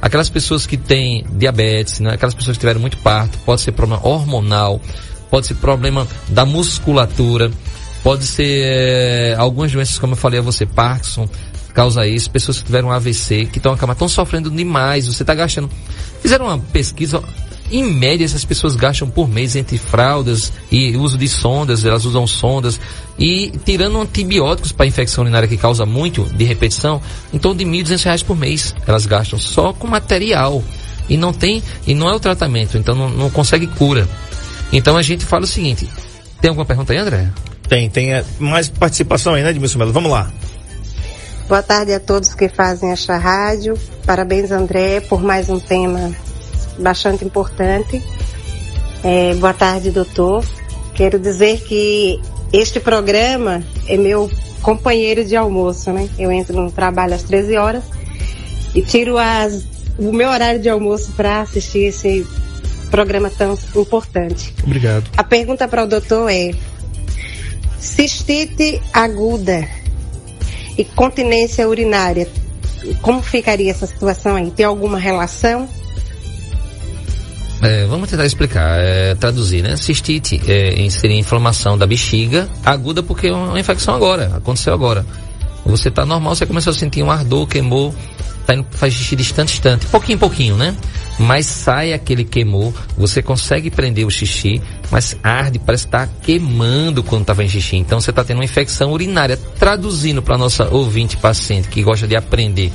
Aquelas 0.00 0.28
pessoas 0.28 0.66
que 0.66 0.76
têm 0.76 1.24
diabetes, 1.32 2.00
né? 2.00 2.14
aquelas 2.14 2.34
pessoas 2.34 2.56
que 2.56 2.60
tiveram 2.60 2.80
muito 2.80 2.96
parto, 2.98 3.38
pode 3.44 3.60
ser 3.60 3.72
problema 3.72 4.06
hormonal, 4.06 4.80
pode 5.30 5.46
ser 5.46 5.54
problema 5.54 6.06
da 6.28 6.44
musculatura. 6.46 7.50
Pode 8.08 8.24
ser 8.24 8.62
é, 8.64 9.34
algumas 9.36 9.70
doenças, 9.70 9.98
como 9.98 10.14
eu 10.14 10.16
falei 10.16 10.38
a 10.38 10.42
você, 10.42 10.64
Parkinson, 10.64 11.28
causa 11.74 12.06
isso, 12.06 12.30
pessoas 12.30 12.56
que 12.56 12.64
tiveram 12.64 12.90
AVC, 12.90 13.50
que 13.52 13.58
estão 13.58 13.74
acamar, 13.74 13.92
estão 13.92 14.08
sofrendo 14.08 14.50
demais, 14.50 15.06
você 15.06 15.22
está 15.22 15.34
gastando. 15.34 15.68
Fizeram 16.22 16.46
uma 16.46 16.58
pesquisa, 16.58 17.22
em 17.70 17.84
média 17.84 18.24
essas 18.24 18.46
pessoas 18.46 18.76
gastam 18.76 19.10
por 19.10 19.28
mês 19.28 19.56
entre 19.56 19.76
fraldas 19.76 20.50
e 20.72 20.96
uso 20.96 21.18
de 21.18 21.28
sondas, 21.28 21.84
elas 21.84 22.06
usam 22.06 22.26
sondas 22.26 22.80
e 23.18 23.52
tirando 23.66 24.00
antibióticos 24.00 24.72
para 24.72 24.86
infecção 24.86 25.24
urinária 25.24 25.46
que 25.46 25.58
causa 25.58 25.84
muito 25.84 26.24
de 26.34 26.44
repetição, 26.44 27.02
em 27.30 27.36
torno 27.36 27.58
de 27.58 27.66
1.200 27.66 28.04
reais 28.04 28.22
por 28.22 28.38
mês 28.38 28.74
elas 28.86 29.04
gastam 29.04 29.38
só 29.38 29.74
com 29.74 29.86
material 29.86 30.64
e 31.10 31.18
não 31.18 31.34
tem 31.34 31.62
e 31.86 31.94
não 31.94 32.08
é 32.08 32.14
o 32.14 32.18
tratamento, 32.18 32.78
então 32.78 32.94
não, 32.94 33.10
não 33.10 33.28
consegue 33.28 33.66
cura. 33.66 34.08
Então 34.72 34.96
a 34.96 35.02
gente 35.02 35.26
fala 35.26 35.44
o 35.44 35.46
seguinte, 35.46 35.86
tem 36.40 36.48
alguma 36.48 36.64
pergunta 36.64 36.94
aí, 36.94 36.98
André? 36.98 37.30
Tem, 37.68 37.88
tem 37.90 38.14
é, 38.14 38.24
mais 38.38 38.68
participação 38.68 39.34
aí, 39.34 39.42
né, 39.42 39.50
Edmilson 39.50 39.78
Melo? 39.78 39.92
Vamos 39.92 40.10
lá. 40.10 40.30
Boa 41.48 41.62
tarde 41.62 41.92
a 41.92 42.00
todos 42.00 42.34
que 42.34 42.48
fazem 42.48 42.90
esta 42.90 43.16
rádio. 43.16 43.78
Parabéns, 44.04 44.50
André, 44.50 45.00
por 45.00 45.22
mais 45.22 45.48
um 45.48 45.58
tema 45.58 46.12
bastante 46.78 47.24
importante. 47.24 48.02
É, 49.02 49.34
boa 49.34 49.54
tarde, 49.54 49.90
doutor. 49.90 50.44
Quero 50.94 51.18
dizer 51.18 51.60
que 51.60 52.20
este 52.52 52.80
programa 52.80 53.62
é 53.86 53.96
meu 53.96 54.30
companheiro 54.62 55.24
de 55.24 55.36
almoço, 55.36 55.92
né? 55.92 56.08
Eu 56.18 56.32
entro 56.32 56.60
no 56.60 56.70
trabalho 56.70 57.14
às 57.14 57.22
13 57.22 57.56
horas 57.56 57.84
e 58.74 58.82
tiro 58.82 59.16
as, 59.16 59.64
o 59.98 60.12
meu 60.12 60.28
horário 60.28 60.60
de 60.60 60.68
almoço 60.68 61.12
para 61.12 61.40
assistir 61.40 61.84
esse 61.84 62.26
programa 62.90 63.30
tão 63.30 63.56
importante. 63.76 64.54
Obrigado. 64.64 65.04
A 65.16 65.24
pergunta 65.24 65.68
para 65.68 65.84
o 65.84 65.86
doutor 65.86 66.30
é: 66.30 66.52
Cistite 67.80 68.80
aguda 68.92 69.68
e 70.76 70.84
continência 70.84 71.68
urinária. 71.68 72.28
Como 73.02 73.22
ficaria 73.22 73.70
essa 73.70 73.86
situação 73.86 74.36
aí? 74.36 74.50
Tem 74.50 74.64
alguma 74.64 74.98
relação? 74.98 75.68
É, 77.60 77.86
vamos 77.86 78.08
tentar 78.08 78.24
explicar, 78.24 78.78
é, 78.78 79.14
traduzir, 79.16 79.62
né? 79.62 79.76
Cistite 79.76 80.40
é, 80.46 80.88
seria 80.90 81.18
inflamação 81.18 81.76
da 81.76 81.86
bexiga 81.86 82.48
aguda 82.64 83.02
porque 83.02 83.26
é 83.26 83.32
uma 83.32 83.58
infecção 83.58 83.94
agora, 83.94 84.36
aconteceu 84.36 84.72
agora. 84.72 85.04
Você 85.66 85.88
está 85.88 86.06
normal, 86.06 86.34
você 86.34 86.46
começou 86.46 86.70
a 86.70 86.74
sentir 86.74 87.02
um 87.02 87.10
ardor, 87.10 87.46
queimou, 87.46 87.94
tá 88.46 88.54
indo, 88.54 88.66
faz 88.70 88.94
xixi 88.94 89.16
distante, 89.16 89.48
distante, 89.50 89.86
pouquinho, 89.86 90.18
pouquinho, 90.18 90.56
né? 90.56 90.74
Mas 91.18 91.46
sai 91.46 91.92
aquele 91.92 92.24
queimou, 92.24 92.72
você 92.96 93.20
consegue 93.20 93.70
prender 93.70 94.06
o 94.06 94.10
xixi, 94.10 94.62
mas 94.90 95.16
arde, 95.22 95.58
parece 95.58 95.86
estar 95.86 96.06
tá 96.06 96.12
queimando 96.22 97.02
quando 97.02 97.22
estava 97.22 97.42
em 97.42 97.48
xixi. 97.48 97.76
Então 97.76 98.00
você 98.00 98.10
está 98.10 98.22
tendo 98.22 98.38
uma 98.38 98.44
infecção 98.44 98.92
urinária. 98.92 99.36
Traduzindo 99.58 100.22
para 100.22 100.38
nossa 100.38 100.68
ouvinte 100.72 101.16
paciente 101.16 101.68
que 101.68 101.82
gosta 101.82 102.06
de 102.06 102.16
aprender, 102.16 102.72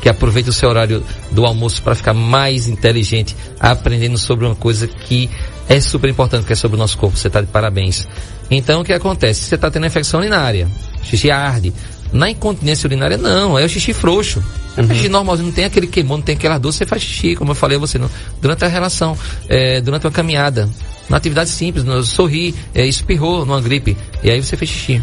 que 0.00 0.08
aproveita 0.08 0.50
o 0.50 0.52
seu 0.52 0.68
horário 0.68 1.04
do 1.30 1.44
almoço 1.44 1.82
para 1.82 1.94
ficar 1.94 2.14
mais 2.14 2.66
inteligente, 2.66 3.36
aprendendo 3.60 4.16
sobre 4.16 4.46
uma 4.46 4.54
coisa 4.54 4.86
que 4.86 5.28
é 5.68 5.78
super 5.80 6.08
importante, 6.08 6.46
que 6.46 6.52
é 6.52 6.56
sobre 6.56 6.76
o 6.76 6.78
nosso 6.78 6.96
corpo. 6.96 7.16
Você 7.16 7.28
está 7.28 7.40
de 7.40 7.46
parabéns. 7.48 8.08
Então 8.50 8.80
o 8.80 8.84
que 8.84 8.92
acontece? 8.92 9.44
Você 9.44 9.54
está 9.56 9.70
tendo 9.70 9.86
infecção 9.86 10.20
urinária, 10.20 10.68
xixi 11.02 11.30
arde. 11.30 11.72
Na 12.12 12.30
incontinência 12.30 12.86
urinária, 12.86 13.16
não, 13.18 13.58
é 13.58 13.64
o 13.64 13.68
xixi 13.68 13.92
frouxo. 13.92 14.42
Uhum. 14.76 14.88
xixi 14.88 15.08
normalzinho, 15.08 15.46
não 15.48 15.54
tem 15.54 15.64
aquele 15.64 15.86
queimão, 15.86 16.16
não 16.16 16.24
tem 16.24 16.34
aquela 16.34 16.58
dor, 16.58 16.72
você 16.72 16.84
faz 16.84 17.02
xixi, 17.02 17.36
como 17.36 17.52
eu 17.52 17.54
falei 17.54 17.76
a 17.76 17.80
você, 17.80 17.98
no, 17.98 18.10
durante 18.40 18.64
a 18.64 18.68
relação, 18.68 19.16
é, 19.48 19.80
durante 19.80 20.06
uma 20.06 20.12
caminhada, 20.12 20.68
na 21.08 21.16
atividade 21.16 21.50
simples, 21.50 21.84
no, 21.84 22.02
sorrir, 22.02 22.54
é, 22.74 22.86
espirrou 22.86 23.46
numa 23.46 23.60
gripe, 23.60 23.96
e 24.22 24.30
aí 24.30 24.42
você 24.42 24.56
fez 24.56 24.70
xixi. 24.70 25.02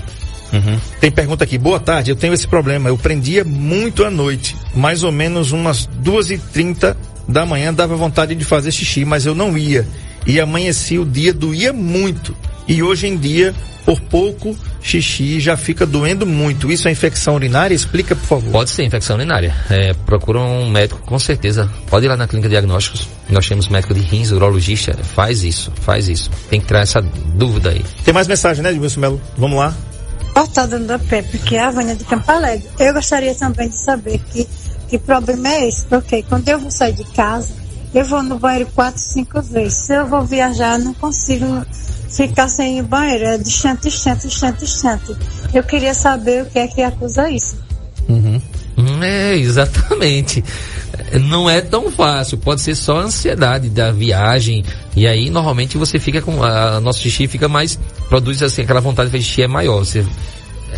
Uhum. 0.52 0.78
Tem 1.00 1.10
pergunta 1.10 1.46
aqui, 1.46 1.58
boa 1.58 1.80
tarde, 1.80 2.12
eu 2.12 2.16
tenho 2.16 2.34
esse 2.34 2.48
problema, 2.48 2.90
eu 2.90 2.98
prendia 2.98 3.44
muito 3.46 4.04
à 4.04 4.12
noite, 4.12 4.56
mais 4.76 5.04
ou 5.04 5.12
menos 5.12 5.52
umas 5.52 5.86
duas 5.86 6.30
e 6.30 6.38
trinta 6.38 6.98
da 7.28 7.46
manhã 7.46 7.74
dava 7.74 7.96
vontade 7.96 8.36
de 8.36 8.44
fazer 8.44 8.72
xixi, 8.72 9.06
mas 9.06 9.26
eu 9.26 9.34
não 9.34 9.58
ia. 9.58 9.88
E 10.28 10.40
amanhecia 10.40 11.02
o 11.02 11.06
dia, 11.06 11.34
doía 11.34 11.72
muito. 11.72 12.36
E 12.72 12.82
hoje 12.82 13.06
em 13.06 13.18
dia, 13.18 13.54
por 13.86 14.00
pouco, 14.00 14.56
xixi 14.82 15.42
já 15.42 15.58
fica 15.58 15.86
doendo 15.86 16.26
muito. 16.26 16.72
Isso 16.72 16.88
é 16.88 16.92
infecção 16.92 17.36
urinária? 17.36 17.76
Explica, 17.76 18.16
por 18.16 18.26
favor. 18.26 18.50
Pode 18.50 18.70
ser 18.70 18.86
infecção 18.86 19.18
urinária. 19.18 19.54
É, 19.70 19.94
procura 19.94 20.40
um 20.40 20.70
médico, 20.70 21.02
com 21.02 21.20
certeza. 21.20 21.70
Pode 21.90 22.06
ir 22.06 22.08
lá 22.08 22.16
na 22.16 22.30
clínica 22.30 22.48
de 22.48 22.54
diagnósticos. 22.54 23.10
Nós 23.30 23.46
temos 23.46 23.68
médico 23.68 23.94
de 23.94 24.00
rins, 24.00 24.32
urologista. 24.32 24.94
Faz 25.04 25.44
isso, 25.44 25.70
faz 25.82 26.08
isso. 26.08 26.32
Tem 26.50 26.62
que 26.62 26.68
tirar 26.68 26.80
essa 26.80 27.02
dúvida 27.02 27.72
aí. 27.72 27.84
Tem 28.06 28.14
mais 28.14 28.30
mensagem, 28.30 28.64
né, 28.64 28.72
Edmilson 28.72 29.02
Melo? 29.02 29.22
Vamos 29.38 29.60
lá. 29.60 29.76
Portada 30.34 30.80
da 30.80 30.98
Pepe, 30.98 31.40
que 31.40 31.58
é 31.58 31.60
a 31.60 31.72
Vânia 31.72 31.94
de 31.94 32.06
Campo 32.06 32.32
Alegre. 32.32 32.66
Eu 32.80 32.94
gostaria 32.94 33.36
também 33.36 33.68
de 33.68 33.78
saber 33.78 34.18
que, 34.32 34.48
que 34.88 34.98
problema 34.98 35.50
é 35.50 35.68
esse, 35.68 35.84
porque 35.88 36.24
quando 36.24 36.48
eu 36.48 36.58
vou 36.58 36.72
sair 36.72 36.94
de 36.94 37.04
casa, 37.04 37.61
eu 37.94 38.06
vou 38.06 38.24
no 38.24 38.40
banheiro 38.40 38.70
quatro, 38.74 39.02
cinco 39.02 39.42
vezes. 39.42 39.74
Se 39.86 39.94
eu 39.94 40.08
vou 40.08 40.24
viajar, 40.24 40.80
não 40.80 40.94
consigo 40.94 41.66
ficar 42.10 42.48
sem 42.48 42.80
ir 42.80 42.84
banheiro. 42.84 43.26
É 43.26 43.38
distante, 43.38 43.90
distante, 43.90 44.28
distante, 44.28 44.60
distante. 44.60 45.16
Eu 45.54 45.64
queria 45.64 45.94
saber 45.94 46.44
o 46.44 46.46
que 46.46 46.60
é 46.60 46.68
que 46.68 46.82
acusa 46.82 47.30
isso. 47.30 47.58
Uhum. 48.08 48.42
É, 49.02 49.36
exatamente. 49.36 50.44
Não 51.30 51.50
é 51.50 51.62
tão 51.62 51.92
fácil, 51.92 52.38
pode 52.38 52.62
ser 52.62 52.76
só 52.76 52.98
a 53.00 53.04
ansiedade 53.04 53.70
da 53.70 53.92
viagem. 53.92 54.64
E 54.96 55.06
aí, 55.06 55.30
normalmente, 55.30 55.78
você 55.78 56.00
fica 56.00 56.22
com. 56.22 56.44
A, 56.44 56.80
nosso 56.80 57.00
xixi 57.00 57.28
fica 57.28 57.48
mais. 57.48 57.78
Produz 58.08 58.42
assim, 58.42 58.62
aquela 58.62 58.82
vontade 58.82 59.10
de 59.10 59.12
fazer 59.12 59.24
xixi 59.24 59.44
é 59.44 59.48
maior. 59.48 59.80
Você, 59.80 60.06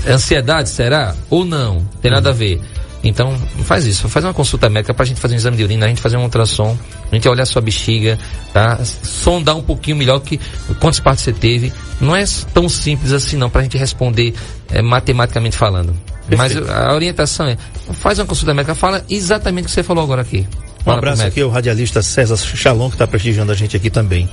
ansiedade, 0.07 0.69
será? 0.69 1.15
Ou 1.29 1.45
não? 1.45 1.85
Tem 2.01 2.11
nada 2.11 2.29
a 2.29 2.33
ver. 2.33 2.59
Então, 3.03 3.37
faz 3.65 3.85
isso, 3.85 4.07
faz 4.07 4.23
uma 4.23 4.33
consulta 4.33 4.69
médica 4.69 4.93
para 4.93 5.03
a 5.03 5.05
gente 5.05 5.19
fazer 5.19 5.33
um 5.33 5.37
exame 5.37 5.57
de 5.57 5.63
urina, 5.63 5.85
a 5.85 5.89
gente 5.89 6.01
fazer 6.01 6.15
um 6.15 6.23
ultrassom, 6.23 6.77
a 7.11 7.15
gente 7.15 7.27
olhar 7.27 7.43
a 7.43 7.45
sua 7.45 7.61
bexiga, 7.61 8.17
tá? 8.53 8.79
Sondar 8.83 9.57
um 9.57 9.61
pouquinho 9.61 9.97
melhor 9.97 10.19
que 10.21 10.39
quantas 10.79 11.01
partes 11.01 11.23
você 11.23 11.33
teve. 11.33 11.73
Não 11.99 12.15
é 12.15 12.23
tão 12.53 12.69
simples 12.69 13.11
assim 13.11 13.35
não, 13.35 13.49
para 13.49 13.59
a 13.59 13.63
gente 13.63 13.77
responder 13.77 14.33
é, 14.71 14.81
matematicamente 14.81 15.57
falando. 15.57 15.93
Perfeito. 16.27 16.65
Mas 16.65 16.69
a 16.69 16.93
orientação 16.93 17.45
é, 17.45 17.57
faz 17.91 18.19
uma 18.19 18.25
consulta 18.25 18.53
médica, 18.53 18.73
fala 18.73 19.03
exatamente 19.09 19.65
o 19.65 19.67
que 19.67 19.73
você 19.73 19.83
falou 19.83 20.03
agora 20.03 20.21
aqui. 20.21 20.47
Um 20.85 20.91
abraço 20.91 21.23
aqui 21.23 21.41
ao 21.41 21.49
radialista 21.49 22.01
César 22.01 22.35
Chalon, 22.35 22.89
que 22.89 22.95
está 22.95 23.07
prestigiando 23.07 23.51
a 23.51 23.55
gente 23.55 23.75
aqui 23.77 23.89
também. 23.89 24.29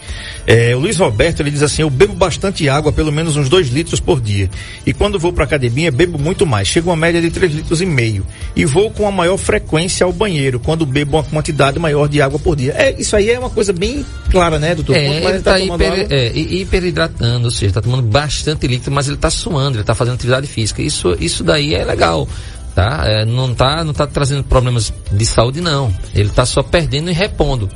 É, 0.46 0.74
o 0.74 0.80
Luiz 0.80 0.96
Roberto, 0.96 1.40
ele 1.40 1.50
diz 1.50 1.62
assim, 1.62 1.82
eu 1.82 1.90
bebo 1.90 2.14
bastante 2.14 2.68
água, 2.68 2.92
pelo 2.92 3.12
menos 3.12 3.36
uns 3.36 3.48
dois 3.48 3.68
litros 3.68 4.00
por 4.00 4.20
dia. 4.20 4.50
E 4.84 4.92
quando 4.92 5.18
vou 5.18 5.32
para 5.32 5.44
academia, 5.44 5.92
bebo 5.92 6.18
muito 6.18 6.44
mais. 6.44 6.66
Chego 6.66 6.90
a 6.90 6.92
uma 6.92 6.96
média 6.98 7.20
de 7.20 7.30
três 7.30 7.52
litros 7.52 7.80
e 7.80 7.86
meio. 7.86 8.26
E 8.56 8.64
vou 8.64 8.90
com 8.90 9.06
a 9.06 9.12
maior 9.12 9.36
frequência 9.36 10.04
ao 10.04 10.12
banheiro, 10.12 10.58
quando 10.58 10.84
bebo 10.84 11.18
uma 11.18 11.22
quantidade 11.22 11.78
maior 11.78 12.08
de 12.08 12.20
água 12.20 12.38
por 12.38 12.56
dia. 12.56 12.74
É, 12.76 13.00
isso 13.00 13.14
aí 13.14 13.30
é 13.30 13.38
uma 13.38 13.50
coisa 13.50 13.72
bem 13.72 14.04
clara, 14.30 14.58
né, 14.58 14.74
doutor? 14.74 14.96
É, 14.96 15.06
ele 15.06 15.36
está 15.36 15.52
tá 15.52 15.60
hiper, 15.60 16.06
é, 16.10 16.32
hiperidratando, 16.36 17.44
ou 17.44 17.50
seja, 17.50 17.66
está 17.66 17.80
tomando 17.80 18.02
bastante 18.02 18.66
líquido, 18.66 18.90
mas 18.90 19.06
ele 19.06 19.16
está 19.16 19.30
suando, 19.30 19.76
ele 19.76 19.82
está 19.82 19.94
fazendo 19.94 20.14
atividade 20.14 20.48
física. 20.48 20.82
Isso, 20.82 21.16
isso 21.20 21.44
daí 21.44 21.74
é 21.74 21.84
legal 21.84 22.26
tá? 22.74 23.02
É, 23.04 23.24
não 23.24 23.54
tá, 23.54 23.84
não 23.84 23.92
tá 23.92 24.06
trazendo 24.06 24.44
problemas 24.44 24.92
de 25.10 25.26
saúde 25.26 25.60
não. 25.60 25.92
Ele 26.14 26.28
tá 26.28 26.44
só 26.46 26.62
perdendo 26.62 27.10
e 27.10 27.12
repondo. 27.12 27.68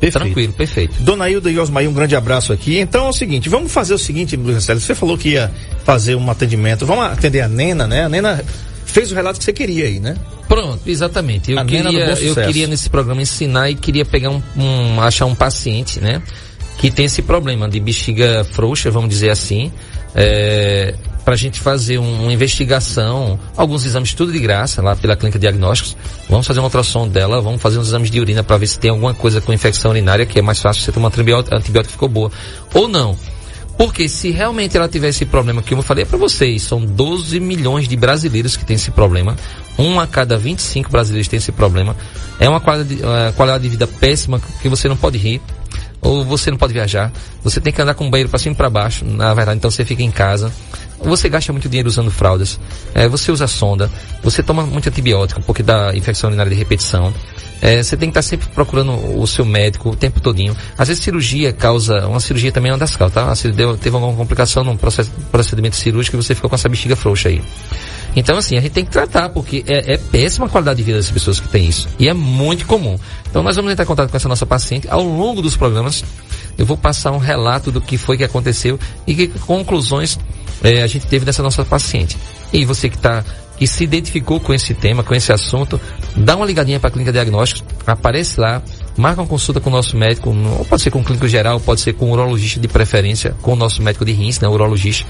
Perfeito. 0.00 0.24
Tranquilo, 0.24 0.52
perfeito. 0.52 0.94
Dona 1.02 1.28
Hilda 1.28 1.50
e 1.50 1.58
Osmaí, 1.58 1.88
um 1.88 1.92
grande 1.92 2.14
abraço 2.14 2.52
aqui. 2.52 2.78
Então 2.78 3.06
é 3.06 3.08
o 3.08 3.12
seguinte, 3.12 3.48
vamos 3.48 3.72
fazer 3.72 3.94
o 3.94 3.98
seguinte, 3.98 4.36
Luiz 4.36 4.62
Célio, 4.62 4.80
você 4.80 4.94
falou 4.94 5.16
que 5.16 5.30
ia 5.30 5.50
fazer 5.84 6.14
um 6.14 6.30
atendimento, 6.30 6.84
vamos 6.84 7.04
atender 7.06 7.40
a 7.40 7.48
Nena, 7.48 7.86
né? 7.86 8.04
A 8.04 8.08
Nena 8.08 8.44
fez 8.84 9.10
o 9.10 9.14
relato 9.14 9.38
que 9.38 9.44
você 9.44 9.52
queria 9.52 9.86
aí, 9.86 9.98
né? 9.98 10.16
Pronto, 10.48 10.80
exatamente. 10.86 11.50
Eu, 11.50 11.64
queria, 11.64 12.14
eu 12.20 12.34
queria 12.34 12.66
nesse 12.66 12.88
programa 12.88 13.22
ensinar 13.22 13.70
e 13.70 13.74
queria 13.74 14.04
pegar 14.04 14.30
um, 14.30 14.42
um, 14.56 15.00
achar 15.00 15.26
um 15.26 15.34
paciente, 15.34 16.00
né? 16.00 16.22
Que 16.78 16.90
tem 16.90 17.06
esse 17.06 17.22
problema 17.22 17.68
de 17.68 17.80
bexiga 17.80 18.46
frouxa, 18.52 18.90
vamos 18.90 19.08
dizer 19.08 19.30
assim. 19.30 19.72
É, 20.14 20.94
para 21.26 21.34
a 21.34 21.36
gente 21.36 21.58
fazer 21.58 21.98
um, 21.98 22.22
uma 22.22 22.32
investigação, 22.32 23.36
alguns 23.56 23.84
exames 23.84 24.14
tudo 24.14 24.30
de 24.30 24.38
graça 24.38 24.80
lá 24.80 24.94
pela 24.94 25.16
clínica 25.16 25.40
de 25.40 25.42
diagnósticos. 25.42 25.96
Vamos 26.30 26.46
fazer 26.46 26.60
um 26.60 26.62
ultrassom 26.62 27.08
dela, 27.08 27.40
vamos 27.40 27.60
fazer 27.60 27.80
uns 27.80 27.88
exames 27.88 28.12
de 28.12 28.20
urina 28.20 28.44
para 28.44 28.56
ver 28.56 28.68
se 28.68 28.78
tem 28.78 28.92
alguma 28.92 29.12
coisa 29.12 29.40
com 29.40 29.52
infecção 29.52 29.90
urinária, 29.90 30.24
que 30.24 30.38
é 30.38 30.42
mais 30.42 30.60
fácil 30.60 30.84
você 30.84 30.92
tomar 30.92 31.08
antibiótico, 31.08 31.56
antibiótico 31.56 31.90
ficou 31.90 32.08
boa. 32.08 32.30
Ou 32.72 32.86
não. 32.86 33.18
Porque 33.76 34.08
se 34.08 34.30
realmente 34.30 34.76
ela 34.76 34.88
tiver 34.88 35.08
esse 35.08 35.24
problema 35.26 35.62
que 35.62 35.74
eu 35.74 35.82
falei 35.82 36.04
para 36.04 36.16
vocês, 36.16 36.62
são 36.62 36.80
12 36.80 37.40
milhões 37.40 37.88
de 37.88 37.96
brasileiros 37.96 38.56
que 38.56 38.64
têm 38.64 38.76
esse 38.76 38.92
problema. 38.92 39.36
Um 39.76 39.98
a 39.98 40.06
cada 40.06 40.38
25 40.38 40.92
brasileiros 40.92 41.26
tem 41.26 41.38
esse 41.38 41.50
problema. 41.50 41.96
É 42.38 42.48
uma 42.48 42.60
qualidade, 42.60 43.02
uma 43.02 43.32
qualidade 43.32 43.64
de 43.64 43.70
vida 43.70 43.88
péssima 43.88 44.40
que 44.62 44.68
você 44.68 44.88
não 44.88 44.96
pode 44.96 45.18
rir 45.18 45.42
ou 46.00 46.24
você 46.24 46.52
não 46.52 46.58
pode 46.58 46.72
viajar, 46.72 47.12
você 47.42 47.60
tem 47.60 47.72
que 47.72 47.82
andar 47.82 47.94
com 47.94 48.06
o 48.06 48.10
banheiro 48.10 48.30
para 48.30 48.38
cima 48.38 48.52
e 48.52 48.56
para 48.56 48.70
baixo, 48.70 49.04
na 49.04 49.34
verdade, 49.34 49.58
então 49.58 49.70
você 49.70 49.84
fica 49.84 50.02
em 50.02 50.10
casa. 50.10 50.52
Você 51.02 51.28
gasta 51.28 51.52
muito 51.52 51.68
dinheiro 51.68 51.88
usando 51.88 52.10
fraldas, 52.10 52.58
é, 52.94 53.08
você 53.08 53.30
usa 53.30 53.46
sonda, 53.46 53.90
você 54.22 54.42
toma 54.42 54.64
muito 54.64 54.88
antibiótico 54.88 55.42
porque 55.42 55.62
dá 55.62 55.94
infecção 55.94 56.28
urinária 56.28 56.50
de 56.50 56.56
repetição. 56.56 57.12
É, 57.60 57.82
você 57.82 57.96
tem 57.96 58.10
que 58.10 58.18
estar 58.18 58.22
sempre 58.22 58.48
procurando 58.48 58.92
o 59.18 59.26
seu 59.26 59.44
médico 59.44 59.90
o 59.90 59.96
tempo 59.96 60.20
todinho. 60.20 60.54
Às 60.76 60.88
vezes 60.88 61.02
cirurgia 61.02 61.52
causa, 61.52 62.06
uma 62.06 62.20
cirurgia 62.20 62.52
também 62.52 62.70
é 62.70 62.72
uma 62.72 62.78
das 62.78 62.94
causas, 62.94 63.14
tá? 63.14 63.34
Se 63.34 63.50
deu, 63.50 63.76
teve 63.76 63.96
alguma 63.96 64.14
complicação 64.14 64.62
num 64.62 64.76
processo, 64.76 65.10
procedimento 65.30 65.76
cirúrgico 65.76 66.16
e 66.16 66.22
você 66.22 66.34
ficou 66.34 66.50
com 66.50 66.56
essa 66.56 66.68
bexiga 66.68 66.94
frouxa 66.96 67.28
aí. 67.28 67.40
Então, 68.14 68.38
assim, 68.38 68.56
a 68.56 68.60
gente 68.62 68.72
tem 68.72 68.84
que 68.84 68.90
tratar, 68.90 69.28
porque 69.28 69.62
é, 69.66 69.92
é 69.92 69.96
péssima 69.98 70.46
a 70.46 70.48
qualidade 70.48 70.78
de 70.78 70.82
vida 70.82 70.96
das 70.96 71.10
pessoas 71.10 71.38
que 71.38 71.48
têm 71.48 71.66
isso. 71.68 71.86
E 71.98 72.08
é 72.08 72.14
muito 72.14 72.66
comum. 72.66 72.98
Então, 73.28 73.42
nós 73.42 73.56
vamos 73.56 73.70
entrar 73.70 73.84
em 73.84 73.86
contato 73.86 74.10
com 74.10 74.16
essa 74.16 74.28
nossa 74.28 74.46
paciente. 74.46 74.88
Ao 74.90 75.02
longo 75.02 75.42
dos 75.42 75.54
programas, 75.54 76.02
eu 76.56 76.64
vou 76.64 76.78
passar 76.78 77.12
um 77.12 77.18
relato 77.18 77.70
do 77.70 77.78
que 77.78 77.98
foi 77.98 78.16
que 78.16 78.24
aconteceu 78.24 78.80
e 79.06 79.14
que 79.14 79.28
conclusões 79.28 80.18
é, 80.62 80.82
a 80.82 80.86
gente 80.86 81.06
teve 81.06 81.24
dessa 81.24 81.42
nossa 81.42 81.64
paciente. 81.64 82.16
E 82.52 82.64
você 82.64 82.88
que 82.88 82.96
está 82.96 83.24
que 83.56 83.66
se 83.66 83.82
identificou 83.84 84.38
com 84.38 84.52
esse 84.52 84.74
tema, 84.74 85.02
com 85.02 85.14
esse 85.14 85.32
assunto, 85.32 85.80
dá 86.14 86.36
uma 86.36 86.46
ligadinha 86.46 86.78
para 86.78 86.88
a 86.88 86.90
clínica 86.90 87.12
diagnósticos, 87.12 87.64
aparece 87.86 88.38
lá, 88.38 88.62
marca 88.96 89.22
uma 89.22 89.26
consulta 89.26 89.60
com 89.60 89.70
o 89.70 89.72
nosso 89.72 89.96
médico, 89.96 90.30
ou 90.30 90.64
pode 90.64 90.82
ser 90.82 90.90
com 90.90 91.00
o 91.00 91.04
clínico 91.04 91.26
geral, 91.26 91.58
pode 91.58 91.80
ser 91.80 91.94
com 91.94 92.06
o 92.06 92.12
urologista 92.12 92.60
de 92.60 92.68
preferência, 92.68 93.34
com 93.42 93.54
o 93.54 93.56
nosso 93.56 93.82
médico 93.82 94.04
de 94.04 94.12
rins, 94.12 94.40
né, 94.40 94.48
urologista, 94.48 95.06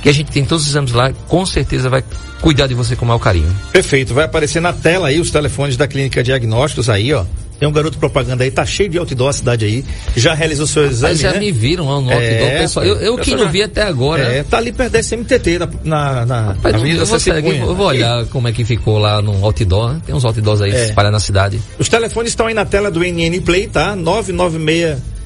que 0.00 0.08
a 0.08 0.12
gente 0.12 0.30
tem 0.30 0.44
todos 0.44 0.64
os 0.64 0.70
exames 0.70 0.92
lá, 0.92 1.12
com 1.26 1.44
certeza 1.44 1.90
vai 1.90 2.04
cuidar 2.40 2.68
de 2.68 2.74
você 2.74 2.94
com 2.94 3.04
o 3.04 3.08
maior 3.08 3.18
carinho. 3.18 3.52
Perfeito, 3.72 4.14
vai 4.14 4.24
aparecer 4.24 4.60
na 4.60 4.72
tela 4.72 5.08
aí 5.08 5.20
os 5.20 5.30
telefones 5.30 5.76
da 5.76 5.88
Clínica 5.88 6.22
Diagnósticos 6.22 6.88
aí, 6.88 7.12
ó. 7.12 7.24
Tem 7.58 7.68
um 7.68 7.72
garoto 7.72 7.98
propaganda 7.98 8.44
aí, 8.44 8.50
tá 8.50 8.64
cheio 8.64 8.88
de 8.88 8.98
outdoor 8.98 9.30
a 9.30 9.32
cidade 9.32 9.64
aí. 9.64 9.84
Já 10.16 10.32
realizou 10.32 10.66
seu 10.66 10.86
exame, 10.86 11.14
Mas 11.14 11.20
já 11.20 11.32
né? 11.32 11.40
me 11.40 11.50
viram 11.50 11.86
lá 11.86 12.00
no 12.00 12.12
outdoor, 12.12 12.20
é, 12.20 12.58
pessoal. 12.58 12.86
Eu, 12.86 12.96
eu 12.96 13.18
que 13.18 13.34
não 13.34 13.48
vi 13.48 13.62
até 13.62 13.82
agora. 13.82 14.22
É, 14.22 14.42
tá 14.44 14.58
ali 14.58 14.72
perto 14.72 14.92
da 14.92 15.02
SMTT, 15.02 15.58
na, 15.58 15.68
na, 15.84 16.26
na, 16.26 16.42
rapaz, 16.52 16.74
eu, 16.74 17.06
vou 17.06 17.18
seguir, 17.18 17.58
eu 17.58 17.74
vou 17.74 17.86
olhar 17.86 18.26
como 18.26 18.46
é 18.46 18.52
que 18.52 18.64
ficou 18.64 18.98
lá 18.98 19.20
no 19.20 19.44
outdoor. 19.44 20.00
Tem 20.06 20.14
uns 20.14 20.24
outdoors 20.24 20.60
aí 20.60 20.70
é. 20.70 20.86
espalhados 20.86 21.16
na 21.16 21.20
cidade. 21.20 21.60
Os 21.78 21.88
telefones 21.88 22.30
estão 22.30 22.46
aí 22.46 22.54
na 22.54 22.64
tela 22.64 22.90
do 22.90 23.00
NN 23.00 23.40
Play, 23.40 23.66
tá? 23.66 23.96
996 23.96 25.17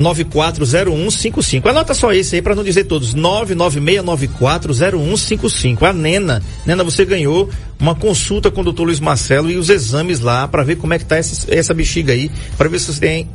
940155. 0.00 1.66
Anota 1.66 1.92
só 1.92 2.10
esse 2.12 2.36
aí 2.36 2.42
para 2.42 2.54
não 2.54 2.64
dizer 2.64 2.84
todos. 2.84 3.14
996940155. 3.14 5.82
A 5.82 5.92
Nena. 5.92 6.42
Nena, 6.64 6.82
você 6.82 7.04
ganhou 7.04 7.50
uma 7.78 7.94
consulta 7.94 8.50
com 8.50 8.62
o 8.62 8.64
doutor 8.64 8.84
Luiz 8.84 8.98
Marcelo 8.98 9.50
e 9.50 9.56
os 9.56 9.68
exames 9.68 10.20
lá 10.20 10.48
para 10.48 10.62
ver 10.62 10.76
como 10.76 10.94
é 10.94 10.98
que 10.98 11.04
tá 11.04 11.16
essa, 11.16 11.54
essa 11.54 11.74
bexiga 11.74 12.12
aí, 12.12 12.30
para 12.56 12.68
ver 12.68 12.78
se 12.78 12.92
você 12.92 13.00
tem 13.00 13.28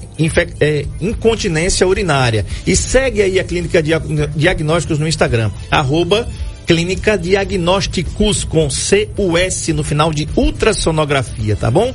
é, 0.59 0.85
incontinência 0.99 1.87
urinária. 1.87 2.45
E 2.65 2.75
segue 2.75 3.21
aí 3.21 3.39
a 3.39 3.43
Clínica 3.43 3.83
Diagnósticos 4.35 4.99
no 4.99 5.07
Instagram. 5.07 5.51
Arroba 5.69 6.27
Clínica 6.65 7.17
Diagnósticos 7.17 8.43
com 8.43 8.67
CUS 8.67 9.67
no 9.69 9.83
final 9.83 10.11
de 10.11 10.27
ultrassonografia, 10.35 11.55
tá 11.55 11.69
bom? 11.69 11.93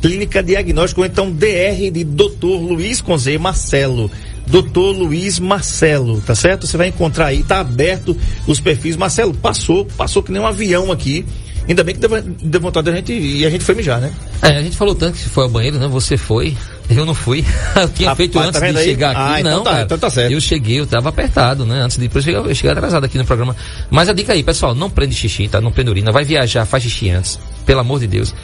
Clínica 0.00 0.42
Diagnóstico, 0.42 1.00
ou 1.00 1.06
então 1.06 1.30
DR 1.30 1.90
de 1.92 2.04
Dr. 2.04 2.46
Luiz 2.46 3.00
Conze 3.00 3.36
Marcelo. 3.38 4.10
Doutor 4.46 4.92
Luiz 4.96 5.38
Marcelo, 5.38 6.22
tá 6.22 6.34
certo? 6.34 6.66
Você 6.66 6.76
vai 6.76 6.88
encontrar 6.88 7.26
aí, 7.26 7.42
tá 7.42 7.60
aberto 7.60 8.16
os 8.46 8.58
perfis. 8.58 8.96
Marcelo, 8.96 9.34
passou, 9.34 9.84
passou 9.84 10.22
que 10.22 10.32
nem 10.32 10.40
um 10.40 10.46
avião 10.46 10.90
aqui. 10.90 11.24
Ainda 11.68 11.84
bem 11.84 11.94
que 11.94 12.00
deu, 12.00 12.22
deu 12.22 12.60
vontade 12.62 12.90
da 12.90 12.96
gente 12.96 13.12
e 13.12 13.44
a 13.44 13.50
gente 13.50 13.62
foi 13.62 13.74
mijar, 13.74 14.00
né? 14.00 14.10
É, 14.40 14.56
a 14.56 14.62
gente 14.62 14.74
falou 14.74 14.94
tanto 14.94 15.18
que 15.18 15.28
foi 15.28 15.44
ao 15.44 15.50
banheiro, 15.50 15.78
né? 15.78 15.86
Você 15.88 16.16
foi, 16.16 16.56
eu 16.88 17.04
não 17.04 17.12
fui. 17.12 17.44
Eu 17.76 17.88
tinha 17.90 18.08
Rapaz, 18.08 18.16
feito 18.16 18.38
antes 18.38 18.58
tá 18.58 18.70
de 18.70 18.78
aí? 18.78 18.84
chegar 18.86 19.10
aqui. 19.10 19.20
Ah, 19.20 19.40
então 19.40 19.50
não, 19.50 19.60
então 19.60 19.64
tá, 19.64 19.70
cara, 19.70 19.82
então 19.84 19.98
tá 19.98 20.10
certo. 20.10 20.32
Eu 20.32 20.40
cheguei, 20.40 20.80
eu 20.80 20.86
tava 20.86 21.10
apertado, 21.10 21.66
né? 21.66 21.82
Antes 21.82 21.98
de 21.98 22.08
cheguei, 22.22 22.36
eu 22.36 22.54
cheguei 22.54 22.70
atrasado 22.70 23.04
aqui 23.04 23.18
no 23.18 23.26
programa. 23.26 23.54
Mas 23.90 24.08
a 24.08 24.14
dica 24.14 24.32
aí, 24.32 24.42
pessoal, 24.42 24.74
não 24.74 24.88
prende 24.88 25.14
xixi, 25.14 25.46
tá? 25.46 25.60
Não 25.60 25.70
prende 25.70 25.90
urina. 25.90 26.10
Vai 26.10 26.24
viajar, 26.24 26.64
faz 26.64 26.84
xixi 26.84 27.10
antes. 27.10 27.38
Pelo 27.66 27.80
amor 27.80 28.00
de 28.00 28.06
Deus. 28.06 28.34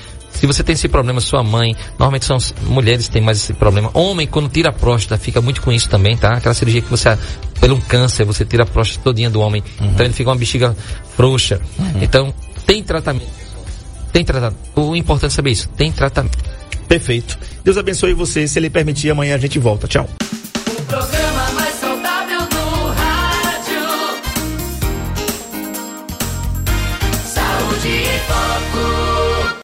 Se 0.44 0.46
você 0.46 0.62
tem 0.62 0.74
esse 0.74 0.88
problema, 0.88 1.22
sua 1.22 1.42
mãe, 1.42 1.74
normalmente 1.98 2.26
são 2.26 2.36
mulheres 2.64 3.06
que 3.06 3.14
têm 3.14 3.22
mais 3.22 3.38
esse 3.38 3.54
problema. 3.54 3.90
Homem, 3.94 4.26
quando 4.26 4.46
tira 4.50 4.68
a 4.68 4.72
próstata, 4.72 5.16
fica 5.16 5.40
muito 5.40 5.62
com 5.62 5.72
isso 5.72 5.88
também, 5.88 6.18
tá? 6.18 6.34
Aquela 6.34 6.52
cirurgia 6.52 6.82
que 6.82 6.90
você, 6.90 7.16
pelo 7.58 7.76
um 7.76 7.80
câncer, 7.80 8.26
você 8.26 8.44
tira 8.44 8.64
a 8.64 8.66
próstata 8.66 9.00
todinha 9.04 9.30
do 9.30 9.40
homem. 9.40 9.64
Uhum. 9.80 9.92
Então 9.92 10.04
ele 10.04 10.12
fica 10.12 10.28
uma 10.28 10.36
bexiga 10.36 10.76
frouxa. 11.16 11.62
Uhum. 11.78 12.02
Então, 12.02 12.34
tem 12.66 12.82
tratamento. 12.82 13.24
Tem 14.12 14.22
tratamento. 14.22 14.58
O 14.76 14.94
importante 14.94 15.32
é 15.32 15.34
saber 15.34 15.52
isso. 15.52 15.66
Tem 15.70 15.90
tratamento. 15.90 16.36
Perfeito. 16.86 17.38
Deus 17.64 17.78
abençoe 17.78 18.12
você. 18.12 18.46
Se 18.46 18.58
ele 18.58 18.68
permitir, 18.68 19.08
amanhã 19.08 19.36
a 19.36 19.38
gente 19.38 19.58
volta. 19.58 19.88
Tchau. 19.88 20.06